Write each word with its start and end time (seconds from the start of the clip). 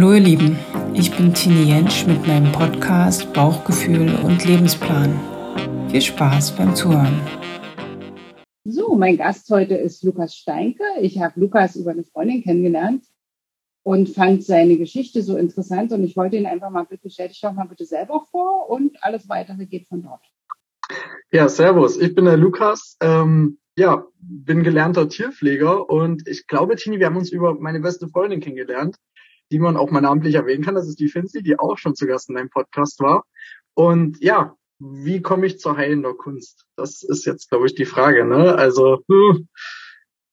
Hallo 0.00 0.12
ihr 0.12 0.20
Lieben, 0.20 0.56
ich 0.94 1.10
bin 1.16 1.34
Tini 1.34 1.64
Jentsch 1.64 2.06
mit 2.06 2.24
meinem 2.24 2.52
Podcast 2.52 3.32
Bauchgefühl 3.32 4.14
und 4.22 4.44
Lebensplan. 4.44 5.18
Viel 5.90 6.00
Spaß 6.00 6.54
beim 6.54 6.72
Zuhören. 6.76 7.20
So, 8.62 8.94
mein 8.94 9.16
Gast 9.16 9.50
heute 9.50 9.74
ist 9.74 10.04
Lukas 10.04 10.36
Steinke. 10.36 10.84
Ich 11.00 11.20
habe 11.20 11.40
Lukas 11.40 11.74
über 11.74 11.90
eine 11.90 12.04
Freundin 12.04 12.44
kennengelernt 12.44 13.06
und 13.82 14.10
fand 14.10 14.44
seine 14.44 14.76
Geschichte 14.76 15.20
so 15.20 15.36
interessant 15.36 15.90
und 15.90 16.04
ich 16.04 16.16
wollte 16.16 16.36
ihn 16.36 16.46
einfach 16.46 16.70
mal 16.70 16.84
bitte, 16.84 17.10
stell 17.10 17.26
dich 17.26 17.40
doch 17.40 17.52
mal 17.52 17.66
bitte 17.66 17.84
selber 17.84 18.24
vor 18.30 18.70
und 18.70 19.02
alles 19.02 19.28
weitere 19.28 19.66
geht 19.66 19.88
von 19.88 20.04
dort. 20.04 20.22
Ja, 21.32 21.48
servus, 21.48 21.96
ich 21.96 22.14
bin 22.14 22.26
der 22.26 22.36
Lukas. 22.36 22.96
Ähm, 23.00 23.58
ja, 23.76 24.06
bin 24.20 24.62
gelernter 24.62 25.08
Tierpfleger 25.08 25.90
und 25.90 26.28
ich 26.28 26.46
glaube, 26.46 26.76
Tini, 26.76 27.00
wir 27.00 27.06
haben 27.06 27.16
uns 27.16 27.32
über 27.32 27.56
meine 27.58 27.80
beste 27.80 28.06
Freundin 28.06 28.38
kennengelernt 28.38 28.96
die 29.50 29.58
man 29.58 29.76
auch 29.76 29.90
mal 29.90 30.00
namentlich 30.00 30.34
erwähnen 30.34 30.64
kann. 30.64 30.74
Das 30.74 30.88
ist 30.88 31.00
die 31.00 31.08
Finzi, 31.08 31.42
die 31.42 31.58
auch 31.58 31.78
schon 31.78 31.94
zu 31.94 32.06
Gast 32.06 32.28
in 32.28 32.36
deinem 32.36 32.50
Podcast 32.50 33.00
war. 33.00 33.24
Und 33.74 34.22
ja, 34.22 34.54
wie 34.78 35.22
komme 35.22 35.46
ich 35.46 35.58
zur 35.58 35.76
heilender 35.76 36.14
Kunst? 36.14 36.66
Das 36.76 37.02
ist 37.02 37.24
jetzt, 37.26 37.50
glaube 37.50 37.66
ich, 37.66 37.74
die 37.74 37.84
Frage. 37.84 38.24
Ne? 38.24 38.54
Also, 38.54 39.02
hm. 39.08 39.48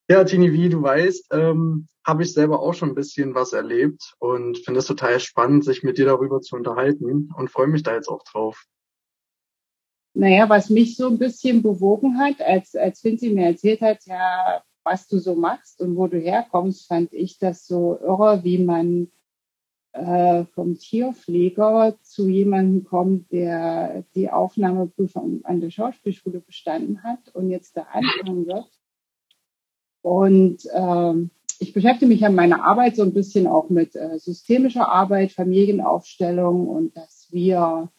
ja, 0.09 0.23
Tini, 0.23 0.53
wie 0.53 0.69
du 0.69 0.81
weißt, 0.81 1.27
ähm, 1.31 1.87
habe 2.05 2.23
ich 2.23 2.33
selber 2.33 2.59
auch 2.59 2.73
schon 2.73 2.89
ein 2.89 2.95
bisschen 2.95 3.33
was 3.33 3.53
erlebt 3.53 4.13
und 4.19 4.59
finde 4.59 4.79
es 4.79 4.85
total 4.85 5.19
spannend, 5.19 5.65
sich 5.65 5.83
mit 5.83 5.97
dir 5.97 6.05
darüber 6.05 6.41
zu 6.41 6.55
unterhalten 6.55 7.29
und 7.35 7.49
freue 7.49 7.67
mich 7.67 7.83
da 7.83 7.95
jetzt 7.95 8.09
auch 8.09 8.23
drauf. 8.23 8.65
Naja, 10.13 10.47
was 10.47 10.69
mich 10.69 10.95
so 10.95 11.07
ein 11.07 11.17
bisschen 11.17 11.61
bewogen 11.61 12.19
hat, 12.19 12.39
als, 12.41 12.75
als 12.75 13.01
Finzi 13.01 13.29
mir 13.29 13.47
erzählt 13.47 13.81
hat, 13.81 14.05
ja, 14.05 14.63
was 14.85 15.07
du 15.07 15.17
so 15.17 15.35
machst 15.35 15.81
und 15.81 15.97
wo 15.97 16.07
du 16.07 16.19
herkommst, 16.19 16.87
fand 16.87 17.11
ich 17.11 17.39
das 17.39 17.67
so 17.67 17.99
irre, 17.99 18.43
wie 18.43 18.59
man 18.59 19.11
äh, 19.93 20.45
vom 20.45 20.77
Tierpfleger 20.77 21.97
zu 22.01 22.29
jemandem 22.29 22.83
kommt, 22.83 23.31
der 23.31 24.03
die 24.13 24.29
Aufnahmeprüfung 24.29 25.43
an 25.43 25.61
der 25.61 25.71
Schauspielschule 25.71 26.39
bestanden 26.39 27.01
hat 27.03 27.33
und 27.33 27.49
jetzt 27.49 27.75
da 27.75 27.87
anfangen 27.91 28.45
wird. 28.45 28.69
Und 30.01 30.67
ähm, 30.73 31.31
ich 31.59 31.73
beschäftige 31.73 32.07
mich 32.07 32.25
an 32.25 32.35
meiner 32.35 32.63
Arbeit 32.63 32.95
so 32.95 33.03
ein 33.03 33.13
bisschen 33.13 33.47
auch 33.47 33.69
mit 33.69 33.95
äh, 33.95 34.19
systemischer 34.19 34.87
Arbeit, 34.87 35.31
Familienaufstellung 35.31 36.67
und 36.67 36.95
dass 36.95 37.27
wir 37.31 37.89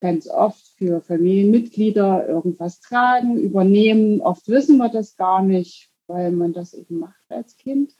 ganz 0.00 0.28
oft 0.28 0.66
für 0.78 1.00
Familienmitglieder 1.00 2.28
irgendwas 2.28 2.80
tragen, 2.80 3.36
übernehmen. 3.36 4.20
Oft 4.20 4.48
wissen 4.48 4.76
wir 4.78 4.88
das 4.88 5.16
gar 5.16 5.42
nicht, 5.42 5.85
weil 6.06 6.32
man 6.32 6.52
das 6.52 6.74
eben 6.74 6.98
macht 6.98 7.24
als 7.28 7.56
Kind, 7.56 7.92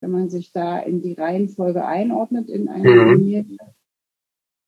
wenn 0.00 0.10
man 0.10 0.30
sich 0.30 0.52
da 0.52 0.78
in 0.78 1.02
die 1.02 1.14
Reihenfolge 1.14 1.84
einordnet 1.84 2.48
in 2.48 2.68
einer 2.68 2.90
mhm. 2.90 3.12
Familie. 3.12 3.46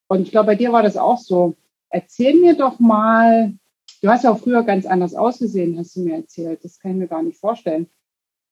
Und 0.08 0.22
ich 0.22 0.30
glaube, 0.30 0.46
bei 0.46 0.54
dir 0.54 0.72
war 0.72 0.82
das 0.82 0.96
auch 0.96 1.18
so. 1.18 1.56
Erzähl 1.90 2.34
mir 2.34 2.54
doch 2.54 2.78
mal, 2.78 3.54
du 4.02 4.08
hast 4.08 4.24
ja 4.24 4.30
auch 4.32 4.38
früher 4.38 4.62
ganz 4.62 4.86
anders 4.86 5.14
ausgesehen, 5.14 5.78
hast 5.78 5.96
du 5.96 6.00
mir 6.00 6.16
erzählt. 6.16 6.64
Das 6.64 6.78
kann 6.78 6.92
ich 6.92 6.96
mir 6.98 7.08
gar 7.08 7.22
nicht 7.22 7.38
vorstellen. 7.38 7.88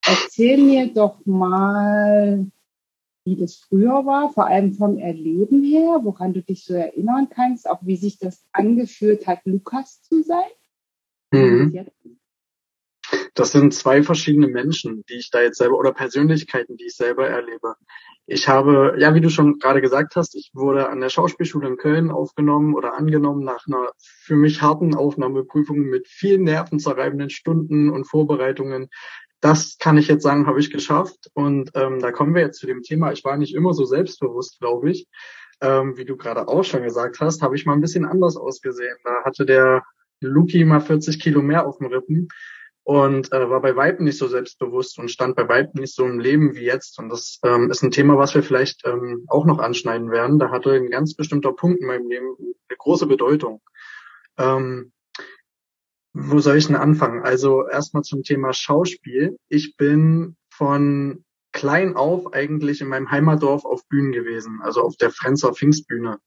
Erzähl 0.04 0.58
mir 0.58 0.92
doch 0.92 1.24
mal, 1.24 2.46
wie 3.24 3.36
das 3.36 3.56
früher 3.56 4.06
war, 4.06 4.30
vor 4.30 4.46
allem 4.46 4.74
vom 4.74 4.98
Erleben 4.98 5.64
her, 5.64 6.00
woran 6.02 6.32
du 6.32 6.42
dich 6.42 6.64
so 6.64 6.74
erinnern 6.74 7.28
kannst, 7.28 7.68
auch 7.68 7.80
wie 7.82 7.96
sich 7.96 8.18
das 8.18 8.44
angefühlt 8.52 9.26
hat, 9.26 9.40
Lukas 9.44 10.02
zu 10.02 10.22
sein. 10.22 10.44
Mhm 11.32 11.88
das 13.36 13.52
sind 13.52 13.74
zwei 13.74 14.02
verschiedene 14.02 14.48
Menschen, 14.48 15.04
die 15.10 15.16
ich 15.16 15.30
da 15.30 15.42
jetzt 15.42 15.58
selber 15.58 15.78
oder 15.78 15.92
Persönlichkeiten, 15.92 16.76
die 16.78 16.86
ich 16.86 16.96
selber 16.96 17.28
erlebe. 17.28 17.74
Ich 18.24 18.48
habe, 18.48 18.96
ja, 18.98 19.14
wie 19.14 19.20
du 19.20 19.28
schon 19.28 19.58
gerade 19.58 19.82
gesagt 19.82 20.16
hast, 20.16 20.34
ich 20.34 20.50
wurde 20.54 20.88
an 20.88 21.00
der 21.00 21.10
Schauspielschule 21.10 21.68
in 21.68 21.76
Köln 21.76 22.10
aufgenommen 22.10 22.74
oder 22.74 22.94
angenommen 22.94 23.44
nach 23.44 23.66
einer 23.66 23.92
für 23.98 24.36
mich 24.36 24.62
harten 24.62 24.94
Aufnahmeprüfung 24.94 25.78
mit 25.78 26.08
vielen 26.08 26.44
nervenzerreibenden 26.44 27.28
Stunden 27.28 27.90
und 27.90 28.08
Vorbereitungen. 28.08 28.88
Das 29.40 29.76
kann 29.78 29.98
ich 29.98 30.08
jetzt 30.08 30.22
sagen, 30.22 30.46
habe 30.46 30.58
ich 30.58 30.72
geschafft. 30.72 31.30
Und 31.34 31.70
ähm, 31.74 32.00
da 32.00 32.12
kommen 32.12 32.34
wir 32.34 32.40
jetzt 32.40 32.58
zu 32.58 32.66
dem 32.66 32.82
Thema. 32.82 33.12
Ich 33.12 33.22
war 33.22 33.36
nicht 33.36 33.54
immer 33.54 33.74
so 33.74 33.84
selbstbewusst, 33.84 34.58
glaube 34.60 34.90
ich. 34.90 35.06
Ähm, 35.60 35.98
wie 35.98 36.06
du 36.06 36.16
gerade 36.16 36.48
auch 36.48 36.64
schon 36.64 36.82
gesagt 36.82 37.20
hast, 37.20 37.42
habe 37.42 37.54
ich 37.54 37.66
mal 37.66 37.74
ein 37.74 37.82
bisschen 37.82 38.06
anders 38.06 38.38
ausgesehen. 38.38 38.96
Da 39.04 39.24
hatte 39.24 39.44
der 39.44 39.84
Luki 40.20 40.64
mal 40.64 40.80
40 40.80 41.20
Kilo 41.20 41.42
mehr 41.42 41.66
auf 41.66 41.78
dem 41.78 41.88
Rippen 41.88 42.28
und 42.86 43.32
äh, 43.32 43.50
war 43.50 43.60
bei 43.60 43.74
Weitem 43.74 44.04
nicht 44.04 44.16
so 44.16 44.28
selbstbewusst 44.28 45.00
und 45.00 45.10
stand 45.10 45.34
bei 45.34 45.48
Weitem 45.48 45.80
nicht 45.80 45.92
so 45.92 46.04
im 46.04 46.20
Leben 46.20 46.54
wie 46.54 46.62
jetzt. 46.62 47.00
Und 47.00 47.08
das 47.08 47.40
ähm, 47.42 47.68
ist 47.68 47.82
ein 47.82 47.90
Thema, 47.90 48.16
was 48.16 48.36
wir 48.36 48.44
vielleicht 48.44 48.86
ähm, 48.86 49.24
auch 49.26 49.44
noch 49.44 49.58
anschneiden 49.58 50.12
werden. 50.12 50.38
Da 50.38 50.52
hatte 50.52 50.70
ein 50.70 50.88
ganz 50.88 51.14
bestimmter 51.14 51.52
Punkt 51.52 51.80
in 51.80 51.88
meinem 51.88 52.08
Leben 52.08 52.36
eine 52.38 52.76
große 52.78 53.08
Bedeutung. 53.08 53.60
Ähm, 54.38 54.92
wo 56.12 56.38
soll 56.38 56.58
ich 56.58 56.68
denn 56.68 56.76
anfangen? 56.76 57.24
Also 57.24 57.66
erstmal 57.66 58.04
zum 58.04 58.22
Thema 58.22 58.52
Schauspiel. 58.52 59.36
Ich 59.48 59.76
bin 59.76 60.36
von 60.48 61.24
klein 61.56 61.96
auf 61.96 62.32
eigentlich 62.34 62.80
in 62.80 62.88
meinem 62.88 63.10
Heimatdorf 63.10 63.64
auf 63.64 63.86
Bühnen 63.88 64.12
gewesen, 64.12 64.60
also 64.62 64.82
auf 64.82 64.96
der 64.96 65.10
Frenzer 65.10 65.52
Pfingstbühne 65.54 66.18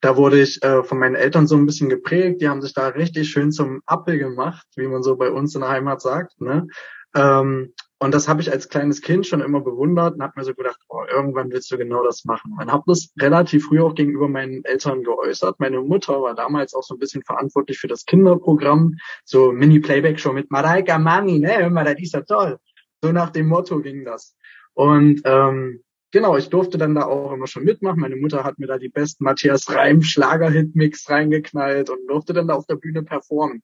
da 0.00 0.16
wurde 0.16 0.40
ich 0.40 0.62
äh, 0.62 0.82
von 0.82 0.98
meinen 0.98 1.14
Eltern 1.14 1.46
so 1.46 1.56
ein 1.56 1.66
bisschen 1.66 1.88
geprägt. 1.88 2.40
Die 2.40 2.48
haben 2.48 2.62
sich 2.62 2.74
da 2.74 2.88
richtig 2.88 3.30
schön 3.30 3.50
zum 3.50 3.80
Appel 3.86 4.18
gemacht, 4.18 4.66
wie 4.76 4.86
man 4.86 5.02
so 5.02 5.16
bei 5.16 5.30
uns 5.30 5.54
in 5.54 5.62
der 5.62 5.70
Heimat 5.70 6.02
sagt. 6.02 6.40
Ne? 6.40 6.66
Ähm, 7.14 7.72
und 7.98 8.12
das 8.12 8.28
habe 8.28 8.42
ich 8.42 8.52
als 8.52 8.68
kleines 8.68 9.00
Kind 9.00 9.26
schon 9.26 9.40
immer 9.40 9.62
bewundert 9.62 10.14
und 10.14 10.22
habe 10.22 10.34
mir 10.36 10.44
so 10.44 10.52
gedacht, 10.52 10.78
oh, 10.90 11.02
irgendwann 11.10 11.50
willst 11.50 11.70
du 11.70 11.78
genau 11.78 12.04
das 12.04 12.26
machen. 12.26 12.54
Und 12.60 12.70
habe 12.70 12.84
das 12.86 13.08
relativ 13.18 13.66
früh 13.66 13.80
auch 13.80 13.94
gegenüber 13.94 14.28
meinen 14.28 14.62
Eltern 14.66 15.02
geäußert. 15.02 15.58
Meine 15.60 15.80
Mutter 15.80 16.20
war 16.20 16.34
damals 16.34 16.74
auch 16.74 16.82
so 16.82 16.94
ein 16.94 16.98
bisschen 16.98 17.22
verantwortlich 17.22 17.78
für 17.78 17.88
das 17.88 18.04
Kinderprogramm, 18.04 18.96
so 19.24 19.50
Mini-Playback-Show 19.50 20.34
mit 20.34 20.50
Mareika 20.50 20.98
Mami, 20.98 21.38
ne, 21.38 21.56
hör 21.56 21.70
mal, 21.70 21.84
das 21.84 21.98
ist 21.98 22.12
ja 22.12 22.20
toll. 22.20 22.58
So 23.02 23.12
nach 23.12 23.30
dem 23.30 23.46
Motto 23.46 23.80
ging 23.80 24.04
das. 24.04 24.36
Und 24.76 25.22
ähm, 25.24 25.82
genau, 26.12 26.36
ich 26.36 26.50
durfte 26.50 26.76
dann 26.76 26.94
da 26.94 27.06
auch 27.06 27.32
immer 27.32 27.46
schon 27.46 27.64
mitmachen. 27.64 27.98
Meine 27.98 28.16
Mutter 28.16 28.44
hat 28.44 28.58
mir 28.58 28.66
da 28.66 28.76
die 28.76 28.90
besten 28.90 29.24
Matthias 29.24 29.74
Reim 29.74 30.02
Schlager-Hit-Mix 30.02 31.08
reingeknallt 31.08 31.88
und 31.88 32.06
durfte 32.06 32.34
dann 32.34 32.46
da 32.46 32.54
auf 32.54 32.66
der 32.66 32.76
Bühne 32.76 33.02
performen. 33.02 33.62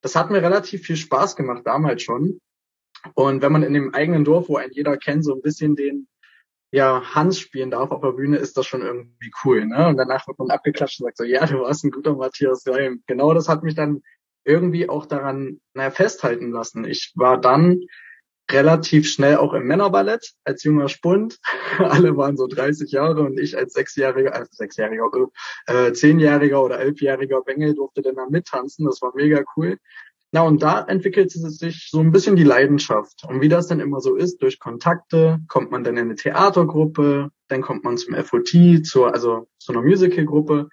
Das 0.00 0.16
hat 0.16 0.30
mir 0.30 0.42
relativ 0.42 0.86
viel 0.86 0.96
Spaß 0.96 1.36
gemacht 1.36 1.62
damals 1.66 2.02
schon. 2.02 2.40
Und 3.14 3.42
wenn 3.42 3.52
man 3.52 3.62
in 3.62 3.74
dem 3.74 3.94
eigenen 3.94 4.24
Dorf, 4.24 4.48
wo 4.48 4.56
ein 4.56 4.70
jeder 4.72 4.96
kennt, 4.96 5.24
so 5.24 5.34
ein 5.34 5.42
bisschen 5.42 5.76
den 5.76 6.08
ja, 6.72 7.02
Hans 7.14 7.38
spielen 7.38 7.70
darf 7.70 7.90
auf 7.90 8.00
der 8.00 8.12
Bühne, 8.12 8.38
ist 8.38 8.56
das 8.56 8.66
schon 8.66 8.80
irgendwie 8.80 9.30
cool. 9.44 9.66
Ne? 9.66 9.88
Und 9.88 9.98
danach 9.98 10.26
wird 10.26 10.38
man 10.38 10.50
abgeklatscht 10.50 11.00
und 11.00 11.06
sagt 11.06 11.18
so, 11.18 11.24
ja, 11.24 11.44
du 11.44 11.60
warst 11.60 11.84
ein 11.84 11.90
guter 11.90 12.16
Matthias 12.16 12.66
Reim. 12.66 13.02
Genau 13.06 13.34
das 13.34 13.48
hat 13.48 13.62
mich 13.62 13.74
dann 13.74 14.02
irgendwie 14.44 14.88
auch 14.88 15.04
daran 15.04 15.60
naja, 15.74 15.90
festhalten 15.90 16.50
lassen. 16.50 16.86
Ich 16.86 17.12
war 17.14 17.38
dann 17.38 17.82
relativ 18.50 19.08
schnell 19.08 19.36
auch 19.36 19.52
im 19.54 19.64
Männerballett 19.64 20.32
als 20.44 20.62
junger 20.64 20.88
Spund. 20.88 21.38
Alle 21.78 22.16
waren 22.16 22.36
so 22.36 22.46
30 22.46 22.90
Jahre 22.92 23.22
und 23.22 23.38
ich 23.38 23.56
als 23.56 23.74
sechsjähriger, 23.74 24.34
also 24.34 24.48
sechsjähriger, 24.52 25.10
äh, 25.66 25.92
zehnjähriger 25.92 26.62
oder 26.62 26.78
elfjähriger 26.78 27.42
Bengel 27.42 27.74
durfte 27.74 28.02
dann 28.02 28.16
da 28.16 28.26
mittanzen. 28.28 28.86
Das 28.86 29.02
war 29.02 29.12
mega 29.14 29.42
cool. 29.56 29.78
Na, 30.32 30.42
und 30.42 30.62
da 30.62 30.82
entwickelte 30.82 31.38
sich 31.38 31.88
so 31.90 32.00
ein 32.00 32.12
bisschen 32.12 32.36
die 32.36 32.44
Leidenschaft. 32.44 33.24
Und 33.26 33.40
wie 33.40 33.48
das 33.48 33.68
dann 33.68 33.80
immer 33.80 34.00
so 34.00 34.16
ist, 34.16 34.42
durch 34.42 34.58
Kontakte 34.58 35.40
kommt 35.48 35.70
man 35.70 35.84
dann 35.84 35.96
in 35.96 36.04
eine 36.04 36.14
Theatergruppe, 36.14 37.30
dann 37.48 37.62
kommt 37.62 37.84
man 37.84 37.96
zum 37.96 38.14
FOT, 38.14 38.84
zur, 38.84 39.12
also 39.12 39.48
zu 39.58 39.72
einer 39.72 39.82
Musicalgruppe. 39.82 40.68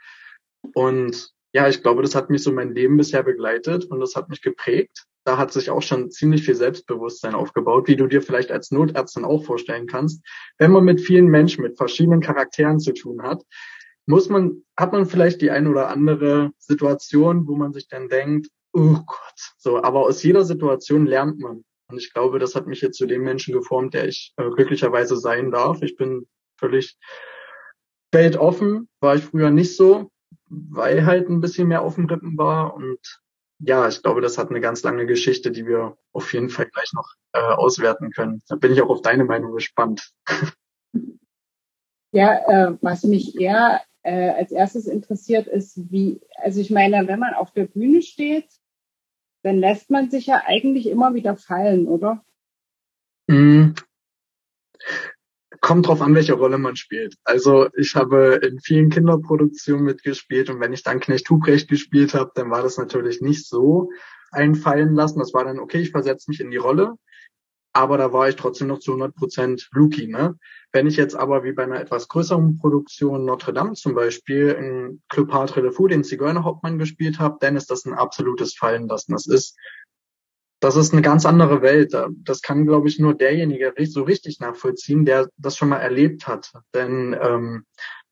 Und 0.74 1.34
ja, 1.54 1.68
ich 1.68 1.84
glaube, 1.84 2.02
das 2.02 2.16
hat 2.16 2.30
mich 2.30 2.42
so 2.44 2.52
mein 2.52 2.74
Leben 2.74 2.98
bisher 2.98 3.24
begleitet 3.24 3.86
und 3.86 4.00
das 4.00 4.16
hat 4.16 4.30
mich 4.30 4.42
geprägt 4.42 5.06
da 5.25 5.38
hat 5.38 5.54
sich 5.54 5.70
auch 5.70 5.81
schon 5.81 6.12
ziemlich 6.12 6.44
viel 6.44 6.56
Selbstbewusstsein 6.56 7.36
aufgebaut, 7.36 7.88
wie 7.88 7.96
du 7.96 8.08
dir 8.08 8.22
vielleicht 8.22 8.52
als 8.52 8.72
Notärztin 8.72 9.25
auch 9.25 9.44
vorstellen 9.44 9.88
kannst. 9.88 10.24
Wenn 10.58 10.72
man 10.72 10.84
mit 10.84 11.02
vielen 11.02 11.28
Menschen, 11.28 11.64
mit 11.64 11.78
verschiedenen 11.78 12.22
Charakteren 12.22 12.80
zu 12.80 12.94
tun 12.94 13.24
hat, 13.24 13.44
muss 14.06 14.30
man, 14.30 14.64
hat 14.78 14.92
man 14.92 15.06
vielleicht 15.06 15.42
die 15.42 15.52
ein 15.52 15.68
oder 15.68 15.90
andere 15.90 16.52
Situation, 16.58 17.48
wo 17.48 17.56
man 17.56 17.72
sich 17.72 17.88
dann 17.88 18.10
denkt, 18.10 18.48
oh 18.74 18.98
Gott, 19.06 19.54
so, 19.58 19.81
aber 19.81 20.02
aus 20.02 20.24
jeder 20.24 20.44
Situation 20.44 21.06
lernt 21.06 21.40
man. 21.40 21.64
Und 21.88 21.98
ich 21.98 22.14
glaube, 22.14 22.40
das 22.40 22.56
hat 22.56 22.68
mich 22.68 22.81
jetzt 22.81 22.98
zu 22.98 23.06
dem 23.06 23.24
Menschen 23.24 23.54
geformt, 23.54 23.94
der 23.94 24.08
ich 24.08 24.34
äh, 24.38 24.50
glücklicherweise 24.50 25.16
sein 25.16 25.52
darf. 25.52 25.81
Ich 25.81 25.96
bin 25.96 26.28
völlig 26.58 26.98
weltoffen, 28.12 28.90
war 29.00 29.16
ich 29.16 29.24
früher 29.24 29.52
nicht 29.52 29.75
so, 29.75 30.12
weil 30.50 31.06
halt 31.06 31.30
ein 31.30 31.40
bisschen 31.40 31.68
mehr 31.68 31.81
auf 31.81 31.96
dem 31.96 32.06
Rippen 32.06 32.38
war 32.38 32.74
und 32.75 33.00
ja, 33.65 33.88
ich 33.88 34.01
glaube, 34.01 34.21
das 34.21 34.38
hat 34.38 34.50
eine 34.50 34.62
ganz 34.62 34.83
lange 34.83 35.06
Geschichte, 35.06 35.51
die 35.51 35.65
wir 35.65 35.98
auf 36.12 36.33
jeden 36.33 36.50
Fall 36.50 36.65
gleich 36.65 36.92
noch 36.94 37.13
äh, 37.31 37.39
auswerten 37.39 38.12
können. 38.12 38.42
Da 38.48 38.56
bin 38.56 38.74
ich 38.74 38.81
auch 38.81 38.89
auf 38.89 39.01
deine 39.01 39.25
Meinung 39.25 39.54
gespannt. 39.54 40.12
Ja, 42.15 42.36
äh, 42.48 42.77
was 42.81 43.04
mich 43.06 43.39
eher 43.39 43.81
äh, 44.04 44.30
als 44.30 44.51
erstes 44.51 44.86
interessiert, 44.86 45.48
ist, 45.48 45.92
wie, 45.92 46.21
also 46.36 46.62
ich 46.62 46.69
meine, 46.69 47.07
wenn 47.07 47.18
man 47.18 47.33
auf 47.33 47.50
der 47.50 47.65
Bühne 47.65 48.04
steht, 48.04 48.45
dann 49.42 49.57
lässt 49.57 49.89
man 49.89 50.12
sich 50.12 50.27
ja 50.27 50.44
eigentlich 50.45 50.86
immer 50.86 51.15
wieder 51.15 51.36
fallen, 51.36 51.88
oder? 51.88 52.24
Mm. 53.25 53.71
Kommt 55.63 55.88
drauf 55.88 56.01
an, 56.01 56.13
welche 56.13 56.33
Rolle 56.33 56.57
man 56.57 56.75
spielt. 56.75 57.15
Also 57.24 57.69
ich 57.77 57.95
habe 57.95 58.42
in 58.44 58.60
vielen 58.60 58.89
Kinderproduktionen 58.89 59.86
mitgespielt 59.86 60.50
und 60.50 60.60
wenn 60.60 60.74
ich 60.74 60.83
dann 60.83 61.00
Knecht 61.00 61.30
Huprecht 61.30 61.69
gespielt 61.69 62.13
habe, 62.13 62.31
dann 62.36 62.51
war 62.51 62.62
das 62.62 62.77
natürlich 62.77 63.21
nicht 63.21 63.48
so 63.48 63.89
einfallen 64.31 64.94
lassen. 64.94 65.19
Das 65.19 65.33
war 65.33 65.45
dann, 65.45 65.60
okay, 65.60 65.80
ich 65.80 65.92
versetze 65.92 66.30
mich 66.30 66.42
in 66.42 66.51
die 66.51 66.57
Rolle, 66.57 66.95
aber 67.71 67.98
da 67.98 68.12
war 68.12 68.27
ich 68.27 68.36
trotzdem 68.36 68.68
noch 68.68 68.80
zu 68.80 68.92
100 68.92 69.15
Prozent 69.15 69.69
Rookie. 69.74 70.07
Ne? 70.07 70.38
Wenn 70.74 70.86
ich 70.86 70.98
jetzt 70.98 71.15
aber 71.15 71.45
wie 71.45 71.54
bei 71.54 71.63
einer 71.63 71.80
etwas 71.80 72.10
größeren 72.10 72.57
Produktion 72.57 73.24
Notre 73.24 73.54
Dame 73.54 73.74
zum 73.74 73.95
Beispiel 73.95 74.50
in 74.50 75.01
Cleopatra 75.07 75.62
Le 75.62 75.71
Fou 75.71 75.88
den 75.88 76.04
Zigeunerhauptmann 76.04 76.77
gespielt 76.77 77.19
habe, 77.19 77.38
dann 77.39 77.56
ist 77.56 77.71
das 77.71 77.86
ein 77.86 77.94
absolutes 77.94 78.54
Fallenlassen. 78.54 79.13
Das 79.13 79.27
ist 79.27 79.57
das 80.63 80.77
ist 80.77 80.94
eine 80.94 81.01
ganz 81.01 81.25
andere 81.25 81.62
Welt. 81.62 81.94
Das 82.24 82.42
kann, 82.42 82.65
glaube 82.65 82.88
ich, 82.88 82.98
nur 82.98 83.13
derjenige 83.13 83.74
so 83.86 84.04
richtig 84.04 84.39
nachvollziehen, 84.39 85.04
der 85.04 85.27
das 85.38 85.57
schon 85.57 85.68
mal 85.68 85.80
erlebt 85.80 86.25
hat. 86.25 86.54
Denn 86.74 87.13
ähm, 87.21 87.65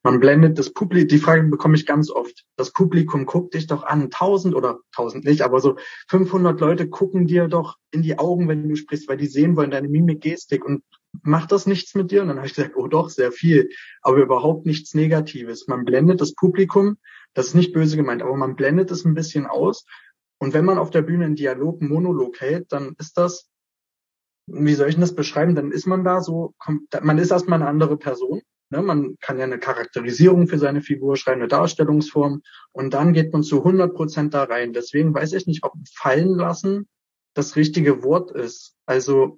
man 0.04 0.20
blendet 0.20 0.60
das 0.60 0.74
Publikum, 0.74 1.08
die 1.08 1.18
Frage 1.18 1.44
bekomme 1.44 1.76
ich 1.76 1.86
ganz 1.86 2.12
oft. 2.12 2.44
Das 2.58 2.74
Publikum 2.74 3.26
guckt 3.26 3.54
dich 3.54 3.68
doch 3.68 3.84
an. 3.84 4.10
Tausend 4.10 4.54
oder 4.54 4.80
tausend 4.94 5.24
nicht, 5.24 5.44
aber 5.44 5.62
so 5.62 5.78
500 6.10 6.60
Leute 6.60 6.90
gucken 6.90 7.26
dir 7.26 7.48
doch 7.48 7.78
in 7.92 8.02
die 8.02 8.20
Augen, 8.20 8.50
wenn 8.50 8.68
du 8.68 8.76
sprichst, 8.76 9.08
weil 9.08 9.18
die 9.18 9.28
sehen 9.28 9.56
wollen 9.56 9.72
deine 9.72 9.88
Mimik, 9.88 10.20
Gestik 10.20 10.66
und 10.66 10.84
macht 11.24 11.54
das 11.54 11.68
nichts 11.68 11.96
mit 11.96 12.12
dir? 12.12 12.22
Und 12.22 12.28
dann 12.28 12.38
habe 12.38 12.48
ich 12.48 12.54
gesagt, 12.54 12.76
oh 12.76 12.88
doch, 12.88 13.10
sehr 13.10 13.32
viel, 13.32 13.70
aber 14.02 14.18
überhaupt 14.18 14.66
nichts 14.66 14.94
Negatives. 14.94 15.68
Man 15.70 15.86
blendet 15.86 16.20
das 16.20 16.36
Publikum, 16.36 16.98
das 17.34 17.48
ist 17.48 17.56
nicht 17.56 17.72
böse 17.72 17.96
gemeint, 17.96 18.22
aber 18.22 18.36
man 18.36 18.58
blendet 18.58 18.92
es 18.92 19.06
ein 19.06 19.14
bisschen 19.14 19.46
aus 19.46 19.86
und 20.42 20.56
wenn 20.56 20.66
man 20.66 20.80
auf 20.80 20.90
der 20.90 21.04
Bühne 21.04 21.26
einen 21.26 21.36
Dialog, 21.36 21.82
einen 21.82 21.92
Monolog 21.92 22.42
hält, 22.42 22.72
dann 22.72 22.96
ist 22.98 23.16
das, 23.16 23.48
wie 24.48 24.74
soll 24.74 24.90
ich 24.90 24.96
denn 24.96 25.02
das 25.02 25.14
beschreiben? 25.14 25.54
Dann 25.54 25.72
ist 25.72 25.86
man 25.86 26.04
da 26.04 26.20
so, 26.20 26.56
man 27.04 27.20
ist 27.20 27.30
erstmal 27.30 27.62
eine 27.62 27.70
andere 27.70 27.96
Person. 27.96 28.42
Ne? 28.72 28.82
Man 28.82 29.18
kann 29.22 29.38
ja 29.38 29.44
eine 29.44 29.60
Charakterisierung 29.60 30.48
für 30.48 30.58
seine 30.58 30.82
Figur 30.82 31.16
schreiben, 31.16 31.42
eine 31.42 31.48
Darstellungsform. 31.48 32.42
Und 32.72 32.96
dann 32.96 33.14
geht 33.14 33.32
man 33.32 33.44
zu 33.44 33.60
100 33.60 33.94
Prozent 33.94 34.34
da 34.34 34.46
rein. 34.46 34.74
Deswegen 34.74 35.14
weiß 35.14 35.34
ich 35.34 35.46
nicht, 35.46 35.64
ob 35.64 35.74
fallen 35.94 36.34
lassen 36.34 36.90
das 37.36 37.56
richtige 37.56 38.02
Wort 38.02 38.32
ist. 38.32 38.74
Also, 38.88 39.38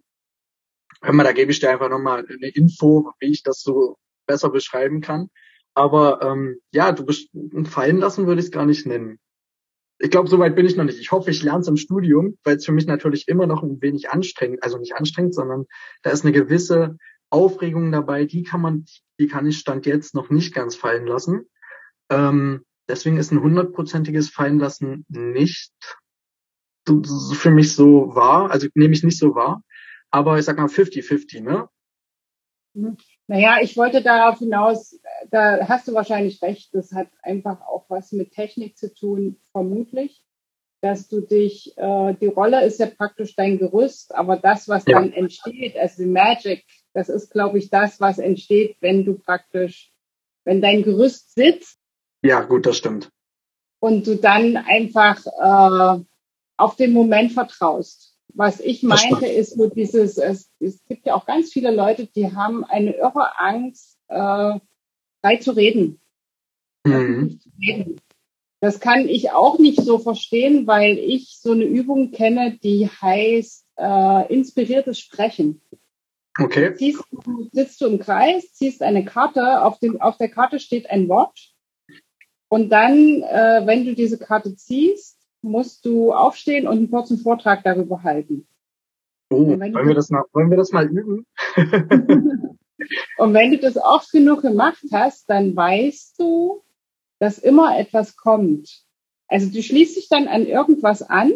hör 1.01 1.13
mal, 1.13 1.25
da 1.25 1.33
gebe 1.33 1.51
ich 1.51 1.59
dir 1.59 1.69
einfach 1.69 1.89
nochmal 1.89 2.25
eine 2.25 2.47
Info, 2.47 3.11
wie 3.19 3.29
ich 3.29 3.43
das 3.43 3.61
so 3.61 3.97
besser 4.25 4.51
beschreiben 4.51 5.01
kann. 5.01 5.29
Aber 5.73 6.21
ähm, 6.21 6.61
ja, 6.71 6.93
du 6.93 7.05
bist 7.05 7.29
fallen 7.65 7.97
lassen 7.97 8.25
würde 8.25 8.39
ich 8.39 8.45
es 8.45 8.51
gar 8.53 8.65
nicht 8.65 8.85
nennen 8.85 9.19
ich 10.03 10.09
glaube, 10.09 10.27
soweit 10.27 10.57
bin 10.57 10.65
ich 10.65 10.75
noch 10.75 10.83
nicht. 10.83 10.99
Ich 10.99 11.13
hoffe, 11.13 11.31
ich 11.31 11.41
lerne 11.43 11.61
es 11.61 11.69
im 11.69 11.77
Studium, 11.77 12.37
weil 12.43 12.57
es 12.57 12.65
für 12.65 12.73
mich 12.73 12.85
natürlich 12.87 13.29
immer 13.29 13.47
noch 13.47 13.63
ein 13.63 13.81
wenig 13.81 14.09
anstrengend, 14.09 14.61
also 14.61 14.77
nicht 14.77 14.95
anstrengend, 14.95 15.33
sondern 15.33 15.65
da 16.01 16.09
ist 16.09 16.25
eine 16.25 16.33
gewisse 16.33 16.97
Aufregung 17.29 17.89
dabei, 17.89 18.25
die 18.25 18.43
kann 18.43 18.59
man, 18.59 18.83
die 19.17 19.27
kann 19.27 19.47
ich 19.47 19.59
Stand 19.59 19.85
jetzt 19.85 20.13
noch 20.13 20.29
nicht 20.29 20.53
ganz 20.53 20.75
fallen 20.75 21.07
lassen. 21.07 21.49
Ähm, 22.09 22.65
deswegen 22.89 23.15
ist 23.15 23.31
ein 23.31 23.41
hundertprozentiges 23.41 24.29
Fallenlassen 24.29 25.05
nicht 25.07 25.71
für 26.85 27.51
mich 27.51 27.73
so 27.73 28.13
wahr, 28.13 28.51
also 28.51 28.67
nehme 28.75 28.93
ich 28.93 29.03
nicht 29.03 29.17
so 29.17 29.35
wahr. 29.35 29.63
Aber 30.11 30.37
ich 30.37 30.43
sag 30.43 30.57
mal 30.57 30.65
50-50, 30.65 31.43
ne? 31.43 31.69
Mhm. 32.73 32.97
Naja, 33.27 33.59
ich 33.61 33.77
wollte 33.77 34.03
darauf 34.03 34.39
hinaus, 34.39 34.99
da 35.31 35.67
hast 35.67 35.87
du 35.87 35.93
wahrscheinlich 35.93 36.41
recht, 36.41 36.73
das 36.73 36.91
hat 36.93 37.07
einfach 37.21 37.61
auch 37.61 37.85
was 37.89 38.11
mit 38.11 38.31
Technik 38.31 38.77
zu 38.77 38.93
tun, 38.93 39.37
vermutlich, 39.51 40.23
dass 40.81 41.07
du 41.07 41.21
dich, 41.21 41.77
äh, 41.77 42.13
die 42.19 42.27
Rolle 42.27 42.65
ist 42.65 42.79
ja 42.79 42.87
praktisch 42.87 43.35
dein 43.35 43.57
Gerüst, 43.57 44.13
aber 44.13 44.37
das, 44.37 44.67
was 44.67 44.85
ja. 44.85 44.99
dann 44.99 45.13
entsteht, 45.13 45.77
also 45.77 46.03
die 46.03 46.09
Magic, 46.09 46.65
das 46.93 47.09
ist, 47.09 47.31
glaube 47.31 47.57
ich, 47.57 47.69
das, 47.69 48.01
was 48.01 48.19
entsteht, 48.19 48.77
wenn 48.81 49.05
du 49.05 49.17
praktisch, 49.17 49.93
wenn 50.43 50.61
dein 50.61 50.83
Gerüst 50.83 51.35
sitzt. 51.35 51.79
Ja, 52.21 52.41
gut, 52.41 52.65
das 52.65 52.77
stimmt. 52.77 53.09
Und 53.79 54.07
du 54.07 54.17
dann 54.17 54.57
einfach 54.57 55.25
äh, 55.25 56.03
auf 56.57 56.75
den 56.75 56.93
Moment 56.93 57.31
vertraust. 57.31 58.17
Was 58.35 58.59
ich 58.59 58.83
meinte, 58.83 59.27
ist 59.27 59.55
so 59.57 59.69
dieses, 59.69 60.17
es, 60.17 60.51
es 60.59 60.83
gibt 60.85 61.05
ja 61.05 61.13
auch 61.15 61.25
ganz 61.25 61.51
viele 61.51 61.71
Leute, 61.71 62.07
die 62.07 62.33
haben 62.33 62.63
eine 62.63 62.93
irre 62.95 63.39
Angst, 63.39 63.99
äh, 64.07 64.59
frei 65.23 65.37
zu 65.37 65.51
reden. 65.51 65.99
Mhm. 66.85 67.39
Das 68.59 68.79
kann 68.79 69.07
ich 69.07 69.31
auch 69.31 69.57
nicht 69.57 69.81
so 69.81 69.97
verstehen, 69.99 70.67
weil 70.67 70.97
ich 70.97 71.37
so 71.39 71.51
eine 71.51 71.63
Übung 71.63 72.11
kenne, 72.11 72.57
die 72.61 72.87
heißt 72.87 73.65
äh, 73.77 74.33
inspiriertes 74.33 74.99
Sprechen. 74.99 75.61
Okay. 76.39 76.73
Ziehst, 76.75 77.03
sitzt 77.51 77.81
du 77.81 77.87
im 77.87 77.99
Kreis, 77.99 78.53
ziehst 78.53 78.81
eine 78.81 79.05
Karte, 79.05 79.61
auf, 79.61 79.79
dem, 79.79 80.01
auf 80.01 80.17
der 80.17 80.29
Karte 80.29 80.59
steht 80.59 80.89
ein 80.89 81.07
Wort. 81.07 81.53
Und 82.47 82.69
dann, 82.69 83.21
äh, 83.21 83.61
wenn 83.65 83.85
du 83.85 83.95
diese 83.95 84.17
Karte 84.17 84.55
ziehst, 84.55 85.19
musst 85.41 85.85
du 85.85 86.13
aufstehen 86.13 86.67
und 86.67 86.77
einen 86.77 86.91
kurzen 86.91 87.17
Vortrag 87.17 87.63
darüber 87.63 88.03
halten. 88.03 88.47
Oh, 89.29 89.47
wollen 89.47 89.87
wir, 89.87 89.95
das 89.95 90.09
mal, 90.09 90.23
wollen 90.31 90.49
wir 90.49 90.57
das 90.57 90.71
mal 90.71 90.87
üben? 90.87 91.25
und 93.17 93.33
wenn 93.33 93.51
du 93.51 93.57
das 93.57 93.77
oft 93.77 94.11
genug 94.11 94.41
gemacht 94.41 94.83
hast, 94.91 95.29
dann 95.29 95.55
weißt 95.55 96.19
du, 96.19 96.63
dass 97.19 97.37
immer 97.37 97.77
etwas 97.77 98.15
kommt. 98.15 98.83
Also 99.27 99.49
du 99.49 99.61
schließt 99.61 99.95
dich 99.95 100.09
dann 100.09 100.27
an 100.27 100.45
irgendwas 100.45 101.01
an 101.01 101.33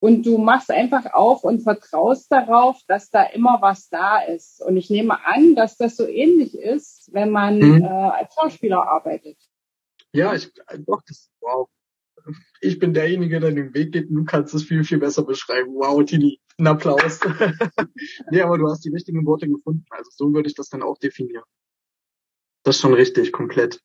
und 0.00 0.24
du 0.24 0.38
machst 0.38 0.70
einfach 0.70 1.12
auf 1.14 1.42
und 1.42 1.62
vertraust 1.62 2.30
darauf, 2.30 2.80
dass 2.86 3.10
da 3.10 3.24
immer 3.24 3.58
was 3.60 3.88
da 3.88 4.20
ist. 4.20 4.62
Und 4.62 4.76
ich 4.76 4.90
nehme 4.90 5.24
an, 5.26 5.54
dass 5.54 5.76
das 5.76 5.96
so 5.96 6.06
ähnlich 6.06 6.56
ist, 6.56 7.12
wenn 7.12 7.30
man 7.30 7.58
mhm. 7.58 7.84
äh, 7.84 7.88
als 7.88 8.34
Schauspieler 8.34 8.86
arbeitet. 8.86 9.38
Ja, 10.12 10.34
ich, 10.34 10.52
doch, 10.86 11.02
das, 11.06 11.30
wow, 11.40 11.68
ich 12.60 12.78
bin 12.78 12.94
derjenige, 12.94 13.40
der 13.40 13.52
den 13.52 13.74
Weg 13.74 13.92
geht 13.92 14.08
und 14.08 14.16
du 14.16 14.24
kannst 14.24 14.54
es 14.54 14.64
viel, 14.64 14.84
viel 14.84 14.98
besser 14.98 15.24
beschreiben. 15.24 15.74
Wow, 15.74 16.04
Tini, 16.04 16.40
ein 16.58 16.66
Applaus. 16.66 17.20
nee, 18.30 18.40
aber 18.40 18.58
du 18.58 18.68
hast 18.68 18.84
die 18.84 18.90
richtigen 18.90 19.24
Worte 19.26 19.48
gefunden. 19.48 19.84
Also 19.90 20.10
so 20.14 20.32
würde 20.32 20.48
ich 20.48 20.54
das 20.54 20.68
dann 20.68 20.82
auch 20.82 20.98
definieren. 20.98 21.44
Das 22.62 22.76
ist 22.76 22.82
schon 22.82 22.94
richtig, 22.94 23.32
komplett. 23.32 23.80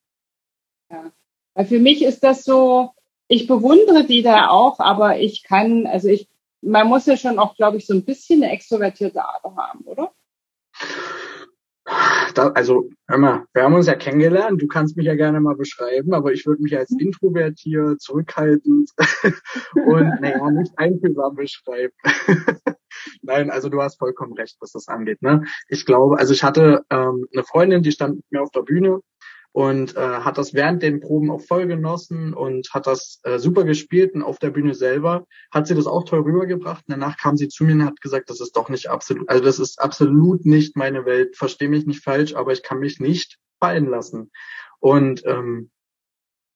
Ja. 0.90 1.12
Weil 1.54 1.66
für 1.66 1.80
mich 1.80 2.04
ist 2.04 2.24
das 2.24 2.44
so, 2.44 2.92
ich 3.28 3.48
bewundere 3.48 4.06
die 4.06 4.24
da 4.24 4.50
auch, 4.50 4.80
aber 4.80 5.20
ich 5.20 5.44
kann, 5.44 5.86
also 5.86 6.08
ich, 6.08 6.30
man 6.62 6.88
muss 6.88 7.06
ja 7.06 7.18
schon 7.18 7.40
auch, 7.40 7.56
glaube 7.56 7.78
ich, 7.78 7.86
so 7.86 7.94
ein 7.94 8.06
bisschen 8.06 8.44
eine 8.44 8.52
extrovertierte 8.52 9.24
Art 9.24 9.44
haben, 9.44 9.82
oder? 9.86 10.14
Da, 12.36 12.50
also, 12.50 12.90
hör 13.08 13.18
mal, 13.18 13.46
wir 13.54 13.64
haben 13.64 13.74
uns 13.74 13.88
ja 13.88 13.96
kennengelernt, 13.96 14.62
du 14.62 14.68
kannst 14.68 14.98
mich 14.98 15.06
ja 15.06 15.16
gerne 15.16 15.40
mal 15.40 15.56
beschreiben, 15.56 16.14
aber 16.14 16.32
ich 16.32 16.46
würde 16.46 16.62
mich 16.62 16.78
als 16.78 16.92
introvertiert, 16.92 18.02
zurückhaltend 18.02 18.90
und 19.76 20.22
naja, 20.22 20.50
nicht 20.52 20.74
einfühlsam 20.78 21.36
beschreiben. 21.36 21.94
Nein, 23.22 23.50
also 23.50 23.70
du 23.70 23.82
hast 23.82 23.98
vollkommen 23.98 24.34
recht, 24.34 24.58
was 24.60 24.72
das 24.72 24.88
angeht. 24.88 25.22
Ne? 25.22 25.44
Ich 25.68 25.86
glaube, 25.86 26.20
also 26.20 26.34
ich 26.34 26.44
hatte 26.44 26.84
ähm, 26.90 27.26
eine 27.34 27.44
Freundin, 27.44 27.84
die 27.84 27.92
stand 27.92 28.18
mit 28.18 28.26
mir 28.30 28.42
auf 28.42 28.52
der 28.52 28.62
Bühne 28.62 29.00
und 29.54 29.98
äh, 29.98 30.00
hat 30.00 30.38
das 30.38 30.54
während 30.54 30.82
den 30.82 31.02
Proben 31.02 31.30
auch 31.30 31.42
voll 31.42 31.68
genossen 31.68 32.34
und 32.34 32.70
hat 32.74 32.88
das 32.88 33.20
äh, 33.24 33.38
super 33.38 33.66
gespielt 33.66 34.14
und 34.14 34.24
auf 34.24 34.40
der 34.40 34.50
Bühne 34.50 34.74
selber 34.74 35.26
hat 35.52 35.68
sie 35.68 35.76
das 35.76 35.88
auch 35.88 36.06
toll 36.06 36.22
rübergebracht. 36.22 36.86
Und 36.88 36.92
danach 36.94 37.18
kam 37.18 37.36
sie 37.36 37.50
zu 37.50 37.66
mir 37.66 37.74
und 37.74 37.86
hat 37.86 38.00
gesagt, 38.00 38.30
das 38.30 38.40
ist 38.40 38.56
doch 38.56 38.70
nicht 38.70 38.90
absolut, 38.90 39.28
also 39.30 39.44
das 39.44 39.60
ist 39.60 39.82
absolut 39.82 40.46
nicht 40.46 40.78
meine 40.78 41.06
Welt. 41.06 41.36
Verstehe 41.36 41.68
mich 41.68 41.86
nicht 41.86 42.04
falsch, 42.04 42.34
aber 42.34 42.54
ich 42.54 42.64
kann 42.64 42.80
mich 42.80 43.00
nicht 43.00 43.40
fallen 43.60 43.88
lassen. 43.88 44.32
Und 44.80 45.24
ähm, 45.26 45.70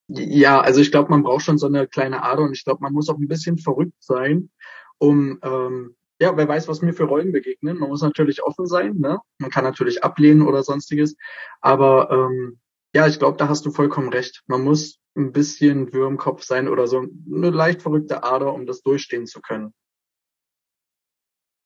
ja, 0.07 0.61
also 0.61 0.79
ich 0.79 0.91
glaube, 0.91 1.09
man 1.09 1.23
braucht 1.23 1.43
schon 1.43 1.57
so 1.57 1.67
eine 1.67 1.87
kleine 1.87 2.23
Ader 2.23 2.43
und 2.43 2.53
ich 2.53 2.63
glaube, 2.63 2.81
man 2.81 2.93
muss 2.93 3.09
auch 3.09 3.17
ein 3.17 3.27
bisschen 3.27 3.57
verrückt 3.57 3.95
sein, 3.99 4.51
um 4.99 5.39
ähm, 5.41 5.95
ja, 6.21 6.37
wer 6.37 6.47
weiß, 6.47 6.69
was 6.69 6.81
mir 6.81 6.93
für 6.93 7.03
Rollen 7.03 7.33
begegnen. 7.33 7.77
Man 7.77 7.89
muss 7.89 8.01
natürlich 8.01 8.41
offen 8.41 8.67
sein, 8.67 8.95
ne? 8.99 9.19
Man 9.39 9.49
kann 9.49 9.65
natürlich 9.65 10.03
ablehnen 10.03 10.43
oder 10.43 10.63
sonstiges, 10.63 11.17
aber 11.59 12.09
ähm, 12.09 12.59
ja, 12.95 13.05
ich 13.07 13.19
glaube, 13.19 13.35
da 13.37 13.49
hast 13.49 13.65
du 13.65 13.71
vollkommen 13.71 14.07
recht. 14.07 14.41
Man 14.47 14.63
muss 14.63 15.01
ein 15.17 15.33
bisschen 15.33 15.91
Würmkopf 15.91 16.43
sein 16.43 16.69
oder 16.69 16.87
so 16.87 16.99
eine 16.99 17.49
leicht 17.49 17.81
verrückte 17.81 18.23
Ader, 18.23 18.53
um 18.53 18.65
das 18.65 18.83
durchstehen 18.83 19.27
zu 19.27 19.41
können. 19.41 19.73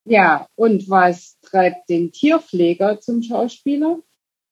Ja, 0.06 0.48
und 0.56 0.90
was 0.90 1.40
treibt 1.42 1.88
den 1.88 2.12
Tierpfleger 2.12 3.00
zum 3.00 3.22
Schauspieler? 3.22 4.00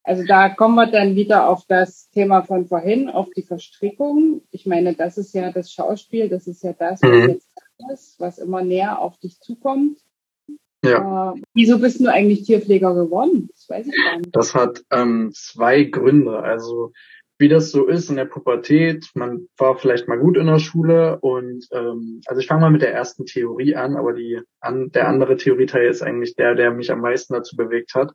Also 0.03 0.24
da 0.24 0.50
kommen 0.50 0.75
wir 0.75 0.86
dann 0.86 1.15
wieder 1.15 1.50
auf 1.50 1.65
das 1.67 2.12
Thema 2.12 2.43
von 2.43 2.67
vorhin, 2.67 3.10
auf 3.10 3.31
die 3.36 3.41
Verstrickung. 3.41 4.43
Ich 4.51 4.67
meine, 4.67 4.93
das 4.93 5.17
ist 5.17 5.34
ja 5.34 5.51
das 5.51 5.72
Schauspiel, 5.74 6.29
das 6.29 6.46
ist 6.46 6.62
ja 6.62 6.74
das, 6.74 7.01
was 7.01 7.10
mhm. 7.10 7.29
jetzt 7.29 7.50
ist, 7.91 8.19
was 8.19 8.38
immer 8.38 8.62
näher 8.62 9.00
auf 9.00 9.17
dich 9.17 9.39
zukommt. 9.39 10.00
Ja. 10.84 11.34
Äh, 11.34 11.41
wieso 11.53 11.79
bist 11.79 12.00
du 12.00 12.07
eigentlich 12.07 12.43
Tierpfleger 12.43 12.93
geworden? 12.93 13.50
Das 13.51 13.69
weiß 13.69 13.88
ich 13.88 14.03
gar 14.03 14.17
nicht. 14.17 14.36
Das 14.36 14.53
hat 14.53 14.84
ähm, 14.91 15.31
zwei 15.34 15.84
Gründe. 15.84 16.39
Also 16.39 16.91
wie 17.39 17.50
das 17.50 17.69
so 17.69 17.86
ist 17.86 18.10
in 18.10 18.15
der 18.15 18.25
Pubertät, 18.25 19.12
man 19.13 19.48
war 19.57 19.77
vielleicht 19.77 20.07
mal 20.07 20.17
gut 20.17 20.38
in 20.38 20.48
der 20.48 20.57
Schule 20.57 21.19
und 21.19 21.67
ähm, 21.72 22.22
also 22.25 22.39
ich 22.39 22.48
fange 22.48 22.62
mal 22.62 22.72
mit 22.72 22.81
der 22.81 22.93
ersten 22.93 23.25
Theorie 23.25 23.75
an, 23.75 23.96
aber 23.96 24.13
die 24.13 24.41
an, 24.60 24.89
der 24.91 25.07
andere 25.07 25.38
Theorieteil 25.38 25.88
ist 25.88 26.01
eigentlich 26.01 26.36
der, 26.36 26.55
der 26.55 26.72
mich 26.72 26.91
am 26.91 27.01
meisten 27.01 27.34
dazu 27.34 27.55
bewegt 27.55 27.93
hat. 27.93 28.13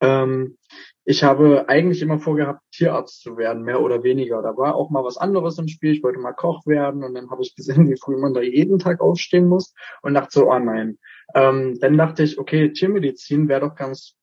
Ähm, 0.00 0.56
ich 1.04 1.24
habe 1.24 1.68
eigentlich 1.68 2.02
immer 2.02 2.18
vorgehabt, 2.18 2.62
Tierarzt 2.72 3.22
zu 3.22 3.36
werden, 3.36 3.64
mehr 3.64 3.80
oder 3.80 4.02
weniger. 4.02 4.42
Da 4.42 4.56
war 4.56 4.74
auch 4.74 4.90
mal 4.90 5.04
was 5.04 5.16
anderes 5.16 5.58
im 5.58 5.68
Spiel. 5.68 5.92
Ich 5.92 6.02
wollte 6.02 6.18
mal 6.18 6.32
Koch 6.32 6.66
werden 6.66 7.02
und 7.02 7.14
dann 7.14 7.30
habe 7.30 7.42
ich 7.42 7.54
gesehen, 7.54 7.88
wie 7.90 7.96
früh 7.96 8.16
man 8.16 8.34
da 8.34 8.40
jeden 8.40 8.78
Tag 8.78 9.00
aufstehen 9.00 9.46
muss 9.46 9.74
und 10.02 10.14
dachte 10.14 10.30
so, 10.32 10.50
oh 10.50 10.58
nein. 10.58 10.98
Ähm, 11.34 11.78
dann 11.80 11.96
dachte 11.96 12.22
ich, 12.22 12.38
okay, 12.38 12.72
Tiermedizin 12.72 13.48
wäre 13.48 13.60
doch 13.60 13.74
ganz 13.74 14.14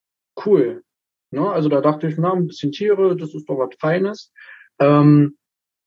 cool. 0.46 0.84
Ne? 1.32 1.50
Also 1.50 1.70
da 1.70 1.82
dachte 1.82 2.08
ich, 2.08 2.18
na, 2.18 2.34
ein 2.34 2.48
bisschen 2.48 2.72
Tiere, 2.72 3.16
das 3.16 3.34
ist 3.34 3.50
doch 3.50 3.58
was 3.58 3.76
Feines. 3.80 4.32
Ähm, 4.80 5.38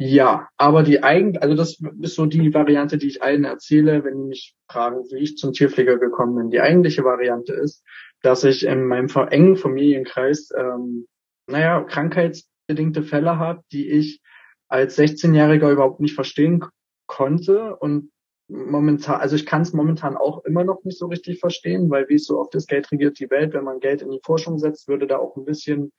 ja, 0.03 0.49
aber 0.57 0.83
die 0.83 1.03
eigentlich, 1.03 1.43
also 1.43 1.55
das 1.55 1.79
ist 2.01 2.15
so 2.15 2.25
die 2.25 2.55
Variante, 2.55 2.97
die 2.97 3.09
ich 3.09 3.23
allen 3.23 3.45
erzähle, 3.45 4.03
wenn 4.03 4.17
die 4.17 4.29
mich 4.29 4.57
fragen, 4.67 5.05
wie 5.11 5.19
ich 5.19 5.37
zum 5.37 5.53
Tierpfleger 5.53 5.99
gekommen 5.99 6.37
bin. 6.37 6.51
Die 6.51 6.61
eigentliche 6.61 7.05
Variante 7.05 7.53
ist, 7.53 7.85
dass 8.23 8.45
ich 8.45 8.67
in 8.67 8.87
meinem 8.87 9.09
engen 9.31 9.57
Familienkreis, 9.57 10.51
ähm, 10.57 11.07
naja, 11.47 11.83
krankheitsbedingte 11.83 13.03
Fälle 13.03 13.39
habe, 13.39 13.63
die 13.73 13.89
ich 13.89 14.21
als 14.69 14.99
16-Jähriger 14.99 15.71
überhaupt 15.71 16.01
nicht 16.01 16.15
verstehen 16.15 16.65
konnte 17.07 17.77
und 17.77 18.11
momentan, 18.49 19.21
also 19.21 19.37
ich 19.37 19.47
kann 19.47 19.63
es 19.63 19.73
momentan 19.73 20.17
auch 20.17 20.45
immer 20.45 20.65
noch 20.65 20.85
nicht 20.85 20.99
so 20.99 21.07
richtig 21.07 21.41
verstehen, 21.41 21.91
weil 21.91 22.09
wie 22.09 22.17
es 22.17 22.27
so 22.27 22.39
oft 22.39 22.55
ist, 22.55 22.69
Geld 22.69 22.91
regiert 22.91 23.19
die 23.19 23.31
Welt. 23.31 23.55
Wenn 23.55 23.65
man 23.65 23.81
Geld 23.81 24.03
in 24.03 24.11
die 24.11 24.21
Forschung 24.25 24.59
setzt, 24.59 24.89
würde 24.89 25.07
da 25.07 25.19
auch 25.19 25.37
ein 25.37 25.45
bisschen 25.45 25.93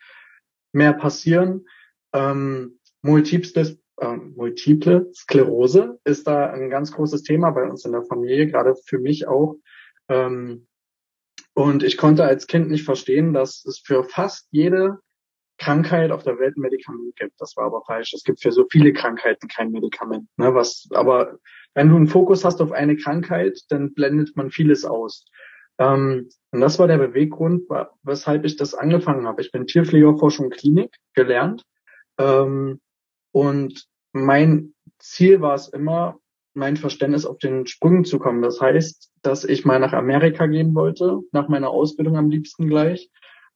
mehr 0.73 0.93
passieren. 0.93 1.65
Ähm, 2.13 2.79
multiples, 3.01 3.77
äh, 3.97 4.15
multiple 4.15 5.09
Sklerose 5.13 5.99
ist 6.03 6.27
da 6.27 6.49
ein 6.51 6.69
ganz 6.69 6.91
großes 6.91 7.23
Thema 7.23 7.51
bei 7.51 7.63
uns 7.63 7.85
in 7.85 7.93
der 7.93 8.03
Familie, 8.03 8.47
gerade 8.47 8.75
für 8.85 8.99
mich 8.99 9.27
auch. 9.27 9.55
Ähm, 10.09 10.67
und 11.61 11.83
ich 11.83 11.97
konnte 11.97 12.23
als 12.23 12.47
Kind 12.47 12.69
nicht 12.69 12.85
verstehen, 12.85 13.33
dass 13.33 13.65
es 13.65 13.79
für 13.79 14.03
fast 14.03 14.47
jede 14.51 14.99
Krankheit 15.57 16.11
auf 16.11 16.23
der 16.23 16.39
Welt 16.39 16.57
ein 16.57 16.61
Medikament 16.61 17.15
gibt. 17.15 17.39
Das 17.39 17.55
war 17.55 17.65
aber 17.65 17.83
falsch. 17.85 18.13
Es 18.13 18.23
gibt 18.23 18.41
für 18.41 18.51
so 18.51 18.65
viele 18.71 18.93
Krankheiten 18.93 19.47
kein 19.47 19.71
Medikament. 19.71 20.27
Ne? 20.37 20.55
Was, 20.55 20.87
aber 20.91 21.37
wenn 21.75 21.89
du 21.89 21.95
einen 21.95 22.07
Fokus 22.07 22.43
hast 22.43 22.61
auf 22.61 22.71
eine 22.71 22.97
Krankheit, 22.97 23.59
dann 23.69 23.93
blendet 23.93 24.35
man 24.35 24.49
vieles 24.49 24.85
aus. 24.85 25.25
Ähm, 25.77 26.29
und 26.51 26.61
das 26.61 26.79
war 26.79 26.87
der 26.87 26.97
Beweggrund, 26.97 27.69
weshalb 28.01 28.43
ich 28.45 28.55
das 28.55 28.73
angefangen 28.73 29.27
habe. 29.27 29.41
Ich 29.41 29.51
bin 29.51 29.67
Tierpflegerforschung 29.67 30.49
Klinik 30.49 30.95
gelernt. 31.13 31.63
Ähm, 32.17 32.81
und 33.31 33.85
mein 34.13 34.73
Ziel 34.99 35.41
war 35.41 35.53
es 35.53 35.67
immer, 35.67 36.17
mein 36.53 36.77
Verständnis 36.77 37.25
auf 37.25 37.37
den 37.37 37.65
Sprüngen 37.65 38.05
zu 38.05 38.19
kommen. 38.19 38.41
Das 38.41 38.59
heißt, 38.59 39.11
dass 39.21 39.43
ich 39.43 39.65
mal 39.65 39.79
nach 39.79 39.93
Amerika 39.93 40.47
gehen 40.47 40.75
wollte, 40.75 41.19
nach 41.31 41.47
meiner 41.47 41.69
Ausbildung 41.69 42.17
am 42.17 42.29
liebsten 42.29 42.67
gleich, 42.67 43.09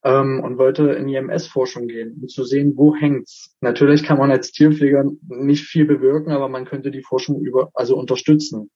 ähm, 0.06 0.42
und 0.44 0.58
wollte 0.58 0.92
in 0.92 1.08
die 1.08 1.16
MS-Forschung 1.16 1.88
gehen, 1.88 2.18
um 2.22 2.28
zu 2.28 2.44
sehen, 2.44 2.74
wo 2.76 2.96
hängt's. 2.96 3.56
Natürlich 3.62 4.04
kann 4.04 4.20
man 4.20 4.32
als 4.32 4.52
Tierpfleger 4.52 5.04
nicht 5.28 5.66
viel 5.66 5.86
bewirken, 5.86 6.32
aber 6.32 6.48
man 6.48 6.66
könnte 6.66 6.92
die 6.92 7.02
Forschung 7.02 7.42
über, 7.42 7.72
also 7.74 7.98
unterstützen. 7.98 8.70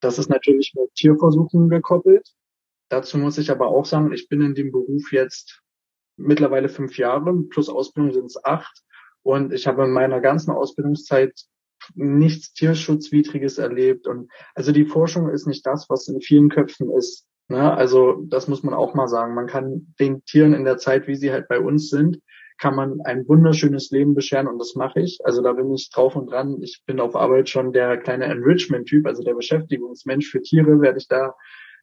Das 0.00 0.18
ist 0.18 0.28
natürlich 0.28 0.74
mit 0.76 0.94
Tierversuchen 0.94 1.70
gekoppelt. 1.70 2.28
Dazu 2.90 3.18
muss 3.18 3.38
ich 3.38 3.50
aber 3.50 3.68
auch 3.68 3.86
sagen, 3.86 4.12
ich 4.12 4.28
bin 4.28 4.42
in 4.42 4.54
dem 4.54 4.70
Beruf 4.70 5.10
jetzt 5.10 5.62
mittlerweile 6.16 6.68
fünf 6.68 6.98
Jahre, 6.98 7.34
plus 7.48 7.68
Ausbildung 7.68 8.12
sind 8.12 8.26
es 8.26 8.44
acht. 8.44 8.82
Und 9.22 9.52
ich 9.52 9.66
habe 9.66 9.84
in 9.84 9.92
meiner 9.92 10.20
ganzen 10.20 10.50
Ausbildungszeit 10.50 11.32
nichts 11.94 12.52
Tierschutzwidriges 12.52 13.58
erlebt. 13.58 14.06
Und 14.06 14.30
also 14.54 14.72
die 14.72 14.84
Forschung 14.84 15.28
ist 15.30 15.46
nicht 15.46 15.66
das, 15.66 15.88
was 15.88 16.08
in 16.08 16.20
vielen 16.20 16.48
Köpfen 16.48 16.90
ist. 16.92 17.26
Ne? 17.48 17.72
Also 17.72 18.24
das 18.28 18.48
muss 18.48 18.62
man 18.62 18.74
auch 18.74 18.94
mal 18.94 19.08
sagen. 19.08 19.34
Man 19.34 19.46
kann 19.46 19.94
den 19.98 20.24
Tieren 20.24 20.54
in 20.54 20.64
der 20.64 20.78
Zeit, 20.78 21.08
wie 21.08 21.16
sie 21.16 21.32
halt 21.32 21.48
bei 21.48 21.58
uns 21.58 21.88
sind, 21.88 22.20
kann 22.58 22.74
man 22.74 23.00
ein 23.02 23.26
wunderschönes 23.28 23.90
Leben 23.90 24.14
bescheren 24.14 24.48
und 24.48 24.58
das 24.58 24.74
mache 24.74 25.00
ich. 25.00 25.18
Also 25.24 25.42
da 25.42 25.52
bin 25.52 25.72
ich 25.72 25.90
drauf 25.90 26.16
und 26.16 26.30
dran. 26.30 26.58
Ich 26.60 26.82
bin 26.86 27.00
auf 27.00 27.14
Arbeit 27.14 27.48
schon 27.48 27.72
der 27.72 27.96
kleine 27.98 28.24
Enrichment-Typ, 28.26 29.06
also 29.06 29.22
der 29.22 29.34
Beschäftigungsmensch 29.34 30.28
für 30.28 30.42
Tiere, 30.42 30.80
werde 30.80 30.98
ich 30.98 31.08
da, 31.08 31.34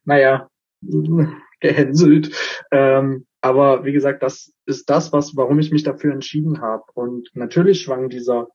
naja, 0.04 0.48
gehänselt. 1.60 2.30
Ähm, 2.70 3.26
aber 3.40 3.84
wie 3.84 3.92
gesagt, 3.92 4.22
das 4.22 4.52
ist 4.66 4.90
das, 4.90 5.12
was, 5.12 5.36
warum 5.36 5.58
ich 5.58 5.72
mich 5.72 5.82
dafür 5.82 6.12
entschieden 6.12 6.60
habe. 6.60 6.84
Und 6.94 7.30
natürlich 7.34 7.80
schwang 7.80 8.08
dieser 8.08 8.48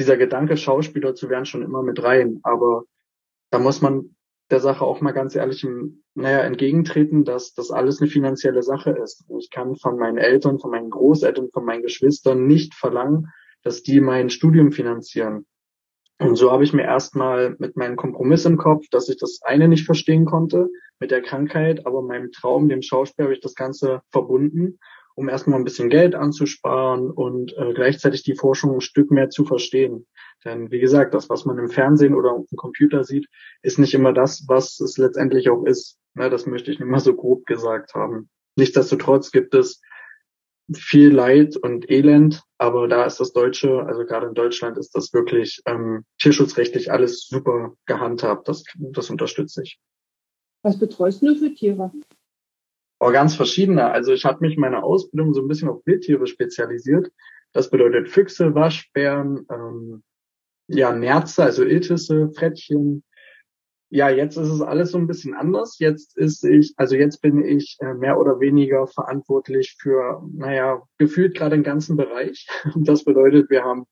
dieser 0.00 0.16
Gedanke, 0.16 0.56
Schauspieler 0.56 1.14
zu 1.14 1.28
werden, 1.28 1.44
schon 1.44 1.62
immer 1.62 1.82
mit 1.82 2.02
rein. 2.02 2.40
Aber 2.42 2.84
da 3.50 3.58
muss 3.58 3.82
man 3.82 4.16
der 4.50 4.60
Sache 4.60 4.84
auch 4.84 5.00
mal 5.00 5.12
ganz 5.12 5.36
ehrlich 5.36 5.64
naja, 6.14 6.40
entgegentreten, 6.40 7.24
dass 7.24 7.52
das 7.52 7.70
alles 7.70 8.00
eine 8.00 8.10
finanzielle 8.10 8.62
Sache 8.62 8.90
ist. 8.90 9.24
Ich 9.38 9.50
kann 9.50 9.76
von 9.76 9.98
meinen 9.98 10.18
Eltern, 10.18 10.58
von 10.58 10.70
meinen 10.70 10.90
Großeltern, 10.90 11.50
von 11.52 11.64
meinen 11.64 11.82
Geschwistern 11.82 12.46
nicht 12.46 12.74
verlangen, 12.74 13.28
dass 13.62 13.82
die 13.82 14.00
mein 14.00 14.30
Studium 14.30 14.72
finanzieren. 14.72 15.46
Und 16.18 16.36
so 16.36 16.50
habe 16.50 16.64
ich 16.64 16.72
mir 16.72 16.82
erstmal 16.82 17.56
mit 17.58 17.76
meinem 17.76 17.96
Kompromiss 17.96 18.44
im 18.44 18.56
Kopf, 18.56 18.86
dass 18.90 19.08
ich 19.08 19.18
das 19.18 19.40
eine 19.42 19.68
nicht 19.68 19.86
verstehen 19.86 20.24
konnte 20.24 20.68
mit 20.98 21.10
der 21.10 21.22
Krankheit, 21.22 21.86
aber 21.86 22.02
meinem 22.02 22.32
Traum, 22.32 22.68
dem 22.68 22.82
Schauspiel, 22.82 23.24
habe 23.24 23.34
ich 23.34 23.40
das 23.40 23.54
Ganze 23.54 24.02
verbunden 24.10 24.78
um 25.14 25.28
erstmal 25.28 25.58
ein 25.58 25.64
bisschen 25.64 25.90
Geld 25.90 26.14
anzusparen 26.14 27.10
und 27.10 27.56
äh, 27.56 27.72
gleichzeitig 27.74 28.22
die 28.22 28.36
Forschung 28.36 28.74
ein 28.74 28.80
Stück 28.80 29.10
mehr 29.10 29.30
zu 29.30 29.44
verstehen. 29.44 30.06
Denn 30.44 30.70
wie 30.70 30.80
gesagt, 30.80 31.14
das, 31.14 31.28
was 31.28 31.44
man 31.44 31.58
im 31.58 31.68
Fernsehen 31.68 32.14
oder 32.14 32.32
auf 32.32 32.46
dem 32.46 32.56
Computer 32.56 33.04
sieht, 33.04 33.26
ist 33.62 33.78
nicht 33.78 33.94
immer 33.94 34.12
das, 34.12 34.44
was 34.48 34.80
es 34.80 34.96
letztendlich 34.96 35.50
auch 35.50 35.64
ist. 35.64 35.98
Ne, 36.14 36.30
das 36.30 36.46
möchte 36.46 36.72
ich 36.72 36.78
nur 36.78 36.88
mal 36.88 37.00
so 37.00 37.14
grob 37.14 37.46
gesagt 37.46 37.94
haben. 37.94 38.30
Nichtsdestotrotz 38.56 39.30
gibt 39.30 39.54
es 39.54 39.80
viel 40.72 41.12
Leid 41.12 41.56
und 41.56 41.90
Elend, 41.90 42.42
aber 42.58 42.88
da 42.88 43.04
ist 43.04 43.18
das 43.18 43.32
Deutsche, 43.32 43.84
also 43.86 44.04
gerade 44.04 44.28
in 44.28 44.34
Deutschland 44.34 44.78
ist 44.78 44.94
das 44.94 45.12
wirklich 45.12 45.60
ähm, 45.66 46.04
tierschutzrechtlich 46.18 46.92
alles 46.92 47.26
super 47.26 47.74
gehandhabt. 47.86 48.48
Das, 48.48 48.64
das 48.76 49.10
unterstütze 49.10 49.62
ich. 49.62 49.78
Was 50.62 50.78
betreust 50.78 51.22
du 51.22 51.34
für 51.34 51.52
Tiere? 51.54 51.90
Oh, 53.02 53.10
ganz 53.12 53.34
verschiedene. 53.34 53.90
Also 53.90 54.12
ich 54.12 54.26
habe 54.26 54.40
mich 54.42 54.54
in 54.54 54.60
meiner 54.60 54.84
Ausbildung 54.84 55.32
so 55.32 55.40
ein 55.40 55.48
bisschen 55.48 55.70
auf 55.70 55.80
Wildtiere 55.86 56.26
spezialisiert. 56.26 57.10
Das 57.52 57.70
bedeutet 57.70 58.10
Füchse, 58.10 58.54
Waschbären, 58.54 59.46
ähm, 59.50 60.02
ja, 60.68 60.92
Nerze, 60.92 61.42
also 61.42 61.64
Iltisse, 61.64 62.30
Frettchen. 62.36 63.02
Ja, 63.88 64.10
jetzt 64.10 64.36
ist 64.36 64.50
es 64.50 64.60
alles 64.60 64.92
so 64.92 64.98
ein 64.98 65.06
bisschen 65.06 65.34
anders. 65.34 65.78
Jetzt 65.78 66.16
ist 66.18 66.44
ich, 66.44 66.74
also 66.76 66.94
jetzt 66.94 67.22
bin 67.22 67.42
ich 67.42 67.78
äh, 67.80 67.94
mehr 67.94 68.20
oder 68.20 68.38
weniger 68.38 68.86
verantwortlich 68.86 69.76
für, 69.80 70.22
naja, 70.32 70.82
gefühlt 70.98 71.34
gerade 71.34 71.56
den 71.56 71.64
ganzen 71.64 71.96
Bereich. 71.96 72.46
Das 72.76 73.04
bedeutet, 73.04 73.48
wir 73.48 73.64
haben 73.64 73.86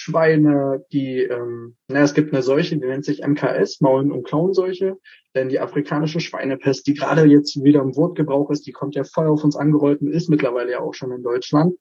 Schweine, 0.00 0.84
die, 0.92 1.22
ähm, 1.22 1.76
na, 1.88 2.02
es 2.02 2.14
gibt 2.14 2.32
eine 2.32 2.44
Seuche, 2.44 2.76
die 2.76 2.86
nennt 2.86 3.04
sich 3.04 3.26
MKS, 3.26 3.80
Maulen- 3.80 4.12
und 4.12 4.22
Klauenseuche, 4.22 4.96
denn 5.34 5.48
die 5.48 5.58
afrikanische 5.58 6.20
Schweinepest, 6.20 6.86
die 6.86 6.94
gerade 6.94 7.24
jetzt 7.24 7.64
wieder 7.64 7.82
im 7.82 7.96
Wortgebrauch 7.96 8.48
ist, 8.50 8.64
die 8.68 8.70
kommt 8.70 8.94
ja 8.94 9.02
voll 9.02 9.26
auf 9.26 9.42
uns 9.42 9.56
angerollt 9.56 10.00
und 10.00 10.12
ist 10.12 10.30
mittlerweile 10.30 10.70
ja 10.70 10.78
auch 10.78 10.94
schon 10.94 11.10
in 11.10 11.24
Deutschland. 11.24 11.74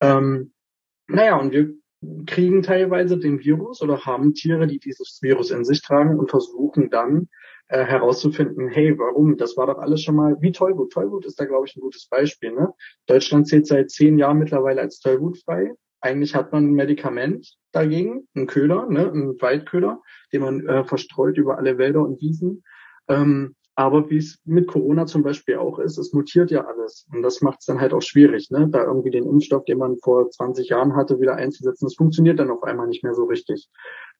Ähm, 0.00 0.54
naja, 1.08 1.38
und 1.38 1.52
wir 1.52 1.74
kriegen 2.24 2.62
teilweise 2.62 3.18
den 3.18 3.40
Virus 3.40 3.82
oder 3.82 4.06
haben 4.06 4.32
Tiere, 4.32 4.66
die 4.66 4.78
dieses 4.78 5.18
Virus 5.20 5.50
in 5.50 5.66
sich 5.66 5.82
tragen 5.82 6.18
und 6.18 6.30
versuchen 6.30 6.88
dann 6.88 7.28
äh, 7.68 7.84
herauszufinden, 7.84 8.68
hey, 8.68 8.98
warum? 8.98 9.36
Das 9.36 9.58
war 9.58 9.66
doch 9.66 9.76
alles 9.76 10.02
schon 10.02 10.16
mal 10.16 10.38
wie 10.40 10.52
Tollwut. 10.52 10.90
Tollwut 10.90 11.26
ist 11.26 11.38
da, 11.38 11.44
glaube 11.44 11.66
ich, 11.66 11.76
ein 11.76 11.82
gutes 11.82 12.08
Beispiel. 12.08 12.52
Ne? 12.52 12.72
Deutschland 13.04 13.46
zählt 13.46 13.66
seit 13.66 13.90
zehn 13.90 14.16
Jahren 14.16 14.38
mittlerweile 14.38 14.80
als 14.80 15.00
Tollwut 15.00 15.36
frei 15.44 15.74
eigentlich 16.00 16.34
hat 16.34 16.52
man 16.52 16.66
ein 16.66 16.74
Medikament 16.74 17.56
dagegen, 17.72 18.28
einen 18.34 18.46
Köder, 18.46 18.86
ne, 18.88 19.10
einen 19.10 19.40
Waldköder, 19.40 20.00
den 20.32 20.42
man 20.42 20.66
äh, 20.66 20.84
verstreut 20.84 21.38
über 21.38 21.58
alle 21.58 21.78
Wälder 21.78 22.02
und 22.02 22.20
Wiesen. 22.20 22.62
Ähm, 23.08 23.54
aber 23.74 24.10
wie 24.10 24.16
es 24.16 24.40
mit 24.44 24.66
Corona 24.66 25.06
zum 25.06 25.22
Beispiel 25.22 25.56
auch 25.56 25.78
ist, 25.78 25.98
es 25.98 26.12
mutiert 26.12 26.50
ja 26.50 26.66
alles. 26.66 27.06
Und 27.12 27.22
das 27.22 27.42
macht 27.42 27.60
es 27.60 27.66
dann 27.66 27.80
halt 27.80 27.92
auch 27.92 28.02
schwierig, 28.02 28.50
ne? 28.50 28.68
da 28.68 28.82
irgendwie 28.82 29.10
den 29.10 29.24
Impfstoff, 29.24 29.64
den 29.66 29.78
man 29.78 29.98
vor 29.98 30.28
20 30.28 30.68
Jahren 30.68 30.96
hatte, 30.96 31.20
wieder 31.20 31.36
einzusetzen. 31.36 31.86
Das 31.86 31.94
funktioniert 31.94 32.40
dann 32.40 32.50
auf 32.50 32.64
einmal 32.64 32.88
nicht 32.88 33.04
mehr 33.04 33.14
so 33.14 33.24
richtig. 33.26 33.68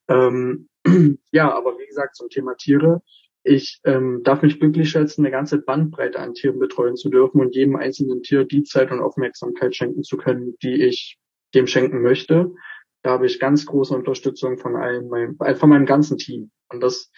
Ähm, 0.07 0.69
ja, 1.33 1.53
aber 1.53 1.77
wie 1.77 1.87
gesagt, 1.87 2.15
zum 2.15 2.29
Thema 2.29 2.55
Tiere. 2.55 3.03
Ich 3.43 3.81
ähm, 3.83 4.21
darf 4.23 4.43
mich 4.43 4.61
glücklich 4.61 4.91
schätzen, 4.91 5.23
eine 5.23 5.33
ganze 5.33 5.59
Bandbreite 5.59 6.21
an 6.21 6.35
Tieren 6.35 6.61
betreuen 6.61 6.95
zu 6.95 7.09
dürfen 7.09 7.41
und 7.41 7.57
jedem 7.57 7.75
einzelnen 7.75 8.23
Tier 8.23 8.45
die 8.45 8.63
Zeit 8.63 8.93
und 8.93 9.01
Aufmerksamkeit 9.01 9.75
schenken 9.75 10.05
zu 10.05 10.19
können, 10.19 10.55
die 10.63 10.85
ich 10.85 11.19
dem 11.55 11.67
schenken 11.67 12.03
möchte. 12.03 12.55
Da 13.03 13.11
habe 13.11 13.27
ich 13.27 13.41
ganz 13.41 13.67
große 13.67 13.95
Unterstützung 13.95 14.59
von 14.59 14.77
einem, 14.77 15.09
meinem, 15.09 15.37
äh, 15.41 15.55
von 15.55 15.71
meinem 15.71 15.87
ganzen 15.87 16.19
Team. 16.19 16.51
Und 16.69 16.81
das 16.81 17.11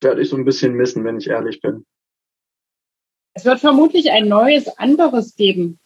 werde 0.00 0.22
ich 0.22 0.28
so 0.28 0.36
ein 0.36 0.44
bisschen 0.44 0.74
missen, 0.74 1.04
wenn 1.04 1.18
ich 1.18 1.28
ehrlich 1.28 1.60
bin. 1.60 1.84
Es 3.34 3.44
wird 3.44 3.60
vermutlich 3.60 4.12
ein 4.12 4.28
neues, 4.28 4.68
anderes 4.78 5.34
geben. 5.34 5.80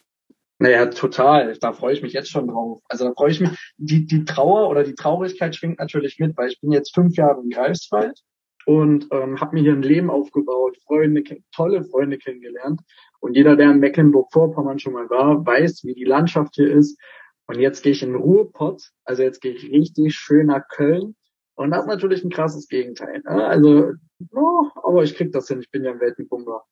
Naja, 0.58 0.86
total. 0.86 1.56
Da 1.60 1.72
freue 1.72 1.94
ich 1.94 2.02
mich 2.02 2.12
jetzt 2.12 2.30
schon 2.30 2.48
drauf. 2.48 2.80
Also 2.88 3.04
da 3.04 3.12
freue 3.14 3.30
ich 3.30 3.40
mich. 3.40 3.50
Die, 3.76 4.06
die 4.06 4.24
Trauer 4.24 4.68
oder 4.68 4.82
die 4.82 4.94
Traurigkeit 4.94 5.54
schwingt 5.54 5.78
natürlich 5.78 6.18
mit, 6.18 6.36
weil 6.36 6.48
ich 6.48 6.60
bin 6.60 6.72
jetzt 6.72 6.94
fünf 6.94 7.16
Jahre 7.16 7.40
im 7.40 7.48
Greifswald 7.48 8.20
und 8.66 9.06
ähm, 9.12 9.40
habe 9.40 9.54
mir 9.54 9.62
hier 9.62 9.72
ein 9.72 9.82
Leben 9.82 10.10
aufgebaut, 10.10 10.76
Freunde, 10.84 11.22
tolle 11.54 11.84
Freunde 11.84 12.18
kennengelernt. 12.18 12.82
Und 13.20 13.36
jeder, 13.36 13.56
der 13.56 13.70
in 13.70 13.78
Mecklenburg-Vorpommern 13.78 14.78
schon 14.78 14.92
mal 14.92 15.08
war, 15.08 15.46
weiß, 15.46 15.84
wie 15.84 15.94
die 15.94 16.04
Landschaft 16.04 16.56
hier 16.56 16.70
ist. 16.70 17.00
Und 17.48 17.58
jetzt 17.58 17.82
gehe 17.82 17.92
ich 17.92 18.02
in 18.02 18.14
Ruhrpott, 18.14 18.90
also 19.04 19.22
jetzt 19.22 19.40
gehe 19.40 19.52
ich 19.52 19.64
richtig 19.64 20.14
schön 20.14 20.46
nach 20.46 20.68
Köln. 20.68 21.16
Und 21.54 21.70
das 21.70 21.80
ist 21.80 21.88
natürlich 21.88 22.22
ein 22.22 22.30
krasses 22.30 22.68
Gegenteil. 22.68 23.22
Ne? 23.24 23.46
Also, 23.46 23.92
oh, 24.32 24.66
aber 24.76 25.02
ich 25.02 25.16
krieg 25.16 25.32
das 25.32 25.48
hin, 25.48 25.60
ich 25.60 25.70
bin 25.70 25.82
ja 25.82 25.92
ein 25.92 26.00
Weltenpumper. 26.00 26.62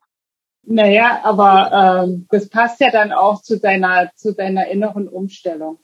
Naja, 0.62 1.20
aber 1.24 2.04
ähm, 2.04 2.26
das 2.30 2.50
passt 2.50 2.80
ja 2.80 2.90
dann 2.90 3.10
auch 3.10 3.40
zu 3.40 3.58
deiner, 3.58 4.12
zu 4.16 4.34
deiner 4.34 4.68
inneren 4.68 5.08
Umstellung. 5.08 5.78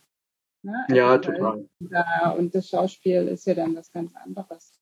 Ne? 0.62 0.74
Also 0.88 0.94
ja, 0.94 1.18
total. 1.18 1.68
Da, 1.80 2.30
und 2.36 2.54
das 2.54 2.68
Schauspiel 2.68 3.28
ist 3.28 3.46
ja 3.46 3.54
dann 3.54 3.74
was 3.74 3.90
ganz 3.92 4.14
anderes. 4.14 4.78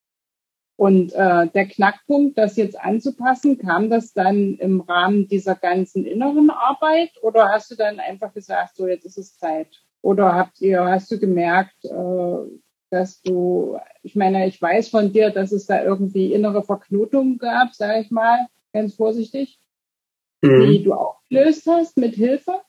Und 0.77 1.13
äh, 1.13 1.47
der 1.49 1.69
Knackpunkt, 1.69 2.37
das 2.37 2.57
jetzt 2.57 2.81
anzupassen, 2.81 3.59
kam 3.59 3.91
das 3.91 4.13
dann 4.13 4.57
im 4.57 4.81
Rahmen 4.81 5.29
dieser 5.29 5.55
ganzen 5.55 6.05
inneren 6.05 6.51
Arbeit 6.51 7.13
oder 7.23 7.51
hast 7.51 7.71
du 7.71 7.77
dann 7.77 8.01
einfach 8.01 8.33
gesagt, 8.33 8.77
so 8.77 8.89
jetzt 8.89 9.05
ist 9.05 9.19
es 9.19 9.39
Zeit? 9.39 9.69
Oder 10.03 10.35
habt 10.35 10.61
ihr, 10.61 10.85
hast 10.85 11.11
du 11.11 11.19
gemerkt, 11.19 11.85
äh, 11.85 12.61
dass 12.91 13.23
du, 13.23 13.79
ich 14.03 14.17
meine, 14.17 14.47
ich 14.49 14.61
weiß 14.61 14.89
von 14.89 15.13
dir, 15.13 15.31
dass 15.31 15.53
es 15.53 15.67
da 15.67 15.83
irgendwie 15.83 16.33
innere 16.33 16.63
Verknotungen 16.63 17.39
gab, 17.39 17.75
sage 17.75 18.01
ich 18.01 18.11
mal, 18.11 18.47
ganz 18.73 18.95
vorsichtig, 18.95 19.59
mhm. 20.43 20.67
die 20.67 20.83
du 20.83 20.95
auch 20.95 21.21
gelöst 21.29 21.67
hast 21.67 21.97
mit 21.97 22.15
Hilfe? 22.15 22.61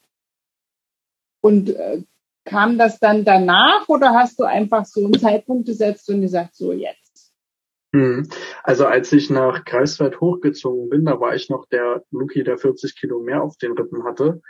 Und 1.41 1.69
äh, 1.69 2.03
kam 2.45 2.77
das 2.77 2.99
dann 2.99 3.25
danach 3.25 3.87
oder 3.87 4.13
hast 4.13 4.39
du 4.39 4.43
einfach 4.43 4.85
so 4.85 5.03
einen 5.05 5.19
Zeitpunkt 5.19 5.65
gesetzt 5.65 6.09
und 6.09 6.21
gesagt, 6.21 6.55
so 6.55 6.71
jetzt? 6.71 7.01
Hm. 7.93 8.27
Also 8.63 8.85
als 8.85 9.11
ich 9.11 9.29
nach 9.29 9.65
Greifswald 9.65 10.21
hochgezogen 10.21 10.89
bin, 10.89 11.05
da 11.05 11.19
war 11.19 11.35
ich 11.35 11.49
noch 11.49 11.65
der 11.67 12.03
Luki, 12.11 12.43
der 12.43 12.57
40 12.57 12.95
Kilo 12.95 13.19
mehr 13.19 13.43
auf 13.43 13.57
den 13.57 13.73
Rippen 13.73 14.05
hatte. 14.05 14.41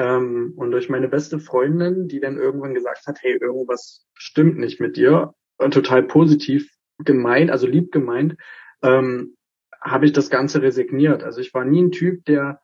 Ähm, 0.00 0.54
und 0.56 0.70
durch 0.70 0.88
meine 0.88 1.08
beste 1.08 1.38
Freundin, 1.38 2.08
die 2.08 2.20
dann 2.20 2.38
irgendwann 2.38 2.72
gesagt 2.72 3.06
hat, 3.06 3.18
hey, 3.20 3.36
irgendwas 3.38 4.06
stimmt 4.14 4.58
nicht 4.58 4.80
mit 4.80 4.96
dir, 4.96 5.34
total 5.58 6.04
positiv 6.04 6.72
gemeint, 7.04 7.50
also 7.50 7.66
lieb 7.66 7.92
gemeint, 7.92 8.36
ähm, 8.82 9.36
habe 9.78 10.06
ich 10.06 10.12
das 10.12 10.30
Ganze 10.30 10.62
resigniert. 10.62 11.22
Also 11.22 11.42
ich 11.42 11.52
war 11.52 11.66
nie 11.66 11.82
ein 11.82 11.92
Typ, 11.92 12.24
der, 12.24 12.62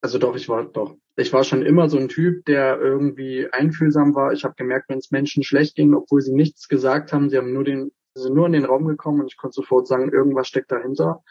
also 0.00 0.18
doch, 0.18 0.36
ich 0.36 0.48
war 0.48 0.64
doch, 0.64 0.96
ich 1.16 1.32
war 1.32 1.42
schon 1.42 1.62
immer 1.62 1.88
so 1.88 1.98
ein 1.98 2.08
Typ, 2.08 2.44
der 2.44 2.80
irgendwie 2.80 3.48
einfühlsam 3.50 4.14
war. 4.14 4.32
Ich 4.32 4.44
habe 4.44 4.54
gemerkt, 4.54 4.88
wenn 4.90 4.98
es 4.98 5.10
Menschen 5.10 5.42
schlecht 5.42 5.74
ging, 5.74 5.92
obwohl 5.92 6.20
sie 6.20 6.32
nichts 6.32 6.68
gesagt 6.68 7.12
haben, 7.12 7.30
sie 7.30 7.36
haben 7.36 7.52
nur 7.52 7.64
den 7.64 7.90
sind 8.14 8.34
nur 8.34 8.46
in 8.46 8.52
den 8.52 8.64
Raum 8.64 8.86
gekommen 8.86 9.20
und 9.20 9.26
ich 9.26 9.36
konnte 9.36 9.54
sofort 9.54 9.88
sagen, 9.88 10.12
irgendwas 10.12 10.46
steckt 10.46 10.70
dahinter. 10.70 11.24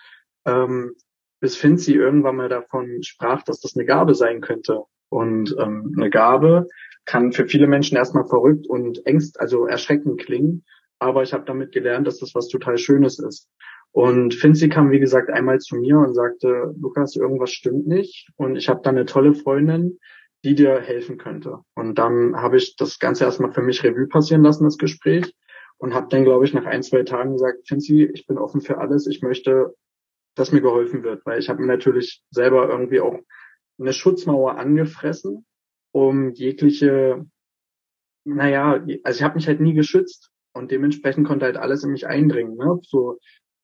Ähm, 0.45 0.95
bis 1.39 1.55
Finzi 1.55 1.93
irgendwann 1.93 2.35
mal 2.35 2.49
davon 2.49 3.03
sprach, 3.03 3.43
dass 3.43 3.61
das 3.61 3.77
eine 3.77 3.85
Gabe 3.85 4.15
sein 4.15 4.41
könnte. 4.41 4.83
Und 5.09 5.55
ähm, 5.59 5.93
eine 5.97 6.09
Gabe 6.09 6.67
kann 7.05 7.31
für 7.31 7.47
viele 7.47 7.67
Menschen 7.67 7.97
erstmal 7.97 8.27
verrückt 8.27 8.67
und 8.67 9.05
ängst, 9.05 9.39
also 9.39 9.65
erschreckend 9.65 10.21
klingen. 10.21 10.63
Aber 10.99 11.23
ich 11.23 11.33
habe 11.33 11.45
damit 11.45 11.71
gelernt, 11.71 12.07
dass 12.07 12.19
das 12.19 12.35
was 12.35 12.47
total 12.47 12.77
Schönes 12.77 13.19
ist. 13.19 13.49
Und 13.91 14.35
Finzi 14.35 14.69
kam, 14.69 14.91
wie 14.91 14.99
gesagt, 14.99 15.31
einmal 15.31 15.59
zu 15.59 15.75
mir 15.75 15.97
und 15.97 16.13
sagte, 16.13 16.75
Lukas, 16.79 17.15
irgendwas 17.15 17.51
stimmt 17.51 17.87
nicht. 17.87 18.29
Und 18.35 18.55
ich 18.55 18.69
habe 18.69 18.81
da 18.83 18.91
eine 18.91 19.05
tolle 19.05 19.33
Freundin, 19.33 19.99
die 20.43 20.55
dir 20.55 20.79
helfen 20.79 21.17
könnte. 21.17 21.59
Und 21.75 21.97
dann 21.97 22.35
habe 22.35 22.57
ich 22.57 22.75
das 22.75 22.99
Ganze 22.99 23.23
erstmal 23.23 23.51
für 23.51 23.61
mich 23.61 23.83
Revue 23.83 24.07
passieren 24.07 24.43
lassen, 24.43 24.63
das 24.63 24.77
Gespräch 24.77 25.33
und 25.79 25.93
habe 25.93 26.07
dann, 26.09 26.23
glaube 26.23 26.45
ich, 26.45 26.53
nach 26.53 26.65
ein, 26.65 26.83
zwei 26.83 27.03
Tagen 27.03 27.33
gesagt, 27.33 27.67
Finzi, 27.67 28.09
ich 28.13 28.27
bin 28.27 28.37
offen 28.37 28.61
für 28.61 28.77
alles, 28.77 29.07
ich 29.07 29.21
möchte, 29.21 29.73
dass 30.35 30.51
mir 30.51 30.61
geholfen 30.61 31.03
wird, 31.03 31.25
weil 31.25 31.39
ich 31.39 31.49
habe 31.49 31.61
mir 31.61 31.67
natürlich 31.67 32.21
selber 32.29 32.69
irgendwie 32.69 32.99
auch 32.99 33.17
eine 33.79 33.93
Schutzmauer 33.93 34.57
angefressen, 34.57 35.45
um 35.91 36.31
jegliche, 36.31 37.25
naja, 38.25 38.85
also 39.03 39.17
ich 39.17 39.23
habe 39.23 39.35
mich 39.35 39.47
halt 39.47 39.59
nie 39.59 39.73
geschützt 39.73 40.31
und 40.53 40.71
dementsprechend 40.71 41.27
konnte 41.27 41.45
halt 41.45 41.57
alles 41.57 41.83
in 41.83 41.91
mich 41.91 42.07
eindringen, 42.07 42.55
ne? 42.57 42.79
so 42.83 43.19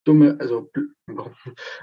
dumme, 0.05 0.37
also 0.39 0.71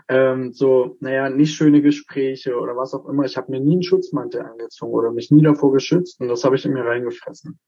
ähm, 0.08 0.52
so, 0.52 0.96
naja, 1.00 1.28
nicht 1.28 1.54
schöne 1.54 1.82
Gespräche 1.82 2.58
oder 2.58 2.76
was 2.76 2.94
auch 2.94 3.08
immer. 3.08 3.24
Ich 3.24 3.36
habe 3.36 3.50
mir 3.50 3.60
nie 3.60 3.72
einen 3.72 3.82
Schutzmantel 3.82 4.42
angezogen 4.42 4.92
oder 4.92 5.12
mich 5.12 5.30
nie 5.30 5.42
davor 5.42 5.72
geschützt 5.72 6.20
und 6.20 6.28
das 6.28 6.44
habe 6.44 6.56
ich 6.56 6.64
in 6.64 6.72
mir 6.72 6.84
reingefressen. 6.84 7.58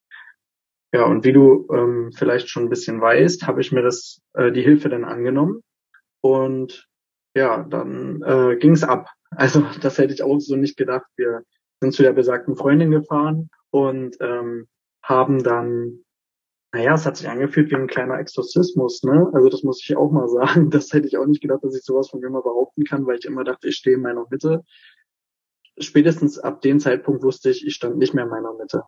Ja, 0.92 1.06
und 1.06 1.24
wie 1.24 1.32
du 1.32 1.66
ähm, 1.72 2.12
vielleicht 2.16 2.48
schon 2.48 2.64
ein 2.64 2.70
bisschen 2.70 3.00
weißt, 3.00 3.48
habe 3.48 3.60
ich 3.60 3.72
mir 3.72 3.82
das 3.82 4.20
äh, 4.34 4.52
die 4.52 4.62
Hilfe 4.62 4.88
dann 4.88 5.04
angenommen 5.04 5.60
und 6.20 6.86
ja, 7.36 7.64
dann 7.64 8.22
äh, 8.22 8.56
ging 8.56 8.72
es 8.72 8.84
ab. 8.84 9.08
Also 9.36 9.64
das 9.80 9.98
hätte 9.98 10.14
ich 10.14 10.22
auch 10.22 10.38
so 10.38 10.56
nicht 10.56 10.76
gedacht. 10.76 11.06
Wir 11.16 11.42
sind 11.80 11.92
zu 11.92 12.02
der 12.02 12.12
besagten 12.12 12.56
Freundin 12.56 12.90
gefahren 12.90 13.50
und 13.70 14.16
ähm, 14.20 14.66
haben 15.02 15.42
dann, 15.42 16.04
naja, 16.72 16.94
es 16.94 17.06
hat 17.06 17.16
sich 17.16 17.28
angefühlt 17.28 17.70
wie 17.70 17.76
ein 17.76 17.86
kleiner 17.86 18.18
Exorzismus, 18.18 19.02
ne? 19.02 19.30
Also 19.32 19.48
das 19.48 19.62
muss 19.62 19.82
ich 19.82 19.96
auch 19.96 20.10
mal 20.10 20.28
sagen. 20.28 20.70
Das 20.70 20.92
hätte 20.92 21.06
ich 21.06 21.18
auch 21.18 21.26
nicht 21.26 21.42
gedacht, 21.42 21.62
dass 21.62 21.76
ich 21.76 21.84
sowas 21.84 22.10
von 22.10 22.20
mir 22.20 22.30
mal 22.30 22.42
behaupten 22.42 22.84
kann, 22.84 23.06
weil 23.06 23.18
ich 23.18 23.24
immer 23.24 23.44
dachte, 23.44 23.68
ich 23.68 23.76
stehe 23.76 23.96
in 23.96 24.02
meiner 24.02 24.26
Mitte. 24.30 24.64
Spätestens 25.78 26.38
ab 26.38 26.60
dem 26.62 26.80
Zeitpunkt 26.80 27.22
wusste 27.22 27.50
ich, 27.50 27.66
ich 27.66 27.74
stand 27.74 27.98
nicht 27.98 28.14
mehr 28.14 28.24
in 28.24 28.30
meiner 28.30 28.54
Mitte. 28.54 28.84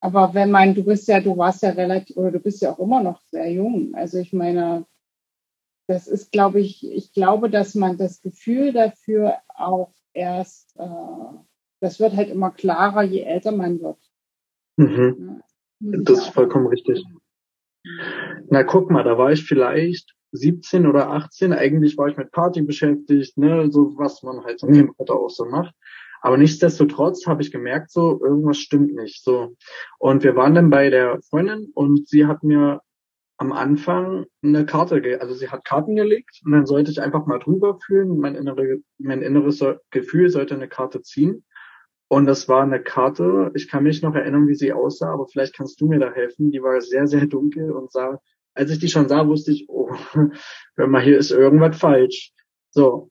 Aber 0.00 0.34
wenn 0.34 0.50
man, 0.50 0.74
du 0.74 0.84
bist 0.84 1.08
ja, 1.08 1.20
du 1.20 1.36
warst 1.36 1.62
ja 1.62 1.70
relativ, 1.70 2.16
oder 2.16 2.30
du 2.30 2.38
bist 2.38 2.60
ja 2.60 2.72
auch 2.72 2.78
immer 2.78 3.02
noch 3.02 3.22
sehr 3.30 3.50
jung. 3.50 3.94
Also 3.94 4.18
ich 4.18 4.32
meine, 4.32 4.84
das 5.86 6.06
ist, 6.06 6.32
glaube 6.32 6.60
ich, 6.60 6.86
ich 6.90 7.12
glaube, 7.12 7.50
dass 7.50 7.74
man 7.74 7.98
das 7.98 8.20
Gefühl 8.20 8.72
dafür 8.72 9.38
auch 9.54 9.92
erst, 10.12 10.74
äh, 10.78 10.86
das 11.80 12.00
wird 12.00 12.16
halt 12.16 12.30
immer 12.30 12.50
klarer, 12.50 13.02
je 13.02 13.20
älter 13.20 13.52
man 13.52 13.80
wird. 13.80 13.98
Mhm. 14.76 15.42
Ja, 15.80 15.98
das 16.02 16.18
ist 16.20 16.28
vollkommen 16.28 16.68
richtig. 16.68 17.04
Na, 18.48 18.62
guck 18.62 18.90
mal, 18.90 19.04
da 19.04 19.18
war 19.18 19.32
ich 19.32 19.44
vielleicht 19.44 20.14
17 20.32 20.86
oder 20.86 21.10
18. 21.10 21.52
Eigentlich 21.52 21.98
war 21.98 22.08
ich 22.08 22.16
mit 22.16 22.32
Party 22.32 22.62
beschäftigt, 22.62 23.36
ne, 23.36 23.70
so 23.70 23.96
was 23.96 24.22
man 24.22 24.42
halt 24.44 24.62
in 24.62 24.72
dem 24.72 24.94
Alter 24.98 25.14
auch 25.14 25.30
so 25.30 25.44
macht. 25.44 25.74
Aber 26.22 26.38
nichtsdestotrotz 26.38 27.26
habe 27.26 27.42
ich 27.42 27.52
gemerkt, 27.52 27.90
so 27.90 28.18
irgendwas 28.24 28.56
stimmt 28.56 28.94
nicht. 28.94 29.22
So 29.22 29.54
und 29.98 30.24
wir 30.24 30.34
waren 30.36 30.54
dann 30.54 30.70
bei 30.70 30.88
der 30.88 31.20
Freundin 31.28 31.70
und 31.74 32.08
sie 32.08 32.26
hat 32.26 32.42
mir 32.42 32.80
am 33.36 33.52
Anfang 33.52 34.26
eine 34.42 34.64
Karte, 34.64 35.18
also 35.20 35.34
sie 35.34 35.48
hat 35.48 35.64
Karten 35.64 35.96
gelegt 35.96 36.40
und 36.44 36.52
dann 36.52 36.66
sollte 36.66 36.90
ich 36.90 37.00
einfach 37.00 37.26
mal 37.26 37.38
drüber 37.38 37.78
fühlen. 37.84 38.18
Mein, 38.18 38.36
innere, 38.36 38.78
mein 38.98 39.22
inneres 39.22 39.64
Gefühl 39.90 40.28
sollte 40.28 40.54
eine 40.54 40.68
Karte 40.68 41.02
ziehen. 41.02 41.44
Und 42.08 42.26
das 42.26 42.48
war 42.48 42.62
eine 42.62 42.82
Karte, 42.82 43.50
ich 43.54 43.68
kann 43.68 43.82
mich 43.82 44.02
noch 44.02 44.14
erinnern, 44.14 44.46
wie 44.46 44.54
sie 44.54 44.72
aussah, 44.72 45.12
aber 45.12 45.26
vielleicht 45.26 45.56
kannst 45.56 45.80
du 45.80 45.88
mir 45.88 45.98
da 45.98 46.12
helfen. 46.12 46.50
Die 46.50 46.62
war 46.62 46.80
sehr, 46.80 47.06
sehr 47.06 47.26
dunkel 47.26 47.72
und 47.72 47.90
sah, 47.90 48.20
als 48.54 48.70
ich 48.70 48.78
die 48.78 48.88
schon 48.88 49.08
sah, 49.08 49.26
wusste 49.26 49.50
ich, 49.50 49.68
oh, 49.68 49.90
hör 50.76 50.86
mal, 50.86 51.02
hier 51.02 51.18
ist 51.18 51.32
irgendwas 51.32 51.78
falsch. 51.78 52.32
So. 52.70 53.10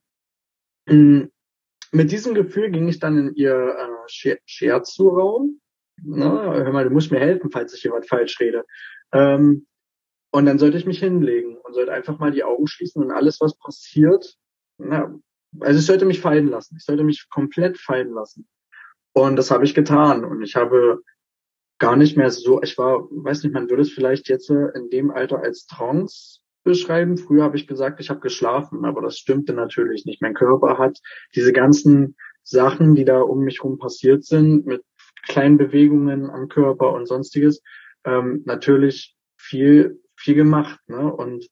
Hm, 0.88 1.30
mit 1.92 2.12
diesem 2.12 2.34
Gefühl 2.34 2.70
ging 2.70 2.88
ich 2.88 2.98
dann 2.98 3.18
in 3.18 3.34
ihr 3.34 3.54
äh, 3.54 4.36
Scherzo-Raum. 4.46 5.60
Ne? 6.02 6.24
Hör 6.24 6.72
mal, 6.72 6.84
du 6.84 6.90
musst 6.90 7.12
mir 7.12 7.20
helfen, 7.20 7.50
falls 7.50 7.74
ich 7.74 7.82
hier 7.82 7.92
was 7.92 8.06
falsch 8.08 8.40
rede. 8.40 8.64
Ähm, 9.12 9.66
und 10.34 10.46
dann 10.46 10.58
sollte 10.58 10.76
ich 10.76 10.84
mich 10.84 10.98
hinlegen 10.98 11.58
und 11.58 11.74
sollte 11.74 11.92
einfach 11.92 12.18
mal 12.18 12.32
die 12.32 12.42
Augen 12.42 12.66
schließen 12.66 13.00
und 13.00 13.12
alles, 13.12 13.40
was 13.40 13.56
passiert, 13.56 14.34
na, 14.78 15.16
also 15.60 15.78
ich 15.78 15.86
sollte 15.86 16.06
mich 16.06 16.20
fallen 16.20 16.48
lassen. 16.48 16.74
Ich 16.76 16.84
sollte 16.84 17.04
mich 17.04 17.28
komplett 17.30 17.78
fallen 17.78 18.10
lassen. 18.10 18.48
Und 19.12 19.36
das 19.36 19.52
habe 19.52 19.64
ich 19.64 19.76
getan. 19.76 20.24
Und 20.24 20.42
ich 20.42 20.56
habe 20.56 21.02
gar 21.78 21.94
nicht 21.94 22.16
mehr 22.16 22.30
so, 22.30 22.60
ich 22.64 22.76
war, 22.78 23.06
weiß 23.12 23.44
nicht, 23.44 23.52
man 23.52 23.70
würde 23.70 23.82
es 23.82 23.92
vielleicht 23.92 24.28
jetzt 24.28 24.50
in 24.50 24.90
dem 24.90 25.12
Alter 25.12 25.38
als 25.38 25.66
Trance 25.66 26.40
beschreiben. 26.64 27.16
Früher 27.16 27.44
habe 27.44 27.56
ich 27.56 27.68
gesagt, 27.68 28.00
ich 28.00 28.10
habe 28.10 28.18
geschlafen, 28.18 28.84
aber 28.84 29.02
das 29.02 29.16
stimmte 29.16 29.52
natürlich 29.52 30.04
nicht. 30.04 30.20
Mein 30.20 30.34
Körper 30.34 30.78
hat 30.78 30.98
diese 31.36 31.52
ganzen 31.52 32.16
Sachen, 32.42 32.96
die 32.96 33.04
da 33.04 33.20
um 33.20 33.44
mich 33.44 33.60
herum 33.60 33.78
passiert 33.78 34.24
sind, 34.24 34.66
mit 34.66 34.82
kleinen 35.28 35.58
Bewegungen 35.58 36.28
am 36.28 36.48
Körper 36.48 36.92
und 36.92 37.06
sonstiges, 37.06 37.62
ähm, 38.04 38.42
natürlich 38.46 39.14
viel, 39.36 40.00
viel 40.24 40.34
gemacht. 40.34 40.80
Ne? 40.86 41.12
Und 41.12 41.46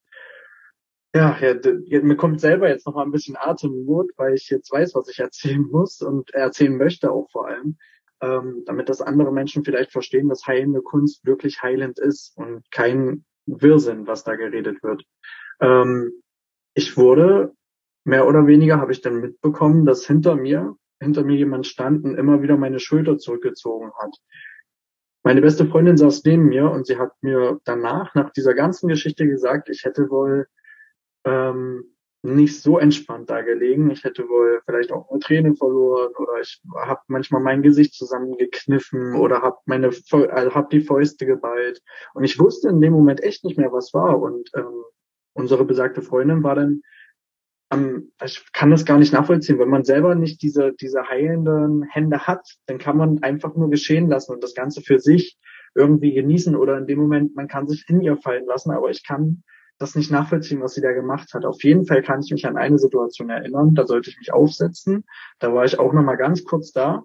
ja, 1.15 1.39
ja, 1.39 2.03
mir 2.03 2.17
kommt 2.17 2.41
selber 2.41 2.69
jetzt 2.69 2.87
noch 2.87 2.95
mal 2.95 3.05
ein 3.05 3.11
bisschen 3.11 3.37
Atemnot, 3.39 4.11
weil 4.17 4.35
ich 4.35 4.49
jetzt 4.49 4.73
weiß, 4.73 4.95
was 4.95 5.09
ich 5.09 5.19
erzählen 5.19 5.63
muss 5.71 6.01
und 6.01 6.33
erzählen 6.33 6.77
möchte 6.77 7.11
auch 7.11 7.31
vor 7.31 7.49
allem, 7.49 7.77
ähm, 8.23 8.63
damit 8.65 8.89
das 8.89 9.03
andere 9.03 9.31
Menschen 9.31 9.63
vielleicht 9.63 9.93
verstehen, 9.93 10.29
dass 10.31 10.47
heilende 10.47 10.81
Kunst 10.81 11.27
wirklich 11.27 11.63
heilend 11.63 11.99
ist 11.99 12.37
und 12.37 12.63
kein 12.71 13.25
Wirrsinn, 13.45 14.07
was 14.07 14.25
da 14.25 14.37
geredet 14.37 14.83
wird. 14.83 15.05
Ähm, 15.61 16.23
ich 16.75 16.97
wurde, 16.97 17.53
mehr 18.05 18.27
oder 18.27 18.47
weniger 18.47 18.81
habe 18.81 18.93
ich 18.93 19.03
dann 19.03 19.21
mitbekommen, 19.21 19.85
dass 19.85 20.07
hinter 20.07 20.37
mir, 20.37 20.77
hinter 20.99 21.25
mir 21.25 21.37
jemand 21.37 21.67
stand 21.67 22.05
und 22.05 22.17
immer 22.17 22.41
wieder 22.41 22.57
meine 22.57 22.81
Schulter 22.81 23.19
zurückgezogen 23.19 23.93
hat. 23.99 24.17
Meine 25.23 25.41
beste 25.41 25.67
Freundin 25.67 25.97
saß 25.97 26.25
neben 26.25 26.47
mir 26.47 26.71
und 26.71 26.87
sie 26.87 26.99
hat 26.99 27.13
mir 27.23 27.61
danach, 27.65 28.15
nach 28.15 28.31
dieser 28.31 28.55
ganzen 28.55 28.89
Geschichte 28.89 29.27
gesagt, 29.27 29.69
ich 29.69 29.85
hätte 29.85 30.11
wohl 30.11 30.47
ähm, 31.25 31.93
nicht 32.23 32.63
so 32.63 32.79
entspannt 32.79 33.31
da 33.31 33.43
gelegen. 33.43 33.91
Ich 33.91 34.05
hätte 34.05 34.29
wohl 34.29 34.63
vielleicht 34.65 34.93
auch 34.93 35.11
eine 35.11 35.19
Träne 35.19 35.55
verloren 35.55 36.13
oder 36.17 36.41
ich 36.41 36.63
habe 36.77 37.01
manchmal 37.09 37.43
mein 37.43 37.63
Gesicht 37.63 37.95
zusammengekniffen 37.95 39.17
oder 39.17 39.43
habe 39.43 39.57
meine 39.67 39.89
also 39.89 40.55
hab 40.55 40.71
die 40.71 40.81
Fäuste 40.81 41.27
geballt 41.27 41.83
und 42.15 42.23
ich 42.25 42.39
wusste 42.39 42.69
in 42.69 42.81
dem 42.81 42.93
Moment 42.93 43.23
echt 43.23 43.45
nicht 43.45 43.59
mehr, 43.59 43.73
was 43.73 43.93
war 43.93 44.21
und 44.21 44.51
ähm, 44.57 44.85
unsere 45.35 45.65
besagte 45.65 46.03
Freundin 46.03 46.45
war 46.45 46.55
dann 46.55 46.83
ähm, 47.73 48.13
ich 48.23 48.45
kann 48.53 48.71
das 48.71 48.85
gar 48.85 48.99
nicht 48.99 49.13
nachvollziehen, 49.13 49.59
wenn 49.59 49.69
man 49.69 49.85
selber 49.85 50.15
nicht 50.15 50.43
diese 50.43 50.73
diese 50.73 51.09
heilenden 51.09 51.83
Hände 51.85 52.27
hat, 52.27 52.47
dann 52.67 52.79
kann 52.79 52.97
man 52.97 53.23
einfach 53.23 53.55
nur 53.55 53.71
geschehen 53.71 54.09
lassen 54.09 54.33
und 54.33 54.43
das 54.43 54.55
Ganze 54.55 54.83
für 54.83 54.99
sich 54.99 55.39
irgendwie 55.75 56.13
genießen 56.13 56.55
oder 56.55 56.79
in 56.79 56.87
dem 56.87 56.99
Moment 56.99 57.35
man 57.35 57.49
kann 57.49 57.67
sich 57.67 57.85
in 57.89 58.01
ihr 58.01 58.17
fallen 58.19 58.47
lassen, 58.47 58.71
aber 58.71 58.91
ich 58.91 59.07
kann 59.07 59.43
das 59.79 59.95
nicht 59.97 60.11
nachvollziehen, 60.11 60.61
was 60.61 60.75
sie 60.75 60.81
da 60.81 60.93
gemacht 60.93 61.35
hat. 61.35 61.45
Auf 61.45 61.63
jeden 61.65 61.87
Fall 61.87 62.03
kann 62.03 62.21
ich 62.21 62.31
mich 62.31 62.47
an 62.47 62.57
eine 62.57 62.79
Situation 62.79 63.31
erinnern, 63.31 63.75
da 63.75 63.87
sollte 63.87 64.11
ich 64.11 64.19
mich 64.19 64.33
aufsetzen. 64.33 65.05
Da 65.41 65.53
war 65.53 65.65
ich 65.65 65.79
auch 65.79 65.93
noch 65.93 66.03
mal 66.03 66.17
ganz 66.17 66.45
kurz 66.45 66.73
da. 66.73 67.03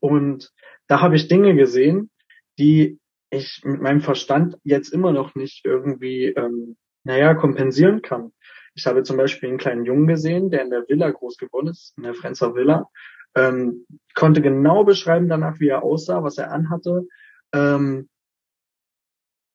Und 0.00 0.52
da 0.88 1.00
habe 1.00 1.16
ich 1.16 1.28
Dinge 1.28 1.54
gesehen, 1.54 2.10
die 2.58 2.98
ich 3.30 3.62
mit 3.64 3.80
meinem 3.80 4.00
Verstand 4.00 4.58
jetzt 4.64 4.92
immer 4.92 5.12
noch 5.12 5.34
nicht 5.34 5.64
irgendwie, 5.64 6.26
ähm, 6.26 6.76
naja, 7.04 7.34
kompensieren 7.34 8.02
kann. 8.02 8.32
Ich 8.76 8.86
habe 8.86 9.02
zum 9.02 9.16
Beispiel 9.16 9.48
einen 9.48 9.58
kleinen 9.58 9.86
Jungen 9.86 10.06
gesehen, 10.06 10.50
der 10.50 10.62
in 10.62 10.70
der 10.70 10.86
Villa 10.86 11.10
groß 11.10 11.38
geworden 11.38 11.68
ist, 11.68 11.94
in 11.96 12.02
der 12.02 12.14
Frenzer 12.14 12.54
Villa, 12.54 12.88
ähm, 13.34 13.86
konnte 14.14 14.42
genau 14.42 14.84
beschreiben 14.84 15.28
danach, 15.28 15.58
wie 15.60 15.68
er 15.68 15.82
aussah, 15.82 16.22
was 16.22 16.36
er 16.36 16.52
anhatte. 16.52 17.08
Ähm, 17.54 18.10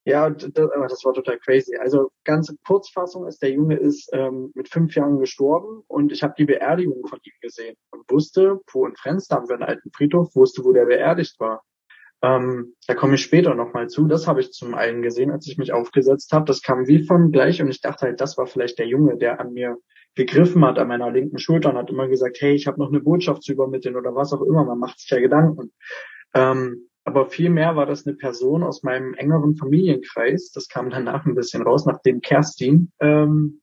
ja, 0.03 0.31
das, 0.31 1.05
war 1.05 1.13
total 1.13 1.37
crazy. 1.37 1.75
Also 1.77 2.11
ganze 2.23 2.57
Kurzfassung 2.65 3.27
ist, 3.27 3.43
der 3.43 3.51
Junge 3.51 3.77
ist 3.77 4.09
ähm, 4.13 4.51
mit 4.55 4.69
fünf 4.69 4.95
Jahren 4.95 5.19
gestorben 5.19 5.83
und 5.87 6.11
ich 6.11 6.23
habe 6.23 6.33
die 6.35 6.45
Beerdigung 6.45 7.05
von 7.07 7.19
ihm 7.23 7.33
gesehen 7.41 7.75
und 7.91 8.09
wusste, 8.09 8.59
wo 8.73 8.87
in 8.87 8.95
Frenz, 8.95 9.27
da 9.27 9.35
haben 9.35 9.47
wir 9.47 9.55
einen 9.55 9.63
alten 9.63 9.91
Friedhof, 9.91 10.35
wusste, 10.35 10.63
wo 10.63 10.73
der 10.73 10.85
beerdigt 10.85 11.39
war. 11.39 11.63
Ähm, 12.23 12.75
da 12.87 12.93
komme 12.93 13.15
ich 13.15 13.23
später 13.23 13.55
nochmal 13.55 13.89
zu. 13.89 14.07
Das 14.07 14.27
habe 14.27 14.41
ich 14.41 14.51
zum 14.51 14.75
einen 14.75 15.01
gesehen, 15.01 15.31
als 15.31 15.47
ich 15.47 15.57
mich 15.57 15.73
aufgesetzt 15.73 16.31
habe. 16.33 16.45
Das 16.45 16.61
kam 16.61 16.87
wie 16.87 17.03
von 17.03 17.31
gleich 17.31 17.61
und 17.61 17.69
ich 17.69 17.81
dachte 17.81 18.07
halt, 18.07 18.21
das 18.21 18.37
war 18.37 18.45
vielleicht 18.45 18.77
der 18.79 18.87
Junge, 18.87 19.17
der 19.17 19.39
an 19.39 19.53
mir 19.53 19.77
gegriffen 20.15 20.63
hat, 20.65 20.77
an 20.77 20.89
meiner 20.89 21.09
linken 21.09 21.39
Schulter 21.39 21.69
und 21.69 21.77
hat 21.77 21.89
immer 21.89 22.07
gesagt, 22.07 22.37
hey, 22.41 22.53
ich 22.53 22.67
habe 22.67 22.79
noch 22.79 22.89
eine 22.89 22.99
Botschaft 22.99 23.43
zu 23.43 23.53
übermitteln 23.53 23.95
oder 23.95 24.13
was 24.13 24.33
auch 24.33 24.41
immer. 24.41 24.65
Man 24.65 24.77
macht 24.77 24.99
sich 24.99 25.09
ja 25.09 25.19
Gedanken. 25.19 25.71
Ähm, 26.33 26.89
aber 27.03 27.25
vielmehr 27.25 27.75
war 27.75 27.85
das 27.85 28.05
eine 28.05 28.15
Person 28.15 28.61
aus 28.61 28.83
meinem 28.83 29.15
engeren 29.15 29.55
Familienkreis. 29.55 30.51
Das 30.51 30.67
kam 30.67 30.89
danach 30.89 31.25
ein 31.25 31.35
bisschen 31.35 31.63
raus, 31.63 31.85
nachdem 31.85 32.21
Kerstin 32.21 32.91
ähm, 32.99 33.61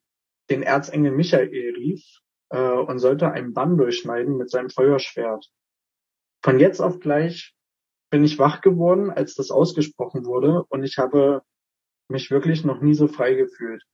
den 0.50 0.62
Erzengel 0.62 1.12
Michael 1.12 1.74
rief 1.76 2.02
äh, 2.48 2.58
und 2.58 2.98
sollte 2.98 3.30
einen 3.30 3.52
Bann 3.52 3.76
durchschneiden 3.76 4.36
mit 4.36 4.50
seinem 4.50 4.70
Feuerschwert. 4.70 5.46
Von 6.42 6.58
jetzt 6.58 6.80
auf 6.80 6.98
gleich 6.98 7.54
bin 8.10 8.24
ich 8.24 8.38
wach 8.38 8.60
geworden, 8.60 9.10
als 9.10 9.34
das 9.34 9.50
ausgesprochen 9.50 10.24
wurde 10.24 10.64
und 10.64 10.84
ich 10.84 10.98
habe 10.98 11.42
mich 12.08 12.30
wirklich 12.30 12.64
noch 12.64 12.80
nie 12.80 12.94
so 12.94 13.06
frei 13.06 13.34
gefühlt. 13.34 13.84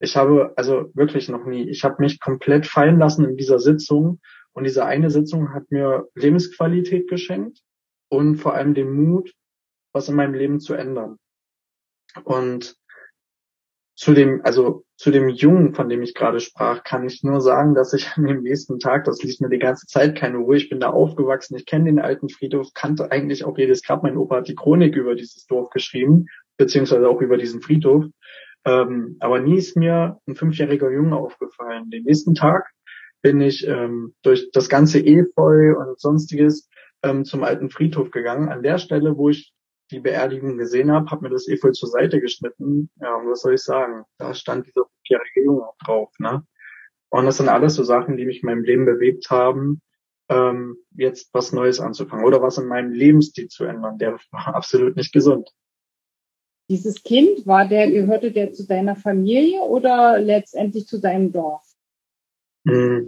Ich 0.00 0.16
habe 0.16 0.52
also 0.56 0.90
wirklich 0.94 1.28
noch 1.28 1.44
nie. 1.44 1.68
Ich 1.68 1.82
habe 1.82 2.00
mich 2.00 2.20
komplett 2.20 2.66
fallen 2.66 2.98
lassen 2.98 3.24
in 3.24 3.36
dieser 3.36 3.58
Sitzung 3.58 4.20
und 4.52 4.64
diese 4.64 4.84
eine 4.84 5.10
Sitzung 5.10 5.52
hat 5.52 5.70
mir 5.70 6.08
Lebensqualität 6.14 7.08
geschenkt 7.08 7.60
und 8.08 8.36
vor 8.36 8.54
allem 8.54 8.74
den 8.74 8.92
Mut, 8.92 9.34
was 9.92 10.08
in 10.08 10.14
meinem 10.14 10.34
Leben 10.34 10.60
zu 10.60 10.74
ändern. 10.74 11.18
Und 12.24 12.77
zu 13.98 14.14
dem, 14.14 14.42
also 14.44 14.84
zu 14.96 15.10
dem 15.10 15.28
Jungen, 15.28 15.74
von 15.74 15.88
dem 15.88 16.02
ich 16.02 16.14
gerade 16.14 16.38
sprach, 16.38 16.84
kann 16.84 17.04
ich 17.04 17.24
nur 17.24 17.40
sagen, 17.40 17.74
dass 17.74 17.92
ich 17.92 18.08
an 18.16 18.26
dem 18.26 18.42
nächsten 18.42 18.78
Tag, 18.78 19.04
das 19.04 19.20
ließ 19.24 19.40
mir 19.40 19.48
die 19.48 19.58
ganze 19.58 19.86
Zeit 19.86 20.16
keine 20.16 20.38
Ruhe. 20.38 20.56
Ich 20.56 20.68
bin 20.68 20.78
da 20.78 20.90
aufgewachsen, 20.90 21.56
ich 21.56 21.66
kenne 21.66 21.86
den 21.86 21.98
alten 21.98 22.28
Friedhof, 22.28 22.68
kannte 22.74 23.10
eigentlich 23.10 23.44
auch 23.44 23.58
jedes 23.58 23.82
Grab. 23.82 24.04
Mein 24.04 24.16
Opa 24.16 24.36
hat 24.36 24.48
die 24.48 24.54
Chronik 24.54 24.94
über 24.94 25.16
dieses 25.16 25.46
Dorf 25.46 25.70
geschrieben, 25.70 26.26
beziehungsweise 26.56 27.08
auch 27.08 27.20
über 27.20 27.36
diesen 27.36 27.60
Friedhof. 27.60 28.04
Ähm, 28.64 29.16
aber 29.18 29.40
nie 29.40 29.58
ist 29.58 29.76
mir 29.76 30.20
ein 30.28 30.36
fünfjähriger 30.36 30.92
Junge 30.92 31.16
aufgefallen. 31.16 31.90
Den 31.90 32.04
nächsten 32.04 32.36
Tag 32.36 32.70
bin 33.20 33.40
ich 33.40 33.66
ähm, 33.66 34.14
durch 34.22 34.48
das 34.52 34.68
ganze 34.68 35.00
Efeu 35.00 35.76
und 35.76 35.98
sonstiges 35.98 36.68
ähm, 37.02 37.24
zum 37.24 37.42
alten 37.42 37.68
Friedhof 37.68 38.12
gegangen. 38.12 38.48
An 38.48 38.62
der 38.62 38.78
Stelle, 38.78 39.16
wo 39.16 39.28
ich 39.28 39.52
die 39.90 40.00
Beerdigung 40.00 40.58
gesehen 40.58 40.92
habe, 40.92 41.10
habe 41.10 41.22
mir 41.22 41.30
das 41.30 41.48
Efeu 41.48 41.70
zur 41.72 41.88
Seite 41.88 42.20
geschnitten. 42.20 42.90
Ja, 43.00 43.14
und 43.14 43.30
was 43.30 43.42
soll 43.42 43.54
ich 43.54 43.62
sagen? 43.62 44.04
Da 44.18 44.34
stand 44.34 44.66
dieser 44.66 44.84
fünfjährige 44.84 45.44
Junge 45.44 45.68
drauf. 45.84 46.10
Ne? 46.18 46.44
Und 47.10 47.24
das 47.24 47.38
sind 47.38 47.48
alles 47.48 47.74
so 47.74 47.84
Sachen, 47.84 48.16
die 48.16 48.26
mich 48.26 48.42
in 48.42 48.46
meinem 48.46 48.64
Leben 48.64 48.84
bewegt 48.84 49.30
haben, 49.30 49.80
ähm, 50.28 50.76
jetzt 50.94 51.32
was 51.32 51.52
Neues 51.52 51.80
anzufangen 51.80 52.24
oder 52.24 52.42
was 52.42 52.58
in 52.58 52.66
meinem 52.66 52.92
Lebensstil 52.92 53.48
zu 53.48 53.64
ändern. 53.64 53.98
Der 53.98 54.18
war 54.30 54.48
absolut 54.54 54.96
nicht 54.96 55.12
gesund. 55.12 55.50
Dieses 56.70 57.02
Kind, 57.02 57.46
war 57.46 57.66
der, 57.66 57.90
gehörte 57.90 58.30
der 58.30 58.52
zu 58.52 58.66
deiner 58.66 58.94
Familie 58.94 59.60
oder 59.60 60.18
letztendlich 60.20 60.86
zu 60.86 61.00
deinem 61.00 61.32
Dorf? 61.32 61.67
Hm, 62.68 63.06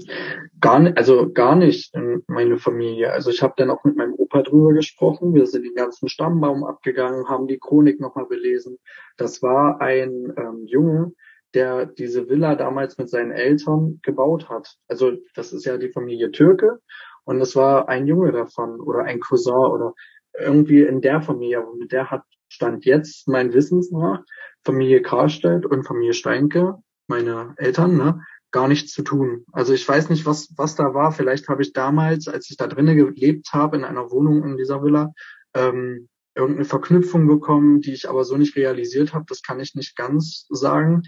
gar 0.58 0.78
nicht, 0.78 0.96
also 0.96 1.30
gar 1.30 1.54
nicht 1.54 1.94
in 1.94 2.22
meine 2.28 2.56
Familie. 2.56 3.12
Also 3.12 3.28
ich 3.28 3.42
habe 3.42 3.52
dann 3.58 3.70
auch 3.70 3.84
mit 3.84 3.94
meinem 3.94 4.14
Opa 4.14 4.42
drüber 4.42 4.72
gesprochen. 4.72 5.34
Wir 5.34 5.46
sind 5.46 5.64
den 5.64 5.74
ganzen 5.74 6.08
Stammbaum 6.08 6.64
abgegangen, 6.64 7.28
haben 7.28 7.46
die 7.46 7.58
Chronik 7.58 8.00
nochmal 8.00 8.24
belesen. 8.24 8.78
Das 9.18 9.42
war 9.42 9.78
ein 9.82 10.32
ähm, 10.38 10.64
Junge, 10.64 11.12
der 11.52 11.84
diese 11.84 12.30
Villa 12.30 12.54
damals 12.54 12.96
mit 12.96 13.10
seinen 13.10 13.32
Eltern 13.32 14.00
gebaut 14.02 14.48
hat. 14.48 14.76
Also 14.88 15.12
das 15.34 15.52
ist 15.52 15.66
ja 15.66 15.76
die 15.76 15.92
Familie 15.92 16.30
Türke 16.30 16.80
und 17.24 17.38
das 17.38 17.54
war 17.54 17.90
ein 17.90 18.06
Junge 18.06 18.32
davon 18.32 18.80
oder 18.80 19.04
ein 19.04 19.20
Cousin 19.20 19.52
oder 19.52 19.92
irgendwie 20.38 20.84
in 20.84 21.02
der 21.02 21.20
Familie. 21.20 21.66
Und 21.66 21.78
mit 21.80 21.92
der 21.92 22.10
hat 22.10 22.22
Stand 22.48 22.86
jetzt 22.86 23.28
mein 23.28 23.52
Wissens 23.52 23.90
nach 23.90 24.24
Familie 24.64 25.02
Karstedt 25.02 25.66
und 25.66 25.86
Familie 25.86 26.14
Steinke, 26.14 26.78
meine 27.08 27.54
Eltern, 27.58 27.96
ne, 27.98 28.22
gar 28.50 28.68
nichts 28.68 28.92
zu 28.92 29.02
tun. 29.02 29.44
Also 29.52 29.72
ich 29.72 29.88
weiß 29.88 30.08
nicht, 30.10 30.26
was, 30.26 30.52
was 30.56 30.74
da 30.74 30.94
war. 30.94 31.12
Vielleicht 31.12 31.48
habe 31.48 31.62
ich 31.62 31.72
damals, 31.72 32.28
als 32.28 32.50
ich 32.50 32.56
da 32.56 32.66
drinnen 32.66 32.96
gelebt 32.96 33.52
habe, 33.52 33.76
in 33.76 33.84
einer 33.84 34.10
Wohnung 34.10 34.42
in 34.44 34.56
dieser 34.56 34.82
Villa, 34.82 35.12
ähm, 35.54 36.08
irgendeine 36.34 36.64
Verknüpfung 36.64 37.26
bekommen, 37.26 37.80
die 37.80 37.92
ich 37.92 38.08
aber 38.08 38.24
so 38.24 38.36
nicht 38.36 38.56
realisiert 38.56 39.12
habe. 39.14 39.24
Das 39.28 39.42
kann 39.42 39.60
ich 39.60 39.74
nicht 39.74 39.96
ganz 39.96 40.46
sagen. 40.48 41.02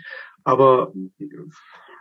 Aber 0.44 0.92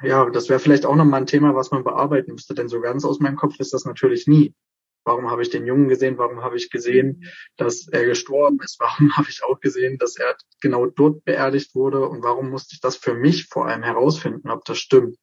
ja, 0.04 0.30
das 0.30 0.50
wäre 0.50 0.60
vielleicht 0.60 0.86
auch 0.86 0.96
nochmal 0.96 1.22
ein 1.22 1.28
Thema, 1.28 1.56
was 1.56 1.72
man 1.72 1.84
bearbeiten 1.84 2.34
müsste, 2.34 2.56
denn 2.56 2.68
so 2.68 2.82
ganz 2.82 3.06
aus 3.06 3.20
meinem 3.20 3.36
Kopf 3.36 3.60
ist 3.60 3.74
das 3.74 3.86
natürlich 3.86 4.28
nie. 4.28 4.56
Warum 5.04 5.32
habe 5.32 5.42
ich 5.42 5.50
den 5.50 5.66
Jungen 5.66 5.88
gesehen? 5.88 6.18
Warum 6.18 6.44
habe 6.44 6.58
ich 6.58 6.70
gesehen, 6.70 7.24
dass 7.58 7.88
er 7.88 8.06
gestorben 8.06 8.60
ist? 8.64 8.80
Warum 8.80 9.12
habe 9.18 9.30
ich 9.30 9.44
auch 9.44 9.60
gesehen, 9.60 9.98
dass 9.98 10.18
er 10.18 10.36
genau 10.62 10.86
dort 10.86 11.24
beerdigt 11.24 11.74
wurde? 11.74 12.08
Und 12.08 12.24
warum 12.24 12.50
musste 12.50 12.76
ich 12.76 12.82
das 12.82 12.98
für 12.98 13.16
mich 13.16 13.48
vor 13.48 13.68
allem 13.68 13.84
herausfinden, 13.84 14.50
ob 14.50 14.64
das 14.66 14.78
stimmt? 14.78 15.18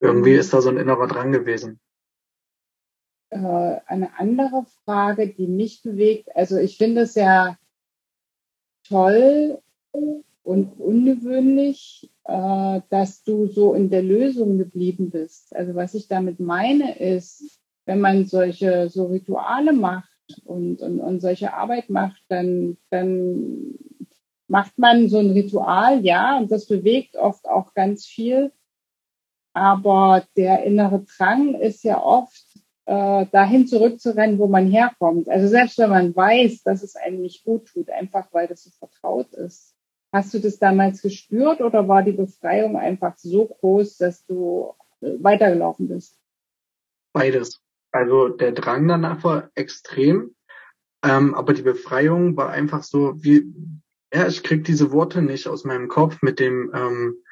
Irgendwie 0.00 0.34
ist 0.34 0.52
da 0.52 0.60
so 0.60 0.68
ein 0.68 0.76
innerer 0.76 1.06
Drang 1.06 1.32
gewesen. 1.32 1.80
Äh, 3.30 3.80
eine 3.86 4.18
andere 4.18 4.66
Frage, 4.84 5.28
die 5.28 5.46
mich 5.46 5.82
bewegt, 5.82 6.34
also 6.36 6.58
ich 6.58 6.76
finde 6.76 7.02
es 7.02 7.14
ja 7.14 7.56
toll 8.88 9.60
und 10.42 10.78
ungewöhnlich, 10.78 12.10
äh, 12.24 12.80
dass 12.88 13.24
du 13.24 13.46
so 13.46 13.74
in 13.74 13.90
der 13.90 14.02
Lösung 14.02 14.58
geblieben 14.58 15.10
bist. 15.10 15.54
Also 15.56 15.74
was 15.74 15.94
ich 15.94 16.08
damit 16.08 16.38
meine 16.38 16.98
ist, 16.98 17.60
wenn 17.84 18.00
man 18.00 18.26
solche 18.26 18.88
so 18.90 19.06
Rituale 19.06 19.72
macht 19.72 20.08
und, 20.44 20.80
und, 20.82 21.00
und 21.00 21.20
solche 21.20 21.52
Arbeit 21.52 21.88
macht, 21.90 22.22
dann, 22.28 22.76
dann 22.90 23.74
macht 24.48 24.78
man 24.78 25.08
so 25.08 25.18
ein 25.18 25.30
Ritual, 25.30 26.04
ja, 26.04 26.38
und 26.38 26.50
das 26.50 26.66
bewegt 26.66 27.16
oft 27.16 27.48
auch 27.48 27.74
ganz 27.74 28.06
viel. 28.06 28.52
Aber 29.56 30.22
der 30.36 30.64
innere 30.64 31.06
Drang 31.16 31.54
ist 31.54 31.82
ja 31.82 31.98
oft, 32.02 32.44
äh, 32.84 33.24
dahin 33.32 33.66
zurückzurennen, 33.66 34.38
wo 34.38 34.48
man 34.48 34.66
herkommt. 34.66 35.30
Also 35.30 35.48
selbst 35.48 35.78
wenn 35.78 35.88
man 35.88 36.14
weiß, 36.14 36.62
dass 36.62 36.82
es 36.82 36.94
einem 36.94 37.22
nicht 37.22 37.42
gut 37.42 37.66
tut, 37.66 37.88
einfach 37.88 38.26
weil 38.32 38.48
das 38.48 38.64
so 38.64 38.70
vertraut 38.78 39.32
ist. 39.32 39.74
Hast 40.12 40.34
du 40.34 40.40
das 40.40 40.58
damals 40.58 41.00
gespürt 41.00 41.62
oder 41.62 41.88
war 41.88 42.02
die 42.02 42.12
Befreiung 42.12 42.76
einfach 42.76 43.16
so 43.16 43.46
groß, 43.46 43.96
dass 43.96 44.26
du 44.26 44.74
äh, 45.00 45.12
weitergelaufen 45.20 45.88
bist? 45.88 46.18
Beides. 47.14 47.62
Also 47.92 48.28
der 48.28 48.52
Drang 48.52 48.86
danach 48.86 49.24
war 49.24 49.50
extrem, 49.54 50.34
ähm, 51.02 51.34
aber 51.34 51.54
die 51.54 51.62
Befreiung 51.62 52.36
war 52.36 52.50
einfach 52.50 52.82
so 52.82 53.14
wie, 53.24 53.54
ja, 54.12 54.26
ich 54.26 54.42
krieg 54.42 54.64
diese 54.64 54.92
Worte 54.92 55.22
nicht 55.22 55.48
aus 55.48 55.64
meinem 55.64 55.88
Kopf 55.88 56.20
mit 56.20 56.40
dem, 56.40 56.70
ähm, 56.74 57.24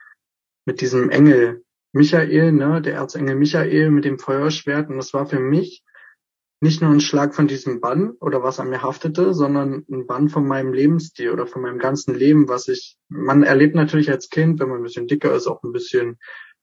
mit 0.64 0.80
diesem 0.80 1.10
Engel, 1.10 1.63
Michael, 1.94 2.50
ne, 2.52 2.82
der 2.82 2.94
Erzengel 2.94 3.36
Michael 3.36 3.90
mit 3.90 4.04
dem 4.04 4.18
Feuerschwert. 4.18 4.90
Und 4.90 4.96
das 4.96 5.14
war 5.14 5.26
für 5.26 5.38
mich 5.38 5.84
nicht 6.60 6.82
nur 6.82 6.90
ein 6.90 7.00
Schlag 7.00 7.34
von 7.34 7.46
diesem 7.46 7.80
Bann 7.80 8.10
oder 8.20 8.42
was 8.42 8.58
an 8.58 8.68
mir 8.68 8.82
haftete, 8.82 9.32
sondern 9.32 9.84
ein 9.88 10.06
Bann 10.06 10.28
von 10.28 10.46
meinem 10.46 10.72
Lebensstil 10.72 11.30
oder 11.30 11.46
von 11.46 11.62
meinem 11.62 11.78
ganzen 11.78 12.14
Leben, 12.14 12.48
was 12.48 12.66
ich, 12.66 12.96
man 13.08 13.44
erlebt 13.44 13.76
natürlich 13.76 14.10
als 14.10 14.28
Kind, 14.28 14.58
wenn 14.58 14.68
man 14.68 14.78
ein 14.78 14.82
bisschen 14.82 15.06
dicker 15.06 15.32
ist, 15.34 15.46
auch 15.46 15.62
ein 15.62 15.72
bisschen, 15.72 16.18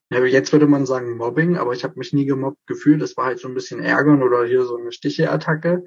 jetzt 0.09 0.51
würde 0.51 0.67
man 0.67 0.85
sagen 0.85 1.15
Mobbing, 1.15 1.55
aber 1.55 1.71
ich 1.71 1.85
habe 1.85 1.97
mich 1.97 2.11
nie 2.11 2.25
gemobbt 2.25 2.67
gefühlt. 2.67 3.01
Es 3.01 3.15
war 3.15 3.25
halt 3.27 3.39
so 3.39 3.47
ein 3.47 3.53
bisschen 3.53 3.79
Ärgern 3.79 4.23
oder 4.23 4.43
hier 4.43 4.65
so 4.65 4.75
eine 4.75 4.91
Sticheattacke. 4.91 5.85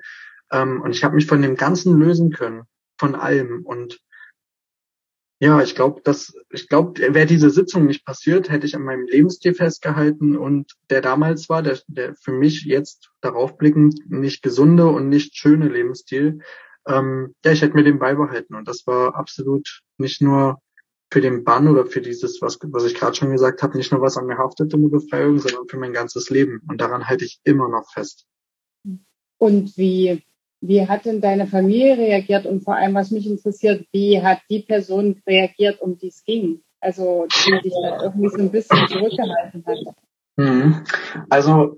Ähm, 0.52 0.80
und 0.80 0.92
ich 0.92 1.04
habe 1.04 1.16
mich 1.16 1.26
von 1.26 1.42
dem 1.42 1.56
Ganzen 1.56 1.98
lösen 1.98 2.30
können, 2.30 2.62
von 2.98 3.14
allem. 3.14 3.62
Und 3.66 4.00
ja, 5.44 5.60
ich 5.60 5.74
glaube, 5.74 6.00
dass 6.02 6.32
ich 6.48 6.70
glaube, 6.70 6.98
wäre 7.12 7.26
diese 7.26 7.50
Sitzung 7.50 7.84
nicht 7.84 8.06
passiert, 8.06 8.48
hätte 8.48 8.64
ich 8.64 8.74
an 8.74 8.82
meinem 8.82 9.06
Lebensstil 9.06 9.52
festgehalten 9.52 10.38
und 10.38 10.72
der 10.88 11.02
damals 11.02 11.50
war, 11.50 11.62
der, 11.62 11.78
der 11.86 12.14
für 12.14 12.32
mich 12.32 12.64
jetzt 12.64 13.10
darauf 13.20 13.58
blickend 13.58 14.10
nicht 14.10 14.42
gesunde 14.42 14.86
und 14.86 15.10
nicht 15.10 15.36
schöne 15.36 15.68
Lebensstil, 15.68 16.40
ähm, 16.86 17.34
ja, 17.44 17.52
ich 17.52 17.60
hätte 17.60 17.74
mir 17.74 17.84
den 17.84 17.98
beibehalten 17.98 18.54
und 18.54 18.66
das 18.66 18.86
war 18.86 19.16
absolut 19.16 19.82
nicht 19.98 20.22
nur 20.22 20.62
für 21.12 21.20
den 21.20 21.44
Bann 21.44 21.68
oder 21.68 21.84
für 21.84 22.00
dieses, 22.00 22.40
was, 22.40 22.58
was 22.62 22.86
ich 22.86 22.94
gerade 22.94 23.14
schon 23.14 23.30
gesagt 23.30 23.62
habe, 23.62 23.76
nicht 23.76 23.92
nur 23.92 24.00
was 24.00 24.16
an 24.16 24.24
mir 24.24 24.38
haftete 24.38 24.78
mit 24.78 24.92
Befreiung, 24.92 25.40
sondern 25.40 25.68
für 25.68 25.76
mein 25.76 25.92
ganzes 25.92 26.30
Leben 26.30 26.62
und 26.70 26.80
daran 26.80 27.06
halte 27.06 27.26
ich 27.26 27.38
immer 27.44 27.68
noch 27.68 27.92
fest. 27.92 28.24
Und 29.36 29.76
wie 29.76 30.24
wie 30.66 30.86
hat 30.86 31.04
denn 31.04 31.20
deine 31.20 31.46
Familie 31.46 31.96
reagiert? 31.98 32.46
Und 32.46 32.64
vor 32.64 32.76
allem, 32.76 32.94
was 32.94 33.10
mich 33.10 33.26
interessiert, 33.26 33.86
wie 33.92 34.22
hat 34.22 34.38
die 34.48 34.60
Person 34.60 35.20
reagiert, 35.26 35.80
um 35.80 35.98
die 35.98 36.08
es 36.08 36.24
ging? 36.24 36.62
Also, 36.80 37.26
die 37.28 37.60
dich 37.62 37.74
irgendwie 38.02 38.28
so 38.28 38.38
ein 38.38 38.50
bisschen 38.50 38.88
zurückgehalten 38.88 39.64
hat. 39.66 39.78
Mhm. 40.36 40.84
Also, 41.28 41.76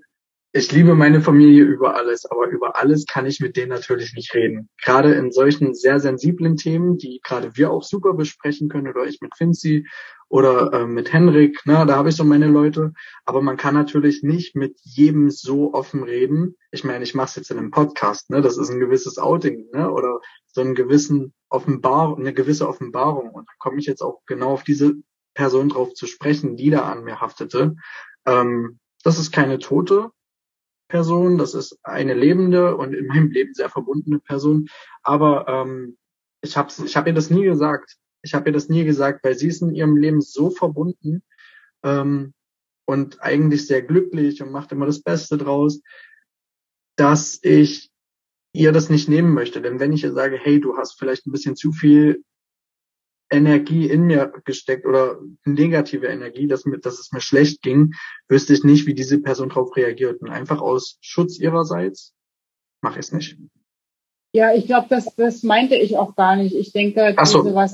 ich 0.56 0.72
liebe 0.72 0.94
meine 0.94 1.20
Familie 1.20 1.64
über 1.64 1.96
alles, 1.96 2.24
aber 2.24 2.46
über 2.46 2.76
alles 2.76 3.04
kann 3.06 3.26
ich 3.26 3.40
mit 3.40 3.56
denen 3.56 3.68
natürlich 3.68 4.14
nicht 4.14 4.32
reden. 4.34 4.70
Gerade 4.82 5.12
in 5.12 5.30
solchen 5.30 5.74
sehr 5.74 6.00
sensiblen 6.00 6.56
Themen, 6.56 6.96
die 6.96 7.20
gerade 7.22 7.56
wir 7.56 7.70
auch 7.70 7.82
super 7.82 8.14
besprechen 8.14 8.70
können, 8.70 8.88
oder 8.88 9.04
ich 9.04 9.20
mit 9.20 9.36
Finzi 9.36 9.86
oder 10.28 10.72
äh, 10.72 10.86
mit 10.86 11.12
Henrik, 11.12 11.64
ne, 11.66 11.84
da 11.86 11.96
habe 11.96 12.08
ich 12.08 12.16
so 12.16 12.24
meine 12.24 12.46
Leute. 12.46 12.94
Aber 13.26 13.42
man 13.42 13.58
kann 13.58 13.74
natürlich 13.74 14.22
nicht 14.22 14.56
mit 14.56 14.78
jedem 14.82 15.30
so 15.30 15.74
offen 15.74 16.02
reden. 16.02 16.56
Ich 16.70 16.84
meine, 16.84 17.04
ich 17.04 17.14
mache 17.14 17.28
es 17.28 17.36
jetzt 17.36 17.50
in 17.50 17.58
einem 17.58 17.70
Podcast, 17.70 18.30
ne, 18.30 18.40
das 18.40 18.56
ist 18.56 18.70
ein 18.70 18.80
gewisses 18.80 19.18
Outing, 19.18 19.68
ne, 19.72 19.90
oder 19.90 20.20
so 20.46 20.62
einen 20.62 20.74
gewissen 20.74 21.34
Offenbar, 21.50 22.16
eine 22.16 22.32
gewisse 22.32 22.66
Offenbarung. 22.66 23.30
Und 23.30 23.46
da 23.46 23.52
komme 23.58 23.78
ich 23.78 23.86
jetzt 23.86 24.00
auch 24.00 24.22
genau 24.26 24.52
auf 24.52 24.64
diese 24.64 24.94
Person 25.34 25.68
drauf 25.68 25.92
zu 25.92 26.06
sprechen, 26.06 26.56
die 26.56 26.70
da 26.70 26.90
an 26.90 27.04
mir 27.04 27.20
haftete. 27.20 27.76
Ähm, 28.24 28.78
das 29.04 29.20
ist 29.20 29.30
keine 29.30 29.60
Tote, 29.60 30.10
Person, 30.88 31.38
das 31.38 31.54
ist 31.54 31.78
eine 31.82 32.14
lebende 32.14 32.76
und 32.76 32.94
in 32.94 33.06
meinem 33.06 33.30
Leben 33.30 33.54
sehr 33.54 33.68
verbundene 33.68 34.18
Person. 34.18 34.68
Aber 35.02 35.46
ähm, 35.48 35.96
ich 36.42 36.56
habe 36.56 36.72
ich 36.84 36.96
hab 36.96 37.06
ihr 37.06 37.14
das 37.14 37.30
nie 37.30 37.44
gesagt. 37.44 37.96
Ich 38.22 38.34
habe 38.34 38.48
ihr 38.48 38.52
das 38.52 38.68
nie 38.68 38.84
gesagt, 38.84 39.24
weil 39.24 39.36
sie 39.36 39.48
ist 39.48 39.62
in 39.62 39.74
ihrem 39.74 39.96
Leben 39.96 40.20
so 40.20 40.50
verbunden 40.50 41.22
ähm, 41.82 42.34
und 42.86 43.22
eigentlich 43.22 43.66
sehr 43.66 43.82
glücklich 43.82 44.42
und 44.42 44.52
macht 44.52 44.72
immer 44.72 44.86
das 44.86 45.02
Beste 45.02 45.38
draus, 45.38 45.80
dass 46.96 47.38
ich 47.42 47.90
ihr 48.52 48.72
das 48.72 48.88
nicht 48.88 49.08
nehmen 49.08 49.34
möchte. 49.34 49.60
Denn 49.60 49.80
wenn 49.80 49.92
ich 49.92 50.02
ihr 50.02 50.12
sage, 50.12 50.38
hey, 50.40 50.60
du 50.60 50.76
hast 50.76 50.98
vielleicht 50.98 51.26
ein 51.26 51.32
bisschen 51.32 51.56
zu 51.56 51.72
viel 51.72 52.22
Energie 53.30 53.88
in 53.88 54.02
mir 54.02 54.32
gesteckt 54.44 54.86
oder 54.86 55.18
negative 55.44 56.06
Energie, 56.06 56.46
dass, 56.46 56.64
mir, 56.64 56.78
dass 56.78 56.98
es 56.98 57.12
mir 57.12 57.20
schlecht 57.20 57.62
ging, 57.62 57.94
wüsste 58.28 58.52
ich 58.52 58.64
nicht, 58.64 58.86
wie 58.86 58.94
diese 58.94 59.20
Person 59.20 59.48
darauf 59.48 59.76
reagiert. 59.76 60.20
Und 60.20 60.30
einfach 60.30 60.60
aus 60.60 60.98
Schutz 61.00 61.38
ihrerseits 61.38 62.14
mache 62.80 63.00
ich 63.00 63.06
es 63.06 63.12
nicht. 63.12 63.36
Ja, 64.32 64.52
ich 64.52 64.66
glaube, 64.66 64.86
das, 64.90 65.14
das 65.16 65.42
meinte 65.42 65.76
ich 65.76 65.96
auch 65.96 66.14
gar 66.14 66.36
nicht. 66.36 66.54
Ich 66.54 66.72
denke, 66.72 67.16
so. 67.24 67.42
diese, 67.42 67.54
was, 67.54 67.72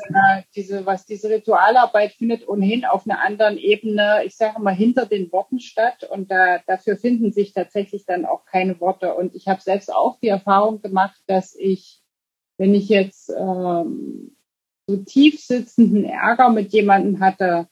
diese, 0.54 0.86
was 0.86 1.04
diese 1.04 1.28
Ritualarbeit 1.28 2.12
findet 2.12 2.46
ohnehin 2.46 2.84
auf 2.84 3.04
einer 3.04 3.20
anderen 3.20 3.58
Ebene, 3.58 4.22
ich 4.24 4.36
sage 4.36 4.60
mal, 4.60 4.74
hinter 4.74 5.06
den 5.06 5.32
Worten 5.32 5.58
statt. 5.58 6.08
Und 6.08 6.30
da, 6.30 6.60
dafür 6.66 6.96
finden 6.96 7.32
sich 7.32 7.52
tatsächlich 7.52 8.06
dann 8.06 8.24
auch 8.24 8.44
keine 8.44 8.78
Worte. 8.80 9.14
Und 9.14 9.34
ich 9.34 9.48
habe 9.48 9.60
selbst 9.60 9.92
auch 9.92 10.20
die 10.20 10.28
Erfahrung 10.28 10.80
gemacht, 10.80 11.20
dass 11.26 11.56
ich, 11.56 12.00
wenn 12.58 12.74
ich 12.74 12.88
jetzt 12.88 13.32
ähm, 13.36 14.36
so 14.86 14.96
tief 14.96 15.40
sitzenden 15.40 16.04
Ärger 16.04 16.50
mit 16.50 16.72
jemandem 16.72 17.20
hatte, 17.20 17.68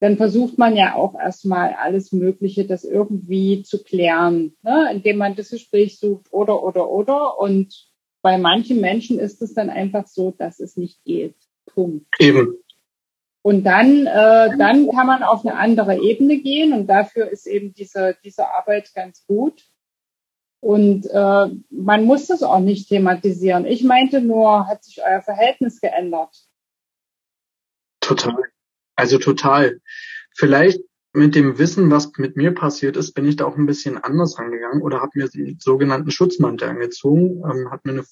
dann 0.00 0.16
versucht 0.16 0.58
man 0.58 0.76
ja 0.76 0.96
auch 0.96 1.14
erstmal 1.14 1.74
alles 1.74 2.10
Mögliche, 2.10 2.66
das 2.66 2.82
irgendwie 2.82 3.62
zu 3.62 3.84
klären, 3.84 4.56
ne? 4.62 4.88
indem 4.92 5.18
man 5.18 5.36
das 5.36 5.50
Gespräch 5.50 5.98
sucht 6.00 6.32
oder, 6.32 6.62
oder, 6.62 6.90
oder. 6.90 7.38
Und 7.38 7.88
bei 8.20 8.36
manchen 8.36 8.80
Menschen 8.80 9.20
ist 9.20 9.42
es 9.42 9.54
dann 9.54 9.70
einfach 9.70 10.08
so, 10.08 10.32
dass 10.32 10.58
es 10.58 10.76
nicht 10.76 11.04
geht. 11.04 11.36
Punkt. 11.66 12.06
Eben. 12.18 12.56
Und 13.42 13.64
dann, 13.64 14.06
äh, 14.06 14.56
dann 14.56 14.88
kann 14.88 15.06
man 15.06 15.22
auf 15.22 15.44
eine 15.44 15.56
andere 15.56 16.00
Ebene 16.00 16.38
gehen 16.38 16.72
und 16.72 16.86
dafür 16.88 17.28
ist 17.28 17.46
eben 17.46 17.72
diese, 17.74 18.16
diese 18.24 18.48
Arbeit 18.48 18.92
ganz 18.94 19.24
gut. 19.26 19.64
Und 20.60 21.06
äh, 21.06 21.46
man 21.70 22.04
muss 22.04 22.28
das 22.28 22.44
auch 22.44 22.60
nicht 22.60 22.88
thematisieren. 22.88 23.66
Ich 23.66 23.82
meinte 23.82 24.20
nur, 24.20 24.68
hat 24.68 24.84
sich 24.84 25.00
euer 25.04 25.22
Verhältnis 25.22 25.80
geändert? 25.80 26.36
Total. 28.16 28.44
Also 28.96 29.18
total. 29.18 29.80
Vielleicht 30.34 30.80
mit 31.12 31.34
dem 31.34 31.58
Wissen, 31.58 31.90
was 31.90 32.12
mit 32.16 32.36
mir 32.36 32.52
passiert 32.52 32.96
ist, 32.96 33.12
bin 33.12 33.26
ich 33.26 33.36
da 33.36 33.44
auch 33.44 33.56
ein 33.56 33.66
bisschen 33.66 33.98
anders 33.98 34.38
rangegangen 34.38 34.82
oder 34.82 35.00
habe 35.00 35.10
mir 35.14 35.28
den 35.28 35.58
sogenannten 35.58 36.10
Schutzmantel 36.10 36.68
angezogen, 36.68 37.42
ähm, 37.44 37.70
hat 37.70 37.84
mir 37.84 37.92
eine, 37.92 38.04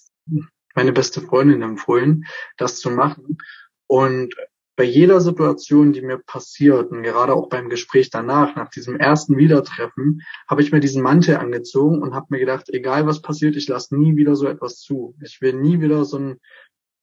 meine 0.75 0.93
beste 0.93 1.21
Freundin 1.23 1.63
empfohlen, 1.63 2.25
das 2.59 2.79
zu 2.79 2.91
machen. 2.91 3.39
Und 3.87 4.35
bei 4.77 4.85
jeder 4.85 5.21
Situation, 5.21 5.93
die 5.93 6.01
mir 6.01 6.19
passiert, 6.19 6.91
und 6.91 7.03
gerade 7.03 7.35
auch 7.35 7.49
beim 7.49 7.69
Gespräch 7.69 8.09
danach, 8.09 8.57
nach 8.57 8.71
diesem 8.71 8.97
ersten 8.97 9.37
Wiedertreffen, 9.37 10.23
habe 10.49 10.63
ich 10.63 10.73
mir 10.73 10.81
diesen 10.81 11.03
Mantel 11.03 11.37
angezogen 11.37 12.03
und 12.03 12.15
habe 12.15 12.29
mir 12.31 12.39
gedacht, 12.39 12.71
egal 12.71 13.07
was 13.07 13.21
passiert, 13.21 13.57
ich 13.57 13.69
lasse 13.69 13.97
nie 13.97 14.17
wieder 14.17 14.37
so 14.37 14.47
etwas 14.47 14.79
zu. 14.81 15.15
Ich 15.23 15.41
will 15.43 15.55
nie 15.55 15.81
wieder 15.81 16.05
so 16.05 16.19
ein 16.19 16.41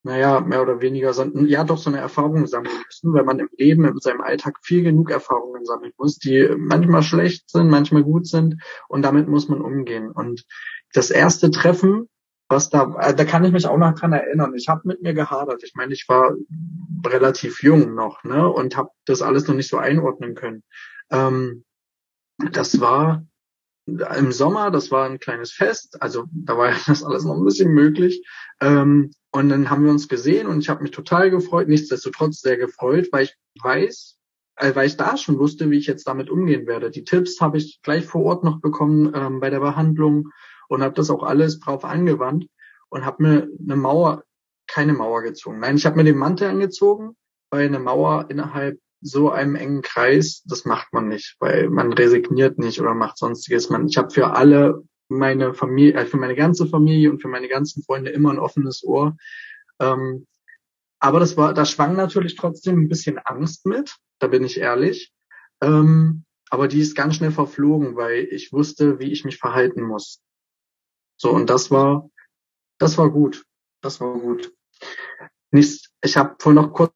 naja, 0.08 0.39
mehr 0.39 0.62
oder 0.62 0.82
weniger, 0.82 1.13
so, 1.13 1.24
ja 1.24 1.65
doch 1.65 1.78
so 1.78 1.89
eine 1.89 2.00
Erfahrung 2.00 2.48
sammeln 2.48 2.74
müssen, 2.86 3.13
weil 3.13 3.26
man 3.26 3.39
im 3.39 3.50
Leben, 3.58 3.84
in 3.86 4.00
seinem 4.00 4.22
Alltag 4.22 4.58
viel 4.63 4.82
genug 4.82 5.12
Erfahrungen 5.12 5.65
sammeln 5.65 5.91
muss, 5.98 6.17
die 6.17 6.50
manchmal 6.58 7.04
schlecht 7.04 7.50
sind, 7.50 7.70
manchmal 7.70 8.04
gut 8.04 8.26
sind 8.26 8.56
und 8.88 9.02
damit 9.02 9.28
muss 9.28 9.50
man 9.50 9.62
umgehen. 9.62 10.10
Und 10.10 10.46
das 10.93 11.12
erste 11.12 11.52
Treffen, 11.52 12.08
was 12.48 12.70
da, 12.70 12.96
äh, 13.02 13.13
da 13.13 13.26
kann 13.26 13.43
ich 13.43 13.52
mich 13.52 13.67
auch 13.67 13.78
noch 13.78 13.93
dran 13.96 14.13
erinnern. 14.13 14.56
Ich 14.56 14.70
habe 14.70 14.82
mit 14.86 15.02
mir 15.02 15.13
gehadert. 15.13 15.62
Ich 15.63 15.74
meine, 15.76 15.93
ich 15.93 16.08
war 16.08 16.34
relativ 17.06 17.62
jung 17.62 17.93
noch, 17.93 18.24
ne, 18.24 18.48
und 18.48 18.78
habe 18.78 18.89
das 19.06 19.22
alles 19.22 19.48
noch 19.48 19.56
nicht 19.56 19.70
so 19.70 19.78
einordnen 19.78 20.36
können. 20.36 20.63
Ähm, 21.12 21.65
das 22.54 22.80
war 22.80 23.26
im 23.88 24.32
Sommer, 24.32 24.69
das 24.69 24.91
war 24.91 25.06
ein 25.06 25.19
kleines 25.19 25.52
Fest, 25.52 26.02
also 26.02 26.26
da 26.32 26.58
war 26.58 26.73
das 26.88 27.04
alles 27.04 27.23
noch 27.23 27.36
ein 27.36 27.45
bisschen 27.45 27.71
möglich. 27.71 28.26
Ähm, 28.60 29.12
und 29.32 29.50
dann 29.50 29.69
haben 29.69 29.86
wir 29.86 29.91
uns 29.91 30.08
gesehen 30.08 30.47
und 30.47 30.60
ich 30.60 30.69
habe 30.69 30.84
mich 30.84 30.91
total 30.91 31.30
gefreut, 31.30 31.67
nichtsdestotrotz 31.67 32.41
sehr 32.41 32.58
gefreut, 32.58 33.08
weil 33.12 33.26
ich 33.26 33.38
weiß, 33.62 34.17
äh, 34.58 34.76
weil 34.76 34.88
ich 34.88 34.97
da 34.97 35.15
schon 35.15 35.39
wusste, 35.39 35.69
wie 35.69 35.78
ich 35.78 35.88
jetzt 35.88 36.08
damit 36.08 36.30
umgehen 36.30 36.67
werde. 36.67 36.91
Die 36.91 37.04
Tipps 37.04 37.39
habe 37.39 37.58
ich 37.58 37.82
gleich 37.82 38.06
vor 38.06 38.23
Ort 38.23 38.43
noch 38.43 38.60
bekommen 38.60 39.12
ähm, 39.15 39.39
bei 39.39 39.50
der 39.50 39.60
Behandlung 39.60 40.30
und 40.67 40.82
habe 40.82 40.95
das 40.95 41.10
auch 41.10 41.23
alles 41.23 41.60
drauf 41.60 41.86
angewandt 41.86 42.47
und 42.89 43.06
habe 43.06 43.23
mir 43.23 43.47
eine 43.63 43.76
Mauer, 43.76 44.23
keine 44.67 44.93
Mauer 44.93 45.21
gezogen. 45.21 45.60
Nein, 45.60 45.78
ich 45.78 45.86
habe 45.86 45.95
mir 45.95 46.04
den 46.04 46.17
Mantel 46.17 46.50
angezogen, 46.50 47.15
weil 47.50 47.67
eine 47.67 47.80
Mauer 47.80 48.26
innerhalb 48.30 48.80
so 49.02 49.32
einem 49.32 49.56
engen 49.56 49.82
Kreis, 49.82 50.44
das 50.46 50.66
macht 50.66 50.92
man 50.94 51.08
nicht, 51.08 51.36
weil 51.40 51.70
man 51.70 51.94
resigniert 51.94 52.58
nicht 52.58 52.82
oder 52.82 52.94
macht 52.94 53.18
sonstiges. 53.18 53.70
Man, 53.70 53.88
ich 53.88 53.98
habe 53.98 54.10
für 54.10 54.36
alle 54.36 54.84
meine 55.10 55.54
Familie, 55.54 55.94
äh, 55.94 56.06
für 56.06 56.18
meine 56.18 56.36
ganze 56.36 56.68
Familie 56.68 57.12
und 57.12 57.22
für 57.22 57.28
meine 57.28 57.48
ganzen 57.48 57.84
Freunde 57.84 58.12
immer 58.12 58.32
ein 58.32 58.40
offenes 58.40 58.84
Ohr. 58.84 59.16
Ähm, 59.80 60.26
aber 61.00 61.20
das 61.20 61.38
war, 61.38 61.54
da 61.54 61.66
schwang 61.66 61.96
natürlich 61.96 62.36
trotzdem 62.36 62.82
ein 62.82 62.90
bisschen 62.90 63.20
Angst 63.20 63.66
mit, 63.66 63.96
da 64.20 64.28
bin 64.28 64.44
ich 64.44 64.60
ehrlich. 64.60 65.14
Ähm, 65.62 66.26
aber 66.50 66.68
die 66.68 66.80
ist 66.80 66.96
ganz 66.96 67.16
schnell 67.16 67.32
verflogen, 67.32 67.96
weil 67.96 68.28
ich 68.32 68.52
wusste, 68.52 69.00
wie 69.00 69.12
ich 69.12 69.26
mich 69.26 69.38
verhalten 69.38 69.82
muss. 69.82 70.22
So, 71.18 71.32
und 71.32 71.50
das 71.50 71.72
war, 71.72 72.10
das 72.80 72.98
war 72.98 73.12
gut. 73.12 73.46
Das 73.82 74.02
war 74.02 74.18
gut. 74.18 74.54
Nicht, 75.52 75.90
ich 76.02 76.18
habe 76.18 76.36
vorhin 76.40 76.62
noch 76.62 76.74
kurz 76.74 76.94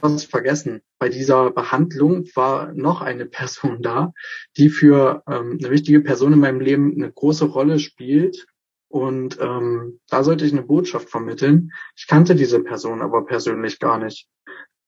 was 0.00 0.24
vergessen. 0.24 0.82
Bei 0.98 1.08
dieser 1.08 1.50
Behandlung 1.50 2.24
war 2.34 2.72
noch 2.72 3.00
eine 3.00 3.26
Person 3.26 3.82
da, 3.82 4.12
die 4.56 4.68
für 4.68 5.22
ähm, 5.26 5.58
eine 5.60 5.70
wichtige 5.70 6.00
Person 6.00 6.32
in 6.32 6.40
meinem 6.40 6.60
Leben 6.60 6.94
eine 6.94 7.12
große 7.12 7.46
Rolle 7.46 7.78
spielt. 7.78 8.46
Und 8.88 9.38
ähm, 9.40 10.00
da 10.08 10.24
sollte 10.24 10.44
ich 10.44 10.52
eine 10.52 10.62
Botschaft 10.62 11.10
vermitteln. 11.10 11.72
Ich 11.96 12.06
kannte 12.06 12.34
diese 12.34 12.60
Person 12.60 13.02
aber 13.02 13.24
persönlich 13.24 13.78
gar 13.78 13.98
nicht. 13.98 14.28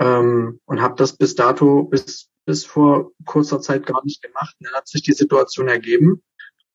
Ähm, 0.01 0.61
und 0.65 0.83
habe 0.83 0.97
das 0.97 1.17
bis 1.17 1.35
dato, 1.35 1.85
bis, 1.85 2.29
bis 2.45 2.65
vor 2.65 3.13
kurzer 3.25 3.61
Zeit 3.61 3.87
gar 3.87 4.05
nicht 4.05 4.23
gemacht. 4.23 4.57
dann 4.59 4.73
hat 4.75 4.89
sich 4.89 5.03
die 5.03 5.13
Situation 5.13 5.69
ergeben. 5.69 6.23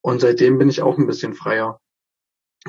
Und 0.02 0.22
seitdem 0.22 0.58
bin 0.58 0.70
ich 0.70 0.82
auch 0.82 0.98
ein 0.98 1.08
bisschen 1.08 1.34
freier. 1.34 1.82